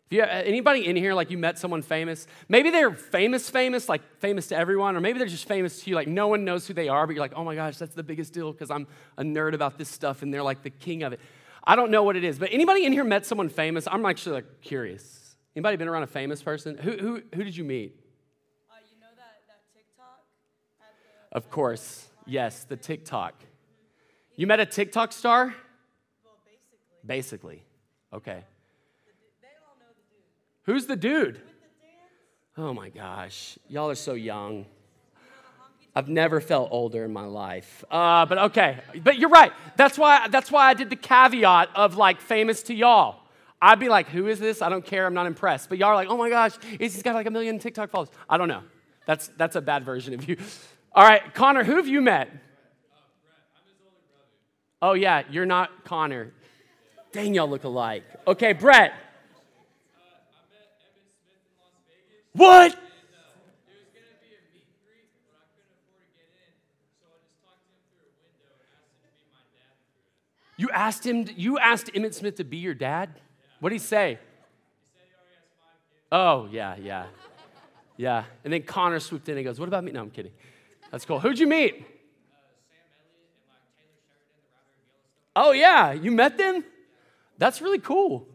You, 0.09 0.23
anybody 0.23 0.87
in 0.87 0.95
here 0.95 1.13
like 1.13 1.29
you 1.29 1.37
met 1.37 1.59
someone 1.59 1.83
famous? 1.83 2.25
Maybe 2.47 2.71
they're 2.71 2.91
famous, 2.91 3.49
famous, 3.49 3.87
like 3.87 4.01
famous 4.19 4.47
to 4.47 4.57
everyone, 4.57 4.95
or 4.95 5.01
maybe 5.01 5.19
they're 5.19 5.27
just 5.27 5.47
famous 5.47 5.83
to 5.83 5.89
you, 5.89 5.95
like 5.95 6.07
no 6.07 6.27
one 6.27 6.43
knows 6.43 6.65
who 6.65 6.73
they 6.73 6.89
are, 6.89 7.05
but 7.05 7.13
you're 7.15 7.21
like, 7.21 7.33
oh 7.35 7.43
my 7.43 7.53
gosh, 7.53 7.77
that's 7.77 7.93
the 7.93 8.03
biggest 8.03 8.33
deal 8.33 8.51
because 8.51 8.71
I'm 8.71 8.87
a 9.17 9.23
nerd 9.23 9.53
about 9.53 9.77
this 9.77 9.87
stuff, 9.87 10.23
and 10.23 10.33
they're 10.33 10.41
like 10.41 10.63
the 10.63 10.71
king 10.71 11.03
of 11.03 11.13
it. 11.13 11.19
I 11.63 11.75
don't 11.75 11.91
know 11.91 12.01
what 12.01 12.15
it 12.15 12.23
is, 12.23 12.39
but 12.39 12.49
anybody 12.51 12.85
in 12.85 12.91
here 12.91 13.03
met 13.03 13.25
someone 13.25 13.49
famous? 13.49 13.87
I'm 13.87 14.03
actually 14.05 14.35
like 14.35 14.61
curious. 14.61 15.35
Anybody 15.55 15.77
been 15.77 15.87
around 15.87 16.03
a 16.03 16.07
famous 16.07 16.41
person? 16.41 16.77
Who, 16.77 16.91
who, 16.91 17.21
who 17.35 17.43
did 17.43 17.55
you 17.55 17.63
meet? 17.63 17.95
Uh, 18.71 18.75
you 18.91 18.99
know 18.99 19.07
that, 19.15 19.41
that 19.47 19.61
TikTok? 19.75 20.23
The, 21.31 21.37
of 21.37 21.51
course, 21.51 22.07
yes, 22.25 22.63
the 22.63 22.77
TikTok. 22.77 23.35
You 24.35 24.47
met 24.47 24.59
a 24.59 24.65
TikTok 24.65 25.11
star? 25.11 25.53
Well, 26.23 26.37
basically. 26.45 27.05
Basically, 27.05 27.63
okay. 28.11 28.43
Who's 30.69 30.85
the 30.85 30.95
dude? 30.95 31.41
Oh 32.55 32.75
my 32.75 32.89
gosh, 32.89 33.57
y'all 33.69 33.89
are 33.89 33.95
so 33.95 34.13
young. 34.13 34.67
I've 35.95 36.07
never 36.07 36.39
felt 36.39 36.69
older 36.71 37.03
in 37.03 37.11
my 37.11 37.25
life. 37.25 37.83
Uh, 37.89 38.27
but 38.27 38.37
okay, 38.37 38.77
but 39.03 39.17
you're 39.17 39.31
right. 39.31 39.51
That's 39.77 39.97
why, 39.97 40.27
that's 40.27 40.51
why 40.51 40.67
I 40.67 40.75
did 40.75 40.91
the 40.91 40.95
caveat 40.95 41.69
of 41.73 41.97
like 41.97 42.21
famous 42.21 42.61
to 42.63 42.75
y'all. 42.75 43.15
I'd 43.59 43.79
be 43.79 43.89
like, 43.89 44.09
who 44.09 44.27
is 44.27 44.37
this? 44.37 44.61
I 44.61 44.69
don't 44.69 44.85
care. 44.85 45.07
I'm 45.07 45.15
not 45.15 45.25
impressed. 45.25 45.69
But 45.69 45.79
y'all 45.79 45.89
are 45.89 45.95
like, 45.95 46.07
oh 46.07 46.17
my 46.17 46.29
gosh, 46.29 46.51
he's 46.77 47.01
got 47.01 47.15
like 47.15 47.25
a 47.25 47.31
million 47.31 47.57
TikTok 47.57 47.89
followers. 47.89 48.11
I 48.29 48.37
don't 48.37 48.47
know. 48.47 48.61
That's, 49.07 49.29
that's 49.29 49.55
a 49.55 49.61
bad 49.61 49.83
version 49.83 50.13
of 50.13 50.29
you. 50.29 50.37
All 50.93 51.03
right, 51.03 51.33
Connor, 51.33 51.63
who 51.63 51.77
have 51.77 51.87
you 51.87 51.99
met? 51.99 52.29
Oh, 54.83 54.93
yeah, 54.93 55.23
you're 55.31 55.47
not 55.47 55.83
Connor. 55.83 56.31
Dang, 57.11 57.33
y'all 57.33 57.49
look 57.49 57.63
alike. 57.63 58.03
Okay, 58.27 58.53
Brett. 58.53 58.93
What? 62.33 62.75
You 70.57 70.69
asked 70.71 71.05
him, 71.05 71.25
you 71.37 71.57
asked 71.57 71.93
Emmitt 71.93 72.13
Smith 72.13 72.35
to 72.35 72.43
be 72.43 72.57
your 72.57 72.73
dad? 72.73 73.09
What 73.61 73.69
did 73.69 73.75
he 73.75 73.79
say? 73.79 74.19
Oh, 76.11 76.49
yeah, 76.51 76.75
yeah. 76.81 77.05
Yeah. 77.95 78.25
And 78.43 78.51
then 78.51 78.63
Connor 78.63 78.99
swooped 78.99 79.29
in 79.29 79.37
and 79.37 79.45
goes, 79.45 79.59
What 79.59 79.67
about 79.69 79.83
me? 79.83 79.91
No, 79.91 80.01
I'm 80.01 80.11
kidding. 80.11 80.31
That's 80.91 81.05
cool. 81.05 81.19
Who'd 81.19 81.39
you 81.39 81.47
meet? 81.47 81.85
Oh, 85.35 85.51
yeah. 85.51 85.93
You 85.93 86.11
met 86.11 86.37
them? 86.37 86.63
That's 87.37 87.61
really 87.61 87.79
cool. 87.79 88.27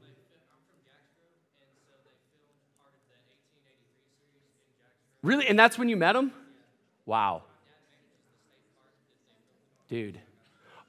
Really? 5.25 5.49
And 5.49 5.59
that's 5.59 5.79
when 5.79 5.89
you 5.89 5.97
met 5.97 6.15
him? 6.15 6.33
Wow. 7.07 7.43
Dude. 9.89 10.21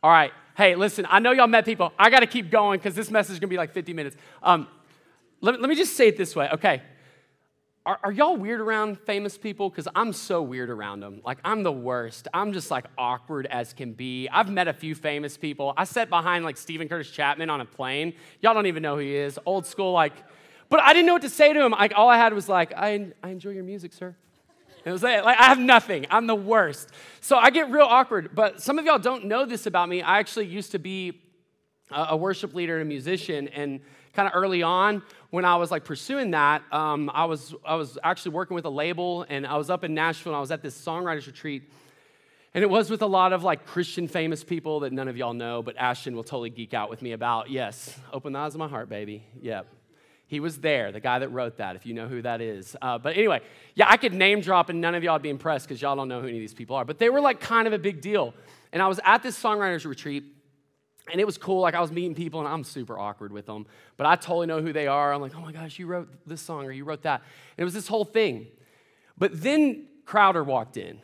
All 0.03 0.11
right. 0.11 0.33
Hey, 0.57 0.75
listen, 0.75 1.07
I 1.09 1.19
know 1.19 1.31
y'all 1.31 1.47
met 1.47 1.63
people. 1.63 1.93
I 1.97 2.09
got 2.09 2.19
to 2.19 2.27
keep 2.27 2.51
going 2.51 2.77
because 2.79 2.95
this 2.95 3.09
message 3.09 3.33
is 3.33 3.39
going 3.39 3.49
to 3.49 3.53
be 3.53 3.57
like 3.57 3.71
50 3.71 3.93
minutes. 3.93 4.17
Um, 4.43 4.67
let, 5.39 5.59
let 5.59 5.69
me 5.69 5.75
just 5.75 5.95
say 5.95 6.09
it 6.09 6.17
this 6.17 6.35
way, 6.35 6.49
okay? 6.51 6.81
Are, 7.85 7.97
are 8.03 8.11
y'all 8.11 8.35
weird 8.35 8.59
around 8.59 8.99
famous 8.99 9.37
people? 9.37 9.69
Because 9.69 9.87
I'm 9.95 10.11
so 10.11 10.41
weird 10.41 10.69
around 10.69 10.99
them. 10.99 11.21
Like, 11.25 11.37
I'm 11.45 11.63
the 11.63 11.71
worst. 11.71 12.27
I'm 12.33 12.51
just 12.51 12.69
like 12.69 12.85
awkward 12.97 13.45
as 13.45 13.71
can 13.71 13.93
be. 13.93 14.27
I've 14.27 14.49
met 14.49 14.67
a 14.67 14.73
few 14.73 14.95
famous 14.95 15.37
people. 15.37 15.73
I 15.77 15.85
sat 15.85 16.09
behind 16.09 16.43
like 16.43 16.57
Steven 16.57 16.89
Curtis 16.89 17.09
Chapman 17.09 17.49
on 17.49 17.61
a 17.61 17.65
plane. 17.65 18.13
Y'all 18.41 18.53
don't 18.53 18.65
even 18.65 18.83
know 18.83 18.95
who 18.95 19.01
he 19.01 19.15
is. 19.15 19.39
Old 19.45 19.65
school, 19.65 19.93
like, 19.93 20.13
but 20.67 20.81
I 20.81 20.91
didn't 20.91 21.05
know 21.05 21.13
what 21.13 21.21
to 21.21 21.29
say 21.29 21.53
to 21.53 21.63
him. 21.63 21.71
Like, 21.71 21.93
all 21.95 22.09
I 22.09 22.17
had 22.17 22.33
was 22.33 22.49
like, 22.49 22.73
I, 22.75 23.11
I 23.23 23.29
enjoy 23.29 23.51
your 23.51 23.63
music, 23.63 23.93
sir. 23.93 24.15
It 24.85 24.91
was 24.91 25.01
like, 25.01 25.23
like, 25.23 25.39
I 25.39 25.45
have 25.45 25.57
nothing. 25.57 26.05
I'm 26.11 26.27
the 26.27 26.35
worst. 26.35 26.91
So 27.19 27.37
I 27.37 27.49
get 27.49 27.71
real 27.71 27.85
awkward. 27.85 28.35
But 28.35 28.61
some 28.61 28.77
of 28.77 28.85
y'all 28.85 28.99
don't 28.99 29.25
know 29.25 29.45
this 29.45 29.65
about 29.65 29.89
me. 29.89 30.03
I 30.03 30.19
actually 30.19 30.45
used 30.45 30.71
to 30.71 30.79
be 30.79 31.21
a 31.91 32.15
worship 32.15 32.53
leader 32.53 32.75
and 32.75 32.83
a 32.83 32.85
musician. 32.85 33.47
And 33.47 33.81
kind 34.13 34.27
of 34.27 34.35
early 34.35 34.61
on, 34.61 35.01
when 35.31 35.43
I 35.43 35.55
was 35.55 35.71
like 35.71 35.85
pursuing 35.85 36.31
that, 36.31 36.61
um, 36.71 37.09
I, 37.11 37.25
was, 37.25 37.55
I 37.65 37.75
was 37.75 37.97
actually 38.03 38.33
working 38.33 38.53
with 38.53 38.65
a 38.65 38.69
label. 38.69 39.25
And 39.27 39.47
I 39.47 39.57
was 39.57 39.71
up 39.71 39.83
in 39.83 39.95
Nashville 39.95 40.33
and 40.33 40.37
I 40.37 40.41
was 40.41 40.51
at 40.51 40.61
this 40.61 40.79
songwriters 40.79 41.25
retreat. 41.25 41.63
And 42.53 42.63
it 42.63 42.69
was 42.69 42.91
with 42.91 43.01
a 43.01 43.07
lot 43.07 43.33
of 43.33 43.43
like 43.43 43.65
Christian 43.65 44.07
famous 44.07 44.43
people 44.43 44.81
that 44.81 44.93
none 44.93 45.07
of 45.07 45.17
y'all 45.17 45.33
know, 45.33 45.63
but 45.63 45.75
Ashton 45.77 46.15
will 46.15 46.23
totally 46.23 46.51
geek 46.51 46.75
out 46.75 46.91
with 46.91 47.01
me 47.01 47.11
about. 47.11 47.49
Yes, 47.49 47.99
open 48.13 48.33
the 48.33 48.39
eyes 48.39 48.53
of 48.53 48.59
my 48.59 48.67
heart, 48.67 48.87
baby. 48.87 49.23
Yep. 49.41 49.67
He 50.27 50.39
was 50.39 50.57
there, 50.57 50.91
the 50.91 50.99
guy 50.99 51.19
that 51.19 51.29
wrote 51.29 51.57
that, 51.57 51.75
if 51.75 51.85
you 51.85 51.93
know 51.93 52.07
who 52.07 52.21
that 52.23 52.41
is. 52.41 52.75
Uh, 52.81 52.97
but 52.97 53.15
anyway, 53.15 53.41
yeah, 53.75 53.85
I 53.89 53.97
could 53.97 54.13
name 54.13 54.41
drop 54.41 54.69
and 54.69 54.81
none 54.81 54.95
of 54.95 55.03
y'all 55.03 55.13
would 55.13 55.21
be 55.21 55.29
impressed 55.29 55.67
because 55.67 55.81
y'all 55.81 55.95
don't 55.95 56.07
know 56.07 56.21
who 56.21 56.27
any 56.27 56.37
of 56.37 56.41
these 56.41 56.53
people 56.53 56.75
are. 56.75 56.85
But 56.85 56.97
they 56.97 57.09
were 57.09 57.21
like 57.21 57.39
kind 57.39 57.67
of 57.67 57.73
a 57.73 57.77
big 57.77 58.01
deal. 58.01 58.33
And 58.73 58.81
I 58.81 58.87
was 58.87 58.99
at 59.03 59.21
this 59.21 59.41
songwriters 59.41 59.85
retreat 59.85 60.23
and 61.11 61.21
it 61.21 61.25
was 61.25 61.37
cool. 61.37 61.61
Like 61.61 61.75
I 61.75 61.81
was 61.81 61.91
meeting 61.91 62.15
people 62.15 62.39
and 62.39 62.49
I'm 62.49 62.63
super 62.63 62.97
awkward 62.97 63.31
with 63.31 63.45
them. 63.45 63.67
But 63.97 64.07
I 64.07 64.15
totally 64.15 64.47
know 64.47 64.61
who 64.61 64.73
they 64.73 64.87
are. 64.87 65.13
I'm 65.13 65.21
like, 65.21 65.35
oh 65.35 65.41
my 65.41 65.51
gosh, 65.51 65.77
you 65.77 65.85
wrote 65.85 66.09
this 66.25 66.41
song 66.41 66.65
or 66.65 66.71
you 66.71 66.83
wrote 66.83 67.03
that. 67.03 67.21
And 67.21 67.61
it 67.61 67.63
was 67.63 67.75
this 67.75 67.87
whole 67.87 68.05
thing. 68.05 68.47
But 69.17 69.41
then 69.41 69.85
Crowder 70.05 70.43
walked 70.43 70.77
in. 70.77 70.99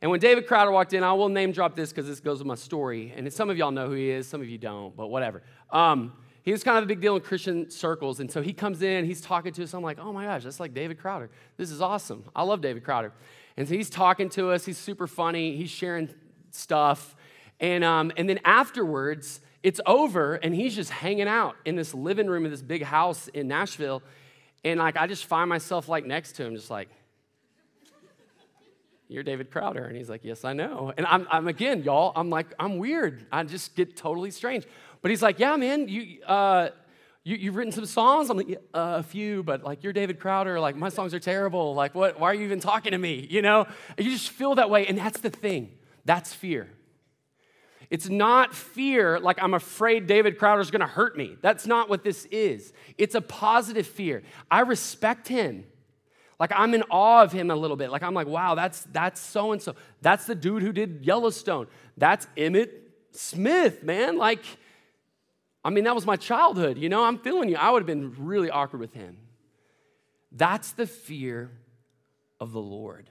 And 0.00 0.10
when 0.10 0.18
David 0.18 0.48
Crowder 0.48 0.72
walked 0.72 0.94
in, 0.94 1.04
I 1.04 1.12
will 1.12 1.28
name 1.28 1.52
drop 1.52 1.76
this 1.76 1.90
because 1.90 2.08
this 2.08 2.18
goes 2.18 2.38
with 2.38 2.46
my 2.46 2.56
story. 2.56 3.12
And 3.14 3.32
some 3.32 3.50
of 3.50 3.56
y'all 3.56 3.70
know 3.70 3.86
who 3.86 3.94
he 3.94 4.10
is, 4.10 4.26
some 4.26 4.40
of 4.40 4.48
you 4.48 4.58
don't, 4.58 4.96
but 4.96 5.06
whatever. 5.06 5.42
Um, 5.70 6.12
he 6.42 6.52
was 6.52 6.64
kind 6.64 6.76
of 6.78 6.84
a 6.84 6.86
big 6.86 7.00
deal 7.00 7.14
in 7.14 7.22
Christian 7.22 7.70
circles. 7.70 8.20
And 8.20 8.30
so 8.30 8.42
he 8.42 8.52
comes 8.52 8.82
in, 8.82 9.04
he's 9.04 9.20
talking 9.20 9.52
to 9.52 9.62
us. 9.62 9.74
I'm 9.74 9.82
like, 9.82 9.98
oh 10.00 10.12
my 10.12 10.24
gosh, 10.24 10.44
that's 10.44 10.60
like 10.60 10.74
David 10.74 10.98
Crowder. 10.98 11.30
This 11.56 11.70
is 11.70 11.80
awesome. 11.80 12.24
I 12.34 12.42
love 12.42 12.60
David 12.60 12.84
Crowder. 12.84 13.12
And 13.56 13.68
so 13.68 13.74
he's 13.74 13.90
talking 13.90 14.28
to 14.30 14.50
us. 14.50 14.64
He's 14.64 14.78
super 14.78 15.06
funny. 15.06 15.56
He's 15.56 15.70
sharing 15.70 16.08
stuff. 16.50 17.14
And, 17.60 17.84
um, 17.84 18.12
and 18.16 18.28
then 18.28 18.40
afterwards, 18.44 19.40
it's 19.62 19.80
over, 19.86 20.34
and 20.34 20.52
he's 20.52 20.74
just 20.74 20.90
hanging 20.90 21.28
out 21.28 21.54
in 21.64 21.76
this 21.76 21.94
living 21.94 22.26
room 22.26 22.44
of 22.44 22.50
this 22.50 22.62
big 22.62 22.82
house 22.82 23.28
in 23.28 23.46
Nashville. 23.46 24.02
And 24.64 24.80
like, 24.80 24.96
I 24.96 25.06
just 25.06 25.26
find 25.26 25.48
myself 25.48 25.88
like 25.88 26.04
next 26.04 26.32
to 26.36 26.44
him, 26.44 26.56
just 26.56 26.70
like, 26.70 26.88
you're 29.08 29.22
David 29.22 29.50
Crowder. 29.50 29.84
And 29.84 29.96
he's 29.96 30.08
like, 30.08 30.24
Yes, 30.24 30.44
I 30.44 30.54
know. 30.54 30.92
And 30.96 31.06
I'm, 31.06 31.28
I'm 31.30 31.46
again, 31.46 31.82
y'all, 31.82 32.12
I'm 32.16 32.30
like, 32.30 32.46
I'm 32.58 32.78
weird. 32.78 33.26
I 33.30 33.44
just 33.44 33.76
get 33.76 33.96
totally 33.96 34.30
strange. 34.30 34.64
But 35.02 35.10
he's 35.10 35.22
like, 35.22 35.38
Yeah, 35.38 35.56
man, 35.56 35.88
you, 35.88 36.22
uh, 36.24 36.70
you, 37.24 37.50
have 37.50 37.56
written 37.56 37.72
some 37.72 37.86
songs? 37.86 38.30
I'm 38.30 38.36
like, 38.36 38.48
yeah, 38.48 38.56
uh, 38.74 38.96
a 38.98 39.02
few, 39.02 39.42
but 39.42 39.62
like, 39.62 39.84
you're 39.84 39.92
David 39.92 40.18
Crowder. 40.18 40.58
Like, 40.58 40.74
my 40.74 40.88
songs 40.88 41.14
are 41.14 41.20
terrible. 41.20 41.74
Like, 41.74 41.94
what, 41.94 42.18
why 42.18 42.30
are 42.30 42.34
you 42.34 42.44
even 42.44 42.58
talking 42.60 42.92
to 42.92 42.98
me? 42.98 43.26
You 43.30 43.42
know? 43.42 43.66
You 43.96 44.10
just 44.10 44.30
feel 44.30 44.56
that 44.56 44.70
way. 44.70 44.86
And 44.86 44.98
that's 44.98 45.20
the 45.20 45.30
thing. 45.30 45.70
That's 46.04 46.32
fear. 46.32 46.68
It's 47.90 48.08
not 48.08 48.54
fear 48.54 49.20
like 49.20 49.42
I'm 49.42 49.52
afraid 49.52 50.06
David 50.06 50.38
Crowder's 50.38 50.70
gonna 50.70 50.86
hurt 50.86 51.14
me. 51.14 51.36
That's 51.42 51.66
not 51.66 51.90
what 51.90 52.02
this 52.02 52.24
is. 52.30 52.72
It's 52.96 53.14
a 53.14 53.20
positive 53.20 53.86
fear. 53.86 54.22
I 54.50 54.60
respect 54.60 55.28
him. 55.28 55.64
Like 56.40 56.52
I'm 56.54 56.72
in 56.72 56.84
awe 56.84 57.22
of 57.22 57.32
him 57.32 57.50
a 57.50 57.54
little 57.54 57.76
bit. 57.76 57.90
Like 57.90 58.02
I'm 58.02 58.14
like, 58.14 58.26
wow, 58.26 58.54
that's 58.54 58.84
that's 58.92 59.20
so 59.20 59.52
and 59.52 59.60
so. 59.60 59.74
That's 60.00 60.24
the 60.24 60.34
dude 60.34 60.62
who 60.62 60.72
did 60.72 61.04
Yellowstone. 61.04 61.66
That's 61.98 62.26
Emmitt 62.34 62.70
Smith, 63.10 63.82
man. 63.82 64.16
Like, 64.16 64.42
I 65.64 65.70
mean, 65.70 65.84
that 65.84 65.94
was 65.94 66.06
my 66.06 66.16
childhood. 66.16 66.78
You 66.78 66.88
know, 66.88 67.04
I'm 67.04 67.18
feeling 67.18 67.48
you. 67.48 67.56
I 67.56 67.70
would 67.70 67.82
have 67.82 67.86
been 67.86 68.14
really 68.18 68.50
awkward 68.50 68.80
with 68.80 68.94
him. 68.94 69.18
That's 70.32 70.72
the 70.72 70.86
fear 70.86 71.50
of 72.40 72.52
the 72.52 72.60
Lord. 72.60 73.10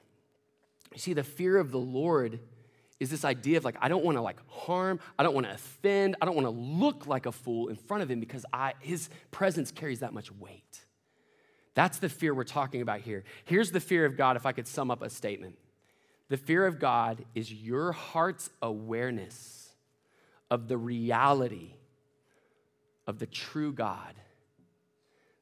You 0.94 1.00
see, 1.00 1.14
the 1.14 1.24
fear 1.24 1.58
of 1.58 1.72
the 1.72 1.80
Lord 1.80 2.40
is 3.00 3.10
this 3.10 3.26
idea 3.26 3.58
of 3.58 3.66
like, 3.66 3.78
I 3.82 3.88
don't 3.88 4.04
want 4.04 4.18
to 4.18 4.22
like 4.22 4.38
harm, 4.48 5.00
I 5.18 5.24
don't 5.24 5.34
want 5.34 5.48
to 5.48 5.54
offend, 5.54 6.18
I 6.22 6.26
don't 6.26 6.36
want 6.36 6.46
to 6.46 6.52
look 6.52 7.08
like 7.08 7.26
a 7.26 7.32
fool 7.32 7.70
in 7.70 7.76
front 7.76 8.04
of 8.04 8.12
him 8.12 8.20
because 8.20 8.46
I, 8.54 8.74
his 8.80 9.10
presence 9.32 9.72
carries 9.72 10.02
that 10.02 10.14
much 10.14 10.32
weight. 10.32 10.86
That's 11.74 12.00
the 12.00 12.10
fear 12.10 12.34
we're 12.34 12.44
talking 12.44 12.82
about 12.82 13.00
here. 13.00 13.24
Here's 13.46 13.72
the 13.72 13.80
fear 13.80 14.06
of 14.06 14.18
God, 14.18 14.36
if 14.36 14.46
I 14.46 14.52
could 14.52 14.68
sum 14.68 14.92
up 14.92 15.02
a 15.02 15.10
statement 15.10 15.58
the 16.30 16.38
fear 16.38 16.66
of 16.66 16.80
God 16.80 17.26
is 17.36 17.52
your 17.52 17.92
heart's 17.92 18.50
awareness 18.62 19.74
of 20.50 20.70
the 20.70 20.78
reality 20.78 21.74
of 23.08 23.20
the 23.20 23.26
true 23.26 23.74
God 23.74 24.16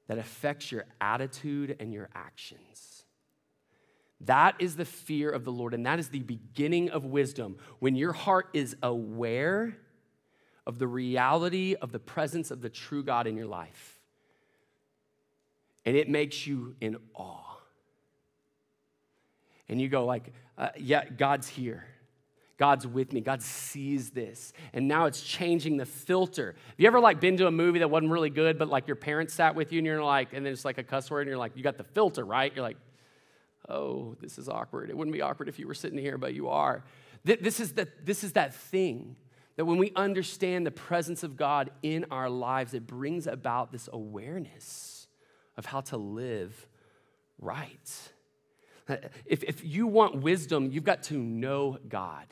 that 0.08 0.18
affects 0.18 0.72
your 0.72 0.86
attitude 1.00 1.76
and 1.80 1.94
your 1.94 2.10
actions. 2.16 3.04
That 4.22 4.56
is 4.60 4.76
the 4.76 4.86
fear 4.86 5.30
of 5.30 5.46
the 5.46 5.52
Lord, 5.52 5.74
and 5.74 5.86
that 5.86 6.00
is 6.00 6.10
the 6.10 6.20
beginning 6.20 6.90
of 6.90 7.06
wisdom. 7.06 7.58
When 7.80 7.96
your 7.96 8.12
heart 8.12 8.50
is 8.54 8.76
aware 8.84 9.78
of 10.68 10.78
the 10.78 10.88
reality 10.88 11.76
of 11.82 11.92
the 11.92 12.00
presence 12.00 12.52
of 12.52 12.62
the 12.62 12.70
true 12.70 13.04
God 13.04 13.28
in 13.28 13.38
your 13.38 13.48
life, 13.48 14.00
and 15.86 15.96
it 15.96 16.10
makes 16.10 16.46
you 16.46 16.76
in 16.82 16.98
awe. 17.14 17.58
And 19.70 19.80
you 19.80 19.88
go 19.88 20.06
like, 20.06 20.34
uh, 20.58 20.70
yeah, 20.78 21.06
God's 21.06 21.48
here. 21.48 21.86
God's 22.60 22.86
with 22.86 23.14
me. 23.14 23.22
God 23.22 23.42
sees 23.42 24.10
this. 24.10 24.52
And 24.74 24.88
now 24.88 25.06
it's 25.06 25.22
changing 25.22 25.78
the 25.78 25.86
filter. 25.86 26.56
Have 26.68 26.76
you 26.78 26.88
ever 26.88 27.00
like 27.00 27.22
been 27.22 27.38
to 27.38 27.48
a 27.48 27.52
movie 27.52 27.80
that 27.80 27.90
wasn't 27.90 28.12
really 28.12 28.30
good, 28.30 28.60
but 28.60 28.68
like 28.68 28.86
your 28.86 28.98
parents 28.98 29.34
sat 29.34 29.56
with 29.56 29.72
you 29.72 29.80
and 29.80 29.86
you're 29.88 30.04
like, 30.04 30.34
and 30.34 30.46
then 30.46 30.52
it's 30.52 30.66
like 30.66 30.78
a 30.78 30.84
cuss 30.84 31.10
word 31.10 31.22
and 31.22 31.30
you're 31.30 31.38
like, 31.38 31.56
you 31.56 31.64
got 31.64 31.78
the 31.78 31.86
filter, 31.86 32.26
right? 32.26 32.54
You're 32.54 32.64
like, 32.64 32.78
oh, 33.70 34.18
this 34.20 34.38
is 34.38 34.50
awkward. 34.50 34.90
It 34.90 34.98
wouldn't 34.98 35.14
be 35.14 35.22
awkward 35.22 35.48
if 35.48 35.58
you 35.58 35.68
were 35.68 35.74
sitting 35.74 35.98
here, 35.98 36.18
but 36.18 36.34
you 36.34 36.50
are. 36.50 36.84
This 37.24 37.62
is, 37.62 37.74
the, 37.74 37.88
this 38.04 38.26
is 38.26 38.34
that 38.34 38.54
thing 38.54 39.16
that 39.56 39.64
when 39.64 39.78
we 39.78 39.94
understand 39.96 40.66
the 40.66 40.72
presence 40.72 41.24
of 41.24 41.38
God 41.38 41.72
in 41.82 42.08
our 42.12 42.30
lives, 42.30 42.74
it 42.74 42.86
brings 42.86 43.26
about 43.26 43.72
this 43.72 43.88
awareness 43.92 45.08
of 45.56 45.66
how 45.66 45.80
to 45.82 45.98
live 45.98 46.68
right. 47.40 48.12
If, 49.26 49.44
if 49.44 49.64
you 49.64 49.88
want 49.88 50.22
wisdom, 50.24 50.72
you've 50.72 50.84
got 50.84 51.04
to 51.04 51.14
know 51.14 51.78
God 51.88 52.26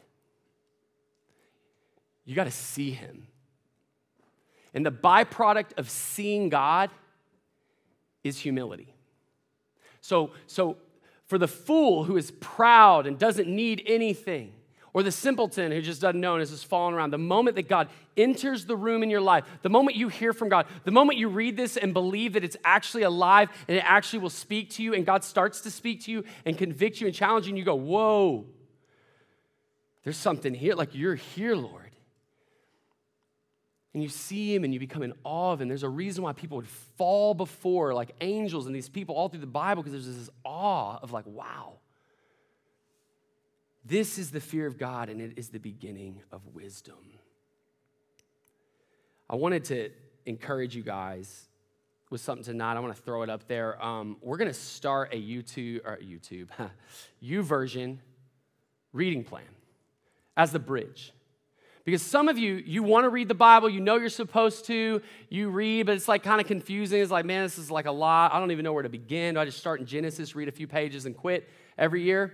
you 2.28 2.36
got 2.36 2.44
to 2.44 2.52
see 2.52 2.92
him. 2.92 3.26
And 4.74 4.86
the 4.86 4.92
byproduct 4.92 5.78
of 5.78 5.90
seeing 5.90 6.50
God 6.50 6.92
is 8.24 8.38
humility. 8.38 8.94
So, 10.02 10.32
so 10.46 10.76
for 11.26 11.38
the 11.38 11.48
fool 11.48 12.04
who 12.04 12.18
is 12.18 12.32
proud 12.32 13.08
and 13.08 13.18
doesn't 13.18 13.48
need 13.48 13.82
anything, 13.88 14.52
or 14.94 15.04
the 15.04 15.12
simpleton 15.12 15.72
who 15.72 15.82
just 15.82 16.02
doesn't 16.02 16.20
know 16.20 16.34
and 16.34 16.44
is 16.44 16.50
just 16.50 16.66
falling 16.66 16.94
around, 16.94 17.12
the 17.12 17.18
moment 17.18 17.56
that 17.56 17.70
God 17.70 17.88
enters 18.18 18.66
the 18.66 18.76
room 18.76 19.04
in 19.04 19.10
your 19.10 19.22
life, 19.22 19.46
the 19.62 19.70
moment 19.70 19.96
you 19.96 20.10
hear 20.10 20.34
from 20.34 20.50
God, 20.50 20.66
the 20.84 20.92
moment 20.92 21.18
you 21.18 21.30
read 21.30 21.56
this 21.56 21.78
and 21.78 21.94
believe 21.94 22.34
that 22.34 22.44
it's 22.44 22.58
actually 22.66 23.04
alive 23.04 23.50
and 23.70 23.78
it 23.78 23.84
actually 23.86 24.20
will 24.20 24.30
speak 24.30 24.72
to 24.72 24.84
you, 24.84 24.94
and 24.94 25.06
God 25.06 25.24
starts 25.24 25.62
to 25.62 25.72
speak 25.72 26.04
to 26.04 26.12
you 26.12 26.26
and 26.46 26.58
convict 26.58 27.00
you 27.00 27.08
and 27.08 27.16
challenge 27.16 27.46
you, 27.46 27.52
and 27.52 27.58
you 27.58 27.64
go, 27.64 27.76
Whoa, 27.76 28.46
there's 30.04 30.18
something 30.18 30.54
here. 30.54 30.76
Like 30.76 30.94
you're 30.94 31.16
here, 31.16 31.56
Lord 31.56 31.87
and 33.94 34.04
you 34.04 34.10
see 34.10 34.54
him 34.54 34.64
and 34.64 34.74
you 34.74 34.80
become 34.80 35.04
in 35.04 35.14
awe 35.24 35.54
of 35.54 35.62
him. 35.62 35.68
There's 35.68 35.84
a 35.84 35.90
reason 35.90 36.24
why 36.24 36.34
people 36.34 36.58
would 36.58 36.68
fall 36.98 37.34
before 37.34 37.94
like 37.94 38.12
angels 38.22 38.68
and 38.68 38.76
these 38.76 38.90
people 38.90 39.16
all 39.16 39.30
through 39.30 39.40
the 39.40 39.48
Bible 39.48 39.82
because 39.82 40.06
there's 40.06 40.18
this 40.18 40.30
awe 40.44 41.00
of 41.02 41.12
like, 41.12 41.26
wow. 41.26 41.74
This 43.86 44.18
is 44.18 44.32
the 44.32 44.42
fear 44.42 44.68
of 44.68 44.78
God 44.78 45.10
and 45.10 45.22
it 45.22 45.38
is 45.38 45.50
the 45.50 45.60
beginning 45.60 46.22
of 46.32 46.42
wisdom. 46.54 46.96
I 49.30 49.36
wanted 49.36 49.64
to 49.66 49.90
encourage 50.26 50.76
you 50.76 50.84
guys 50.84 51.48
with 52.10 52.22
something 52.22 52.44
tonight. 52.44 52.76
I 52.76 52.80
want 52.80 52.96
to 52.96 53.02
throw 53.02 53.24
it 53.24 53.30
up 53.30 53.48
there. 53.48 53.84
Um, 53.84 54.18
we're 54.22 54.38
going 54.38 54.50
to 54.50 54.54
start 54.54 55.14
a 55.14 55.22
YouTube 55.22 55.82
or 55.86 55.98
YouTube, 55.98 56.48
YouVersion 57.24 57.98
reading 58.94 59.24
plan 59.24 59.44
as 60.36 60.52
the 60.52 60.60
bridge. 60.60 61.14
Because 61.88 62.02
some 62.02 62.28
of 62.28 62.38
you, 62.38 62.56
you 62.66 62.84
want 62.84 63.06
to 63.06 63.10
read 63.10 63.30
the 63.30 63.34
Bible, 63.34 63.70
you 63.70 63.80
know 63.80 63.96
you're 63.96 64.10
supposed 64.10 64.66
to, 64.66 65.02
you 65.30 65.48
read, 65.48 65.86
but 65.86 65.96
it's 65.96 66.10
like 66.10 66.22
kind 66.22 66.42
of 66.42 66.46
confusing. 66.46 67.00
It's 67.02 67.12
like, 67.12 67.24
man, 67.24 67.44
this 67.44 67.58
is 67.58 67.72
like 67.72 67.86
a 67.86 67.92
lot. 67.94 68.34
I 68.34 68.42
don't 68.42 68.52
even 68.52 68.66
know 68.66 68.74
where 68.74 68.84
to 68.84 68.90
begin. 68.90 69.36
Do 69.36 69.40
I 69.40 69.46
just 69.46 69.58
start 69.58 69.80
in 69.80 69.86
Genesis, 69.86 70.36
read 70.36 70.50
a 70.50 70.52
few 70.52 70.68
pages, 70.68 71.06
and 71.06 71.16
quit 71.16 71.48
every 71.78 72.04
year? 72.04 72.34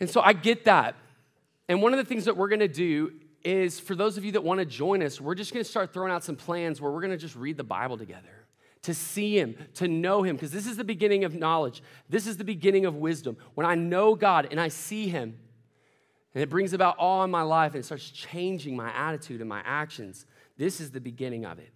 And 0.00 0.08
so 0.08 0.22
I 0.22 0.32
get 0.32 0.64
that. 0.64 0.94
And 1.68 1.82
one 1.82 1.92
of 1.92 1.98
the 1.98 2.04
things 2.06 2.24
that 2.24 2.34
we're 2.34 2.48
going 2.48 2.60
to 2.60 2.66
do 2.66 3.12
is 3.44 3.78
for 3.78 3.94
those 3.94 4.16
of 4.16 4.24
you 4.24 4.32
that 4.32 4.42
want 4.42 4.58
to 4.58 4.64
join 4.64 5.02
us, 5.02 5.20
we're 5.20 5.34
just 5.34 5.52
going 5.52 5.62
to 5.62 5.70
start 5.70 5.92
throwing 5.92 6.10
out 6.10 6.24
some 6.24 6.36
plans 6.36 6.80
where 6.80 6.90
we're 6.90 7.02
going 7.02 7.10
to 7.10 7.18
just 7.18 7.36
read 7.36 7.58
the 7.58 7.62
Bible 7.62 7.98
together 7.98 8.46
to 8.84 8.94
see 8.94 9.38
Him, 9.38 9.54
to 9.74 9.86
know 9.86 10.22
Him, 10.22 10.36
because 10.36 10.50
this 10.50 10.66
is 10.66 10.78
the 10.78 10.84
beginning 10.84 11.24
of 11.24 11.34
knowledge. 11.34 11.82
This 12.08 12.26
is 12.26 12.38
the 12.38 12.44
beginning 12.44 12.86
of 12.86 12.94
wisdom. 12.94 13.36
When 13.54 13.66
I 13.66 13.74
know 13.74 14.14
God 14.14 14.48
and 14.50 14.58
I 14.58 14.68
see 14.68 15.10
Him, 15.10 15.36
and 16.34 16.42
it 16.42 16.48
brings 16.48 16.72
about 16.72 16.96
awe 16.98 17.24
in 17.24 17.30
my 17.30 17.42
life 17.42 17.72
and 17.72 17.80
it 17.80 17.84
starts 17.84 18.10
changing 18.10 18.76
my 18.76 18.92
attitude 18.92 19.40
and 19.40 19.48
my 19.48 19.62
actions. 19.64 20.26
This 20.56 20.80
is 20.80 20.90
the 20.90 21.00
beginning 21.00 21.44
of 21.44 21.58
it. 21.58 21.70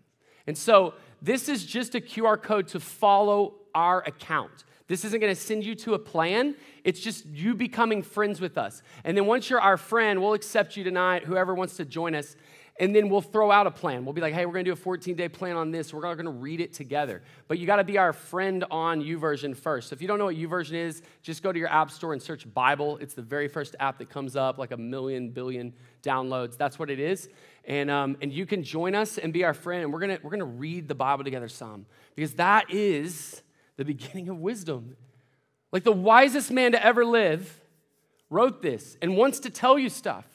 And 0.47 0.57
so, 0.57 0.95
this 1.23 1.49
is 1.49 1.65
just 1.65 1.95
a 1.95 2.01
QR 2.01 2.41
code 2.41 2.69
to 2.69 2.81
follow 2.81 3.55
our 3.75 4.03
account. 4.03 4.65
This 4.87 5.05
isn't 5.07 5.19
going 5.19 5.35
to 5.35 5.41
send 5.41 5.65
you 5.65 5.75
to 5.77 5.95
a 5.95 5.99
plan. 5.99 6.55
It's 6.85 7.01
just 7.01 7.25
you 7.25 7.55
becoming 7.55 8.03
friends 8.03 8.41
with 8.41 8.59
us. 8.59 8.83
And 9.03 9.17
then 9.17 9.25
once 9.25 9.49
you're 9.49 9.61
our 9.61 9.79
friend, 9.79 10.21
we'll 10.21 10.35
accept 10.35 10.77
you 10.77 10.85
tonight, 10.85 11.25
whoever 11.25 11.55
wants 11.55 11.79
to 11.79 11.87
join 11.87 12.15
us 12.15 12.37
and 12.81 12.95
then 12.95 13.09
we'll 13.09 13.21
throw 13.21 13.53
out 13.53 13.69
a 13.69 13.71
plan. 13.71 14.05
We'll 14.05 14.15
be 14.15 14.21
like, 14.21 14.35
hey, 14.35 14.47
we're 14.47 14.53
gonna 14.53 14.65
do 14.65 14.73
a 14.73 14.77
14 14.77 15.15
day 15.15 15.29
plan 15.29 15.57
on 15.57 15.71
this. 15.71 15.95
We're 15.95 16.15
gonna 16.15 16.31
read 16.31 16.61
it 16.61 16.73
together. 16.73 17.23
But 17.47 17.59
you 17.59 17.67
gotta 17.67 17.85
be 17.85 17.99
our 17.99 18.13
friend 18.13 18.65
on 18.71 19.01
YouVersion 19.01 19.57
first. 19.57 19.91
So 19.91 19.95
if 19.95 20.03
you 20.03 20.09
don't 20.09 20.19
know 20.19 20.25
what 20.25 20.37
YouVersion 20.37 20.73
is, 20.73 21.03
just 21.23 21.43
go 21.43 21.53
to 21.53 21.59
your 21.59 21.69
app 21.69 21.91
store 21.91 22.13
and 22.13 22.21
search 22.21 22.53
Bible. 22.53 22.99
It's 22.99 23.15
the 23.15 23.23
very 23.23 23.47
first 23.47 23.77
app 23.79 23.99
that 23.99 24.11
comes 24.11 24.35
up, 24.35 24.59
like 24.59 24.73
a 24.73 24.77
million, 24.77 25.31
billion 25.31 25.73
downloads. 26.03 26.57
That's 26.57 26.79
what 26.79 26.91
it 26.91 26.99
is. 26.99 27.29
And, 27.65 27.91
um, 27.91 28.17
and 28.21 28.33
you 28.33 28.45
can 28.45 28.65
join 28.65 28.95
us 28.95 29.19
and 29.19 29.33
be 29.33 29.45
our 29.45 29.55
friend. 29.55 29.85
And 29.85 29.93
we're 29.93 30.01
gonna, 30.01 30.19
we're 30.23 30.31
gonna 30.31 30.45
read 30.45 30.89
the 30.89 30.97
Bible 30.97 31.23
together 31.23 31.49
some 31.49 31.87
because 32.17 32.35
that 32.35 32.71
is 32.71 33.43
the 33.77 33.85
beginning 33.85 34.29
of 34.29 34.39
wisdom. 34.39 34.97
Like 35.71 35.85
the 35.85 35.93
wisest 35.93 36.51
man 36.51 36.73
to 36.73 36.85
ever 36.85 37.05
live 37.05 37.61
wrote 38.31 38.63
this 38.63 38.97
and 39.01 39.17
wants 39.17 39.39
to 39.41 39.51
tell 39.51 39.79
you 39.79 39.89
stuff. 39.89 40.27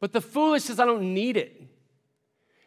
But 0.00 0.12
the 0.12 0.20
foolish 0.20 0.64
says, 0.64 0.80
I 0.80 0.86
don't 0.86 1.14
need 1.14 1.36
it. 1.36 1.60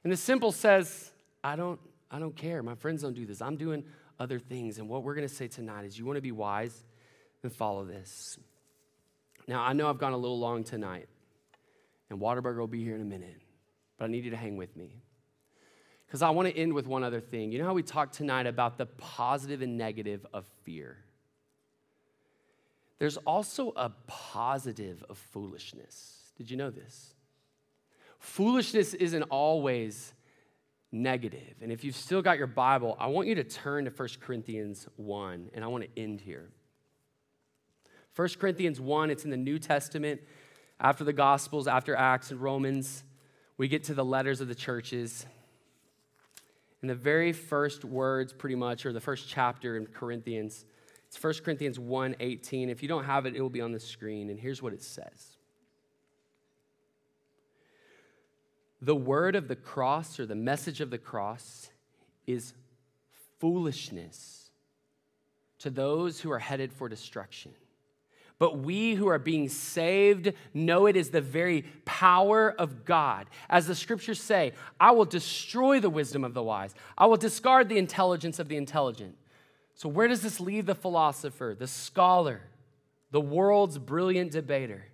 And 0.04 0.14
the 0.14 0.18
simple 0.18 0.52
says, 0.52 1.12
I 1.44 1.56
don't, 1.56 1.80
I 2.12 2.20
don't 2.20 2.36
care. 2.36 2.62
My 2.62 2.76
friends 2.76 3.02
don't 3.02 3.16
do 3.16 3.26
this. 3.26 3.42
I'm 3.42 3.58
doing 3.58 3.84
other 4.20 4.40
things. 4.40 4.78
And 4.78 4.88
what 4.88 5.04
we're 5.04 5.16
going 5.16 5.28
to 5.28 5.34
say 5.34 5.48
tonight 5.48 5.86
is 5.86 5.98
you 5.98 6.06
want 6.06 6.18
to 6.18 6.22
be 6.22 6.32
wise, 6.32 6.84
then 7.42 7.52
follow 7.52 7.84
this. 7.86 8.38
Now, 9.48 9.62
I 9.64 9.74
know 9.74 9.90
I've 9.90 9.98
gone 9.98 10.14
a 10.14 10.18
little 10.18 10.40
long 10.40 10.64
tonight, 10.64 11.10
and 12.10 12.20
Whataburger 12.20 12.60
will 12.60 12.68
be 12.68 12.84
here 12.84 12.96
in 12.96 13.02
a 13.02 13.06
minute, 13.06 13.42
but 13.98 14.06
I 14.06 14.08
need 14.08 14.24
you 14.24 14.32
to 14.32 14.38
hang 14.38 14.56
with 14.56 14.76
me. 14.78 15.02
Because 16.06 16.22
I 16.22 16.30
want 16.30 16.48
to 16.48 16.56
end 16.56 16.74
with 16.74 16.86
one 16.86 17.04
other 17.04 17.20
thing. 17.20 17.52
You 17.52 17.58
know 17.58 17.66
how 17.66 17.74
we 17.74 17.82
talked 17.82 18.14
tonight 18.14 18.46
about 18.46 18.78
the 18.78 18.86
positive 18.86 19.62
and 19.64 19.78
negative 19.78 20.26
of 20.34 20.46
fear? 20.62 20.98
There's 23.00 23.18
also 23.18 23.74
a 23.76 23.90
positive 24.08 25.04
of 25.10 25.18
foolishness. 25.18 26.32
Did 26.38 26.52
you 26.52 26.56
know 26.56 26.70
this? 26.70 27.13
Foolishness 28.24 28.94
isn't 28.94 29.24
always 29.24 30.14
negative. 30.94 31.56
And 31.62 31.74
if 31.74 31.84
you've 31.84 31.96
still 31.96 32.22
got 32.22 32.38
your 32.38 32.48
Bible, 32.48 32.96
I 32.98 33.08
want 33.08 33.28
you 33.28 33.36
to 33.36 33.44
turn 33.44 33.84
to 33.84 33.92
1 33.92 34.10
Corinthians 34.22 34.88
1, 34.96 35.50
and 35.54 35.64
I 35.64 35.68
want 35.68 35.84
to 35.84 36.02
end 36.02 36.22
here. 36.22 36.50
1 38.16 38.30
Corinthians 38.40 38.80
1, 38.80 39.10
it's 39.10 39.26
in 39.26 39.30
the 39.30 39.36
New 39.36 39.60
Testament, 39.60 40.22
after 40.80 41.04
the 41.04 41.12
Gospels, 41.12 41.68
after 41.68 41.98
Acts 41.98 42.32
and 42.32 42.40
Romans. 42.40 43.04
We 43.58 43.68
get 43.68 43.84
to 43.86 43.94
the 43.94 44.06
letters 44.06 44.40
of 44.40 44.48
the 44.48 44.56
churches. 44.56 45.26
And 46.80 46.90
the 46.90 46.96
very 46.96 47.34
first 47.34 47.84
words, 47.84 48.32
pretty 48.32 48.56
much, 48.56 48.86
or 48.86 48.94
the 48.94 49.02
first 49.02 49.28
chapter 49.28 49.76
in 49.76 49.86
Corinthians, 49.86 50.66
it's 51.10 51.22
1 51.22 51.34
Corinthians 51.44 51.78
1 51.78 52.16
18. 52.22 52.70
If 52.70 52.82
you 52.82 52.88
don't 52.88 53.04
have 53.04 53.26
it, 53.26 53.36
it 53.36 53.42
will 53.42 53.50
be 53.50 53.62
on 53.62 53.74
the 53.74 53.82
screen. 53.82 54.30
And 54.30 54.40
here's 54.40 54.62
what 54.62 54.72
it 54.72 54.82
says 54.82 55.33
The 58.84 58.96
word 58.96 59.38
of 59.38 59.48
the 59.48 59.56
cross 59.56 60.20
or 60.20 60.26
the 60.26 60.36
message 60.36 60.82
of 60.82 60.90
the 60.90 60.98
cross 60.98 61.70
is 62.28 62.54
foolishness 63.40 64.50
to 65.60 65.70
those 65.70 66.20
who 66.20 66.30
are 66.30 66.40
headed 66.40 66.74
for 66.74 66.90
destruction. 66.90 67.54
But 68.40 68.58
we 68.58 68.96
who 68.96 69.08
are 69.08 69.20
being 69.20 69.48
saved 69.48 70.34
know 70.54 70.86
it 70.88 70.98
is 70.98 71.12
the 71.12 71.22
very 71.22 71.62
power 71.86 72.52
of 72.52 72.84
God. 72.84 73.28
As 73.50 73.68
the 73.68 73.76
scriptures 73.76 74.22
say, 74.22 74.52
I 74.82 74.92
will 74.92 75.06
destroy 75.06 75.80
the 75.80 75.90
wisdom 75.90 76.26
of 76.26 76.34
the 76.34 76.44
wise, 76.44 76.76
I 76.98 77.06
will 77.06 77.16
discard 77.16 77.70
the 77.70 77.78
intelligence 77.78 78.38
of 78.38 78.50
the 78.50 78.58
intelligent. 78.58 79.16
So, 79.76 79.88
where 79.88 80.10
does 80.10 80.22
this 80.22 80.42
leave 80.42 80.66
the 80.66 80.76
philosopher, 80.76 81.56
the 81.58 81.68
scholar, 81.68 82.42
the 83.12 83.22
world's 83.22 83.78
brilliant 83.78 84.34
debater? 84.34 84.88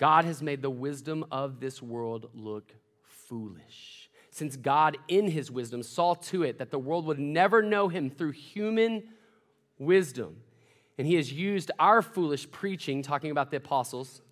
God 0.00 0.24
has 0.24 0.42
made 0.42 0.62
the 0.62 0.70
wisdom 0.70 1.26
of 1.30 1.60
this 1.60 1.82
world 1.82 2.30
look 2.32 2.72
foolish. 3.02 4.08
Since 4.30 4.56
God, 4.56 4.96
in 5.08 5.28
his 5.28 5.50
wisdom, 5.50 5.82
saw 5.82 6.14
to 6.14 6.42
it 6.42 6.58
that 6.58 6.70
the 6.70 6.78
world 6.78 7.04
would 7.04 7.18
never 7.18 7.62
know 7.62 7.88
him 7.88 8.08
through 8.08 8.30
human 8.30 9.02
wisdom. 9.78 10.36
And 10.96 11.06
he 11.06 11.16
has 11.16 11.30
used 11.30 11.70
our 11.78 12.00
foolish 12.00 12.50
preaching, 12.50 13.02
talking 13.02 13.30
about 13.30 13.50
the 13.50 13.58
apostles, 13.58 14.22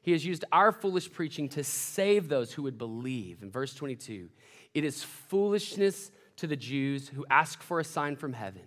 he 0.00 0.12
has 0.12 0.24
used 0.24 0.44
our 0.52 0.70
foolish 0.70 1.10
preaching 1.10 1.48
to 1.48 1.64
save 1.64 2.28
those 2.28 2.52
who 2.52 2.62
would 2.62 2.78
believe. 2.78 3.42
In 3.42 3.50
verse 3.50 3.74
22, 3.74 4.28
it 4.72 4.84
is 4.84 5.02
foolishness 5.02 6.12
to 6.36 6.46
the 6.46 6.54
Jews 6.54 7.08
who 7.08 7.26
ask 7.28 7.60
for 7.60 7.80
a 7.80 7.84
sign 7.84 8.14
from 8.14 8.32
heaven, 8.32 8.62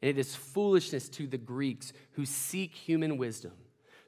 and 0.00 0.08
it 0.08 0.16
is 0.16 0.34
foolishness 0.34 1.10
to 1.10 1.26
the 1.26 1.36
Greeks 1.36 1.92
who 2.12 2.24
seek 2.24 2.72
human 2.72 3.18
wisdom. 3.18 3.52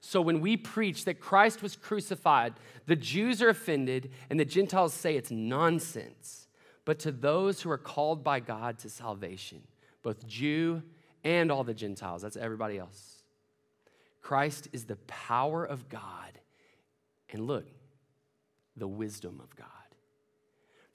So 0.00 0.20
when 0.20 0.40
we 0.40 0.56
preach 0.56 1.04
that 1.04 1.20
Christ 1.20 1.62
was 1.62 1.76
crucified, 1.76 2.54
the 2.86 2.96
Jews 2.96 3.42
are 3.42 3.50
offended 3.50 4.10
and 4.30 4.40
the 4.40 4.44
Gentiles 4.44 4.94
say 4.94 5.16
it's 5.16 5.30
nonsense. 5.30 6.48
But 6.84 6.98
to 7.00 7.12
those 7.12 7.60
who 7.60 7.70
are 7.70 7.78
called 7.78 8.24
by 8.24 8.40
God 8.40 8.78
to 8.80 8.88
salvation, 8.88 9.62
both 10.02 10.26
Jew 10.26 10.82
and 11.22 11.52
all 11.52 11.64
the 11.64 11.74
Gentiles, 11.74 12.22
that's 12.22 12.36
everybody 12.36 12.78
else, 12.78 13.22
Christ 14.22 14.68
is 14.72 14.84
the 14.84 14.96
power 15.06 15.64
of 15.64 15.88
God. 15.88 16.40
And 17.30 17.46
look, 17.46 17.66
the 18.76 18.88
wisdom 18.88 19.40
of 19.42 19.54
God. 19.54 19.66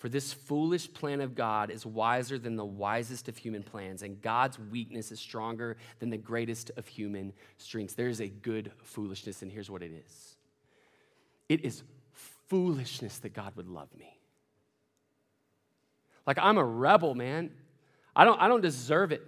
For 0.05 0.09
this 0.09 0.33
foolish 0.33 0.93
plan 0.93 1.19
of 1.19 1.33
God 1.33 1.71
is 1.71 1.83
wiser 1.83 2.37
than 2.37 2.57
the 2.57 2.63
wisest 2.63 3.27
of 3.27 3.37
human 3.37 3.63
plans, 3.63 4.03
and 4.03 4.21
God's 4.21 4.59
weakness 4.59 5.11
is 5.11 5.19
stronger 5.19 5.77
than 5.97 6.11
the 6.11 6.17
greatest 6.17 6.69
of 6.77 6.85
human 6.85 7.33
strengths. 7.57 7.95
There 7.95 8.07
is 8.07 8.21
a 8.21 8.27
good 8.27 8.71
foolishness, 8.83 9.41
and 9.41 9.51
here's 9.51 9.67
what 9.67 9.81
it 9.81 9.91
is 9.91 10.35
it 11.49 11.65
is 11.65 11.81
foolishness 12.49 13.17
that 13.17 13.33
God 13.33 13.55
would 13.55 13.67
love 13.67 13.89
me. 13.97 14.19
Like 16.27 16.37
I'm 16.39 16.59
a 16.59 16.63
rebel, 16.63 17.15
man. 17.15 17.49
I 18.15 18.25
don't, 18.25 18.39
I 18.39 18.47
don't 18.47 18.61
deserve 18.61 19.11
it. 19.11 19.25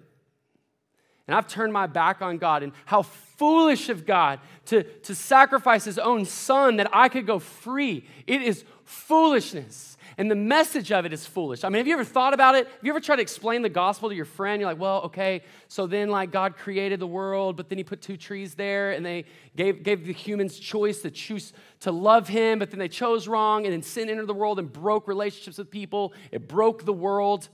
And 1.26 1.36
I've 1.36 1.48
turned 1.48 1.74
my 1.74 1.88
back 1.88 2.22
on 2.22 2.38
God. 2.38 2.62
And 2.62 2.72
how 2.86 3.02
foolish 3.02 3.90
of 3.90 4.06
God 4.06 4.40
to, 4.68 4.84
to 4.84 5.16
sacrifice 5.16 5.86
his 5.86 5.98
own 5.98 6.24
son 6.26 6.78
that 6.78 6.88
I 6.94 7.10
could 7.10 7.26
go 7.26 7.40
free. 7.40 8.06
It 8.28 8.44
is 8.44 8.64
foolishness. 8.84 9.97
And 10.20 10.32
the 10.32 10.36
message 10.36 10.92
of 10.92 11.06
it 11.06 11.14
is 11.14 11.28
foolish. 11.28 11.64
I 11.64 11.70
mean, 11.70 11.78
have 11.80 11.88
you 11.88 11.94
ever 11.94 12.04
thought 12.04 12.34
about 12.34 12.56
it? 12.56 12.66
Have 12.66 12.84
you 12.84 12.92
ever 12.92 13.00
tried 13.00 13.18
to 13.18 13.22
explain 13.22 13.62
the 13.62 13.70
gospel 13.70 14.10
to 14.10 14.16
your 14.16 14.26
friend? 14.26 14.60
You're 14.60 14.72
like, 14.72 14.80
well, 14.80 15.02
okay, 15.04 15.44
so 15.68 15.86
then 15.86 16.10
like 16.10 16.32
God 16.32 16.58
created 16.58 17.00
the 17.00 17.08
world, 17.08 17.56
but 17.56 17.70
then 17.70 17.78
he 17.78 17.84
put 17.84 18.02
two 18.02 18.18
trees 18.18 18.56
there 18.56 18.92
and 18.92 19.06
they 19.06 19.26
gave, 19.56 19.84
gave 19.84 20.08
the 20.08 20.14
humans 20.14 20.58
choice 20.58 21.04
to 21.04 21.12
choose 21.12 21.54
to 21.82 21.92
love 21.92 22.28
him, 22.28 22.58
but 22.58 22.72
then 22.72 22.80
they 22.80 22.88
chose 22.88 23.28
wrong 23.28 23.66
and 23.66 23.74
then 23.74 23.84
sin 23.84 24.10
entered 24.10 24.26
the 24.26 24.34
world 24.34 24.58
and 24.58 24.74
broke 24.74 25.08
relationships 25.08 25.60
with 25.60 25.70
people. 25.70 26.14
It 26.32 26.48
broke 26.48 26.84
the 26.84 26.94
world. 26.94 27.50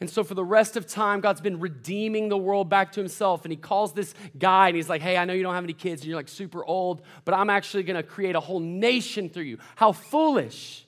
And 0.00 0.08
so, 0.08 0.24
for 0.24 0.34
the 0.34 0.44
rest 0.44 0.76
of 0.76 0.86
time, 0.86 1.20
God's 1.20 1.40
been 1.40 1.58
redeeming 1.58 2.28
the 2.28 2.36
world 2.36 2.68
back 2.68 2.92
to 2.92 3.00
himself. 3.00 3.44
And 3.44 3.52
he 3.52 3.56
calls 3.56 3.94
this 3.94 4.14
guy 4.38 4.68
and 4.68 4.76
he's 4.76 4.90
like, 4.90 5.00
Hey, 5.00 5.16
I 5.16 5.24
know 5.24 5.32
you 5.32 5.42
don't 5.42 5.54
have 5.54 5.64
any 5.64 5.72
kids 5.72 6.02
and 6.02 6.08
you're 6.08 6.18
like 6.18 6.28
super 6.28 6.64
old, 6.64 7.02
but 7.24 7.34
I'm 7.34 7.48
actually 7.48 7.82
gonna 7.82 8.02
create 8.02 8.36
a 8.36 8.40
whole 8.40 8.60
nation 8.60 9.28
through 9.28 9.44
you. 9.44 9.58
How 9.74 9.92
foolish. 9.92 10.85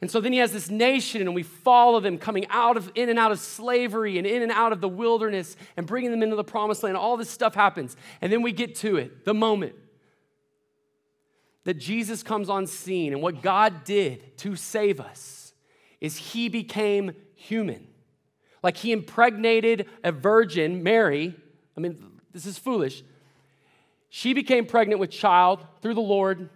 And 0.00 0.10
so 0.10 0.20
then 0.20 0.32
he 0.32 0.38
has 0.40 0.52
this 0.52 0.68
nation, 0.68 1.22
and 1.22 1.34
we 1.34 1.42
follow 1.42 2.00
them 2.00 2.18
coming 2.18 2.46
out 2.50 2.76
of 2.76 2.90
in 2.94 3.08
and 3.08 3.18
out 3.18 3.32
of 3.32 3.38
slavery 3.38 4.18
and 4.18 4.26
in 4.26 4.42
and 4.42 4.52
out 4.52 4.72
of 4.72 4.80
the 4.80 4.88
wilderness 4.88 5.56
and 5.76 5.86
bringing 5.86 6.10
them 6.10 6.22
into 6.22 6.36
the 6.36 6.44
promised 6.44 6.82
land. 6.82 6.96
All 6.96 7.16
this 7.16 7.30
stuff 7.30 7.54
happens. 7.54 7.96
And 8.20 8.30
then 8.30 8.42
we 8.42 8.52
get 8.52 8.74
to 8.76 8.96
it, 8.96 9.24
the 9.24 9.34
moment 9.34 9.74
that 11.64 11.74
Jesus 11.74 12.22
comes 12.22 12.50
on 12.50 12.66
scene. 12.66 13.12
And 13.12 13.22
what 13.22 13.40
God 13.40 13.84
did 13.84 14.36
to 14.38 14.56
save 14.56 15.00
us 15.00 15.54
is 16.00 16.16
he 16.16 16.48
became 16.48 17.12
human. 17.34 17.86
Like 18.62 18.76
he 18.76 18.92
impregnated 18.92 19.86
a 20.02 20.12
virgin, 20.12 20.82
Mary. 20.82 21.34
I 21.76 21.80
mean, 21.80 22.20
this 22.32 22.46
is 22.46 22.58
foolish. 22.58 23.02
She 24.10 24.34
became 24.34 24.66
pregnant 24.66 25.00
with 25.00 25.10
child 25.10 25.64
through 25.80 25.94
the 25.94 26.00
Lord 26.00 26.50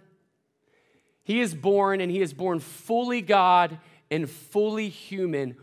he 1.29 1.41
is 1.41 1.53
born, 1.53 2.01
and 2.01 2.09
he 2.11 2.21
is 2.21 2.33
born 2.33 2.59
fully 2.59 3.21
God 3.21 3.77
and 4.09 4.27
fully 4.27 4.89
human 4.89 5.57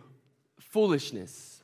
foolishness. 0.60 1.60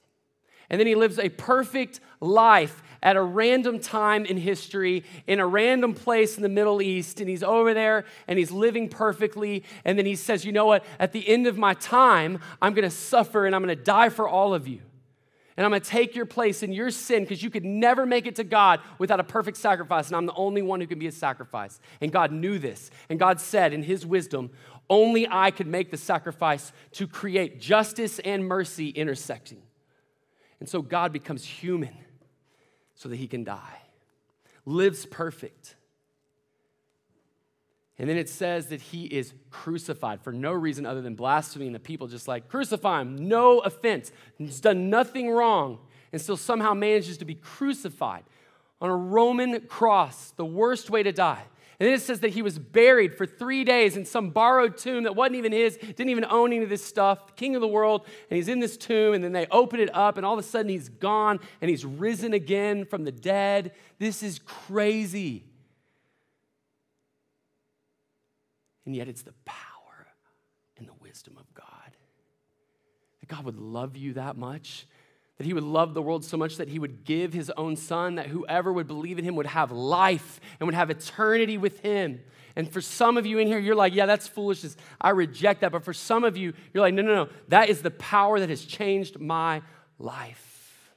And 0.69 0.81
then 0.81 0.89
he 0.89 0.97
lives 0.97 1.21
a 1.21 1.29
perfect 1.29 2.01
life 2.19 2.83
at 3.01 3.15
a 3.15 3.23
random 3.23 3.79
time 3.79 4.25
in 4.25 4.39
history, 4.39 5.05
in 5.29 5.39
a 5.39 5.47
random 5.47 5.95
place 5.95 6.37
in 6.37 6.43
the 6.43 6.49
Middle 6.49 6.83
East, 6.83 7.21
and 7.21 7.29
he's 7.31 7.45
over 7.45 7.75
there 7.75 8.05
and 8.27 8.41
he's 8.41 8.51
living 8.51 8.89
perfectly. 8.89 9.63
And 9.85 9.97
then 9.97 10.07
he 10.07 10.17
says, 10.17 10.45
You 10.45 10.51
know 10.51 10.67
what? 10.67 10.85
At 10.99 11.13
the 11.13 11.29
end 11.29 11.47
of 11.47 11.57
my 11.57 11.75
time, 11.75 12.41
I'm 12.61 12.75
gonna 12.75 12.91
suffer 12.91 13.47
and 13.47 13.55
I'm 13.55 13.63
gonna 13.63 13.77
die 13.77 14.09
for 14.09 14.29
all 14.29 14.53
of 14.53 14.67
you. 14.67 14.81
And 15.57 15.67
I'm 15.67 15.71
gonna 15.71 15.81
take 15.81 16.15
your 16.15 16.27
place 16.27 16.63
in 16.63 16.73
your 16.73 16.91
sin 16.91 17.25
because 17.25 17.43
you 17.43 17.51
could 17.51 17.65
never 17.65 18.07
make 18.07 18.27
it 18.27 18.37
to 18.37 18.45
God 18.45 18.81
without 18.99 19.21
a 19.21 19.25
perfect 19.25 19.59
sacrifice. 19.59 20.07
And 20.09 20.17
I'm 20.17 20.27
the 20.27 20.35
only 20.35 20.63
one 20.63 20.81
who 20.81 20.87
can 20.87 20.99
be 20.99 21.07
a 21.07 21.13
sacrifice. 21.13 21.79
And 22.01 22.11
God 22.11 22.33
knew 22.33 22.59
this. 22.59 22.91
And 23.09 23.19
God 23.19 23.41
said 23.41 23.73
in 23.73 23.83
His 23.83 24.07
wisdom, 24.07 24.51
only 24.89 25.29
I 25.31 25.51
could 25.51 25.67
make 25.67 25.91
the 25.91 25.97
sacrifice 25.97 26.73
to 26.93 27.07
create 27.07 27.61
justice 27.61 28.19
and 28.21 28.47
mercy 28.47 28.89
intersecting. 28.89 29.63
And 30.61 30.69
so 30.69 30.81
God 30.81 31.13
becomes 31.13 31.45
human 31.45 31.97
so 32.95 33.09
that 33.09 33.17
He 33.17 33.27
can 33.27 33.45
die, 33.45 33.81
lives 34.65 35.07
perfect 35.07 35.77
and 38.03 38.11
then 38.11 38.17
it 38.17 38.29
says 38.29 38.67
that 38.67 38.81
he 38.81 39.05
is 39.05 39.33
crucified 39.51 40.23
for 40.23 40.33
no 40.33 40.51
reason 40.51 40.85
other 40.85 41.01
than 41.01 41.15
blaspheming 41.15 41.73
the 41.73 41.79
people, 41.79 42.09
just 42.09 42.27
like, 42.27 42.49
crucify 42.49 43.01
him, 43.01 43.29
no 43.29 43.61
offense. 43.61 44.11
He's 44.39 44.61
done 44.61 44.91
nothing 44.91 45.31
wrong, 45.31 45.79
and 46.11 46.21
still 46.21 46.37
somehow 46.37 46.75
manages 46.75 47.19
to 47.19 47.25
be 47.25 47.37
crucified 47.37 48.25
on 48.81 48.91
a 48.91 48.97
Roman 48.97 49.61
cross, 49.69 50.33
the 50.33 50.45
worst 50.45 50.91
way 50.91 51.05
to 51.05 51.13
die. 51.13 51.45
And 51.79 51.87
then 51.87 51.95
it 51.95 52.01
says 52.01 52.19
that 52.21 52.31
he 52.31 52.43
was 52.43 52.59
buried 52.59 53.15
for 53.15 53.25
three 53.25 53.63
days 53.63 53.97
in 53.97 54.05
some 54.05 54.31
borrowed 54.31 54.79
tomb 54.79 55.05
that 55.05 55.15
wasn't 55.15 55.37
even 55.37 55.53
his, 55.53 55.77
didn't 55.77 56.09
even 56.09 56.25
own 56.25 56.53
any 56.53 56.65
of 56.65 56.71
this 56.71 56.85
stuff, 56.85 57.37
king 57.37 57.55
of 57.55 57.61
the 57.61 57.69
world. 57.69 58.05
And 58.29 58.37
he's 58.37 58.49
in 58.49 58.59
this 58.59 58.77
tomb, 58.77 59.15
and 59.15 59.23
then 59.23 59.31
they 59.31 59.47
open 59.49 59.79
it 59.79 59.95
up, 59.95 60.17
and 60.17 60.27
all 60.27 60.33
of 60.33 60.41
a 60.41 60.43
sudden 60.43 60.69
he's 60.69 60.89
gone, 60.89 61.39
and 61.61 61.71
he's 61.71 61.85
risen 61.85 62.35
again 62.35 62.85
from 62.85 63.05
the 63.05 63.13
dead. 63.13 63.71
This 64.01 64.25
is 64.25 64.41
crazy. 64.41 65.45
And 68.85 68.97
yet 68.97 69.09
it's 69.09 69.23
the 69.23 69.35
power 69.45 70.07
and 70.77 70.89
the 70.89 70.95
wisdom 71.01 71.37
of 71.39 71.53
God. 71.55 71.67
That 73.21 73.29
God 73.29 73.45
would 73.45 73.59
love 73.59 73.97
you 73.97 74.15
that 74.15 74.37
much, 74.37 74.87
that 75.39 75.47
He 75.47 75.55
would 75.55 75.63
love 75.63 75.95
the 75.95 76.03
world 76.03 76.25
so 76.25 76.37
much 76.37 76.57
that 76.57 76.69
He 76.69 76.79
would 76.79 77.05
give 77.05 77.33
His 77.33 77.51
own 77.57 77.77
Son, 77.77 78.17
that 78.17 78.27
whoever 78.27 78.73
would 78.73 78.87
believe 78.87 79.19
in 79.19 79.25
Him 79.25 79.37
would 79.37 79.47
have 79.47 79.71
life 79.71 80.41
and 80.59 80.67
would 80.67 80.75
have 80.75 80.91
eternity 80.91 81.59
with 81.59 81.81
Him. 81.81 82.21
And 82.57 82.71
for 82.71 82.81
some 82.81 83.17
of 83.17 83.25
you 83.25 83.39
in 83.39 83.47
here, 83.47 83.59
you're 83.59 83.75
like, 83.75 83.95
yeah, 83.95 84.07
that's 84.07 84.29
foolishness. 84.29 84.77
I 85.01 85.11
reject 85.11 85.63
that. 85.63 85.73
But 85.73 85.85
for 85.85 85.95
some 85.95 86.25
of 86.25 86.37
you, 86.37 86.53
you're 86.75 86.83
like, 86.83 86.95
no, 86.95 87.03
no, 87.03 87.15
no. 87.15 87.29
That 87.49 87.71
is 87.71 87.83
the 87.83 87.91
power 87.91 88.41
that 88.41 88.51
has 88.51 88.65
changed 88.65 89.21
my 89.21 89.63
life. 89.99 90.93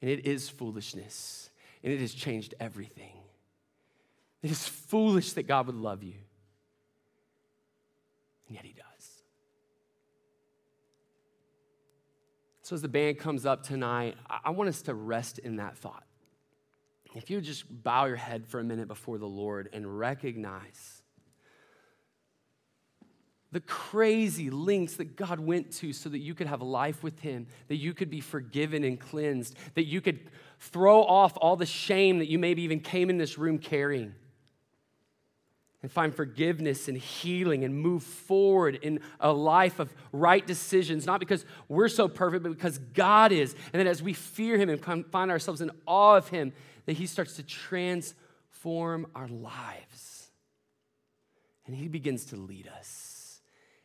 And 0.00 0.10
it 0.10 0.26
is 0.26 0.48
foolishness. 0.48 1.50
And 1.82 1.92
it 1.92 2.00
has 2.00 2.14
changed 2.14 2.54
everything. 2.58 3.12
It 4.42 4.50
is 4.50 4.66
foolish 4.66 5.32
that 5.32 5.46
God 5.46 5.66
would 5.66 5.76
love 5.76 6.02
you. 6.02 6.14
And 8.46 8.54
yet 8.54 8.64
he 8.64 8.72
does. 8.72 9.22
So, 12.62 12.74
as 12.74 12.82
the 12.82 12.88
band 12.88 13.18
comes 13.18 13.46
up 13.46 13.62
tonight, 13.62 14.16
I 14.44 14.50
want 14.50 14.68
us 14.68 14.82
to 14.82 14.94
rest 14.94 15.38
in 15.38 15.56
that 15.56 15.78
thought. 15.78 16.02
If 17.14 17.30
you 17.30 17.40
just 17.40 17.64
bow 17.84 18.06
your 18.06 18.16
head 18.16 18.46
for 18.46 18.58
a 18.58 18.64
minute 18.64 18.88
before 18.88 19.18
the 19.18 19.26
Lord 19.28 19.68
and 19.72 19.98
recognize 19.98 21.02
the 23.52 23.60
crazy 23.60 24.50
lengths 24.50 24.96
that 24.96 25.16
God 25.16 25.38
went 25.38 25.70
to 25.76 25.92
so 25.92 26.08
that 26.08 26.18
you 26.18 26.34
could 26.34 26.46
have 26.46 26.60
life 26.60 27.02
with 27.02 27.20
Him, 27.20 27.46
that 27.68 27.76
you 27.76 27.94
could 27.94 28.10
be 28.10 28.20
forgiven 28.20 28.84
and 28.84 28.98
cleansed, 28.98 29.56
that 29.74 29.84
you 29.84 30.00
could 30.00 30.28
throw 30.58 31.04
off 31.04 31.38
all 31.40 31.56
the 31.56 31.66
shame 31.66 32.18
that 32.18 32.28
you 32.28 32.38
maybe 32.38 32.62
even 32.62 32.80
came 32.80 33.10
in 33.10 33.16
this 33.16 33.38
room 33.38 33.58
carrying 33.58 34.12
and 35.86 35.92
find 35.92 36.12
forgiveness 36.12 36.88
and 36.88 36.98
healing 36.98 37.62
and 37.62 37.72
move 37.72 38.02
forward 38.02 38.74
in 38.82 38.98
a 39.20 39.32
life 39.32 39.78
of 39.78 39.94
right 40.10 40.44
decisions, 40.44 41.06
not 41.06 41.20
because 41.20 41.44
we're 41.68 41.86
so 41.86 42.08
perfect, 42.08 42.42
but 42.42 42.50
because 42.50 42.78
God 42.78 43.30
is. 43.30 43.54
And 43.72 43.78
then 43.78 43.86
as 43.86 44.02
we 44.02 44.12
fear 44.12 44.58
Him 44.58 44.68
and 44.68 44.84
find 45.12 45.30
ourselves 45.30 45.60
in 45.60 45.70
awe 45.86 46.16
of 46.16 46.28
Him, 46.28 46.52
that 46.86 46.94
He 46.94 47.06
starts 47.06 47.36
to 47.36 47.44
transform 47.44 49.06
our 49.14 49.28
lives. 49.28 50.28
And 51.68 51.76
He 51.76 51.86
begins 51.86 52.24
to 52.24 52.36
lead 52.36 52.66
us. 52.66 53.40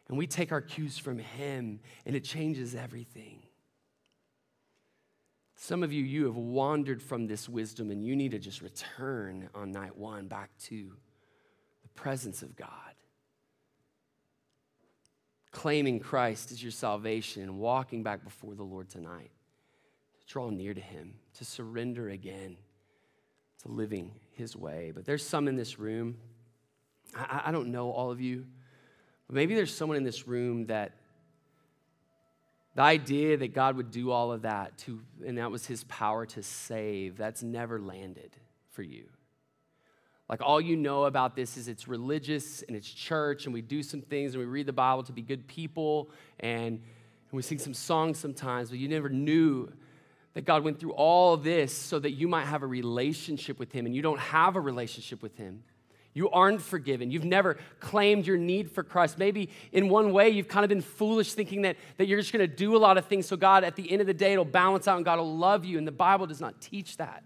And 0.09 0.17
we 0.17 0.25
take 0.25 0.51
our 0.51 0.61
cues 0.61 0.97
from 0.97 1.19
Him, 1.19 1.81
and 2.07 2.15
it 2.15 2.23
changes 2.23 2.73
everything. 2.73 3.43
Some 5.55 5.83
of 5.83 5.93
you, 5.93 6.03
you 6.03 6.25
have 6.25 6.35
wandered 6.35 6.99
from 6.99 7.27
this 7.27 7.47
wisdom, 7.47 7.91
and 7.91 8.03
you 8.03 8.15
need 8.15 8.31
to 8.31 8.39
just 8.39 8.63
return 8.63 9.49
on 9.53 9.71
night 9.71 9.95
one 9.95 10.25
back 10.25 10.49
to 10.63 10.93
presence 11.95 12.41
of 12.41 12.55
God. 12.55 12.69
Claiming 15.51 15.99
Christ 15.99 16.51
as 16.51 16.63
your 16.63 16.71
salvation 16.71 17.43
and 17.43 17.59
walking 17.59 18.03
back 18.03 18.23
before 18.23 18.55
the 18.55 18.63
Lord 18.63 18.89
tonight. 18.89 19.31
To 20.19 20.25
draw 20.27 20.49
near 20.49 20.73
to 20.73 20.81
Him, 20.81 21.15
to 21.35 21.45
surrender 21.45 22.09
again 22.09 22.57
to 23.63 23.67
living 23.67 24.11
His 24.31 24.55
way. 24.55 24.91
But 24.95 25.05
there's 25.05 25.25
some 25.25 25.47
in 25.47 25.55
this 25.55 25.77
room, 25.77 26.17
I, 27.15 27.43
I 27.45 27.51
don't 27.51 27.71
know 27.71 27.91
all 27.91 28.11
of 28.11 28.21
you, 28.21 28.45
but 29.27 29.35
maybe 29.35 29.53
there's 29.53 29.75
someone 29.75 29.97
in 29.97 30.03
this 30.03 30.27
room 30.27 30.65
that 30.67 30.93
The 32.75 32.81
idea 32.81 33.37
that 33.37 33.53
God 33.53 33.75
would 33.75 33.91
do 33.91 34.11
all 34.11 34.31
of 34.31 34.43
that 34.43 34.77
to, 34.79 35.01
and 35.25 35.37
that 35.37 35.51
was 35.51 35.65
his 35.65 35.83
power 35.85 36.25
to 36.27 36.41
save, 36.41 37.17
that's 37.17 37.43
never 37.43 37.81
landed 37.81 38.31
for 38.69 38.81
you. 38.81 39.05
Like 40.31 40.41
all 40.41 40.61
you 40.61 40.77
know 40.77 41.03
about 41.03 41.35
this 41.35 41.57
is 41.57 41.67
it's 41.67 41.89
religious 41.89 42.61
and 42.61 42.77
it's 42.77 42.89
church, 42.89 43.45
and 43.45 43.53
we 43.53 43.61
do 43.61 43.83
some 43.83 44.01
things 44.01 44.33
and 44.33 44.39
we 44.41 44.49
read 44.49 44.65
the 44.65 44.73
Bible 44.73 45.03
to 45.03 45.11
be 45.11 45.21
good 45.21 45.45
people, 45.45 46.09
and, 46.39 46.75
and 46.75 46.81
we 47.33 47.41
sing 47.41 47.59
some 47.59 47.73
songs 47.73 48.17
sometimes, 48.17 48.69
but 48.69 48.79
you 48.79 48.87
never 48.87 49.09
knew 49.09 49.69
that 50.33 50.45
God 50.45 50.63
went 50.63 50.79
through 50.79 50.93
all 50.93 51.35
this 51.35 51.73
so 51.73 51.99
that 51.99 52.11
you 52.11 52.29
might 52.29 52.45
have 52.45 52.63
a 52.63 52.67
relationship 52.67 53.59
with 53.59 53.73
Him, 53.73 53.85
and 53.85 53.93
you 53.93 54.01
don't 54.01 54.19
have 54.19 54.55
a 54.55 54.61
relationship 54.61 55.21
with 55.21 55.35
Him. 55.35 55.63
You 56.13 56.29
aren't 56.29 56.61
forgiven. 56.61 57.11
You've 57.11 57.25
never 57.25 57.57
claimed 57.81 58.25
your 58.25 58.37
need 58.37 58.71
for 58.71 58.83
Christ. 58.83 59.17
Maybe 59.17 59.49
in 59.73 59.89
one 59.89 60.13
way, 60.13 60.29
you've 60.29 60.47
kind 60.47 60.63
of 60.63 60.69
been 60.69 60.81
foolish 60.81 61.33
thinking 61.33 61.63
that, 61.63 61.75
that 61.97 62.07
you're 62.07 62.19
just 62.19 62.31
going 62.31 62.47
to 62.47 62.53
do 62.53 62.75
a 62.75 62.79
lot 62.79 62.97
of 62.97 63.05
things 63.05 63.25
so 63.25 63.35
God, 63.35 63.65
at 63.65 63.75
the 63.75 63.89
end 63.91 63.99
of 63.99 64.07
the 64.07 64.13
day, 64.13 64.33
it'll 64.33 64.43
balance 64.45 64.87
out 64.87 64.97
and 64.97 65.05
God 65.05 65.19
will 65.19 65.37
love 65.37 65.63
you. 65.63 65.77
And 65.77 65.87
the 65.87 65.91
Bible 65.91 66.27
does 66.27 66.41
not 66.41 66.59
teach 66.59 66.97
that. 66.97 67.23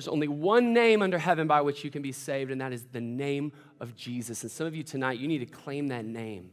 There's 0.00 0.08
only 0.08 0.28
one 0.28 0.72
name 0.72 1.02
under 1.02 1.18
heaven 1.18 1.46
by 1.46 1.60
which 1.60 1.84
you 1.84 1.90
can 1.90 2.00
be 2.00 2.10
saved, 2.10 2.50
and 2.50 2.58
that 2.62 2.72
is 2.72 2.84
the 2.84 3.02
name 3.02 3.52
of 3.80 3.94
Jesus. 3.94 4.40
And 4.44 4.50
some 4.50 4.66
of 4.66 4.74
you 4.74 4.82
tonight, 4.82 5.18
you 5.18 5.28
need 5.28 5.40
to 5.40 5.44
claim 5.44 5.88
that 5.88 6.06
name 6.06 6.52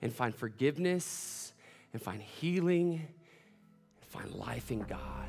and 0.00 0.10
find 0.10 0.34
forgiveness 0.34 1.52
and 1.92 2.00
find 2.00 2.22
healing 2.22 3.06
and 4.00 4.08
find 4.08 4.30
life 4.32 4.70
in 4.70 4.80
God. 4.80 5.28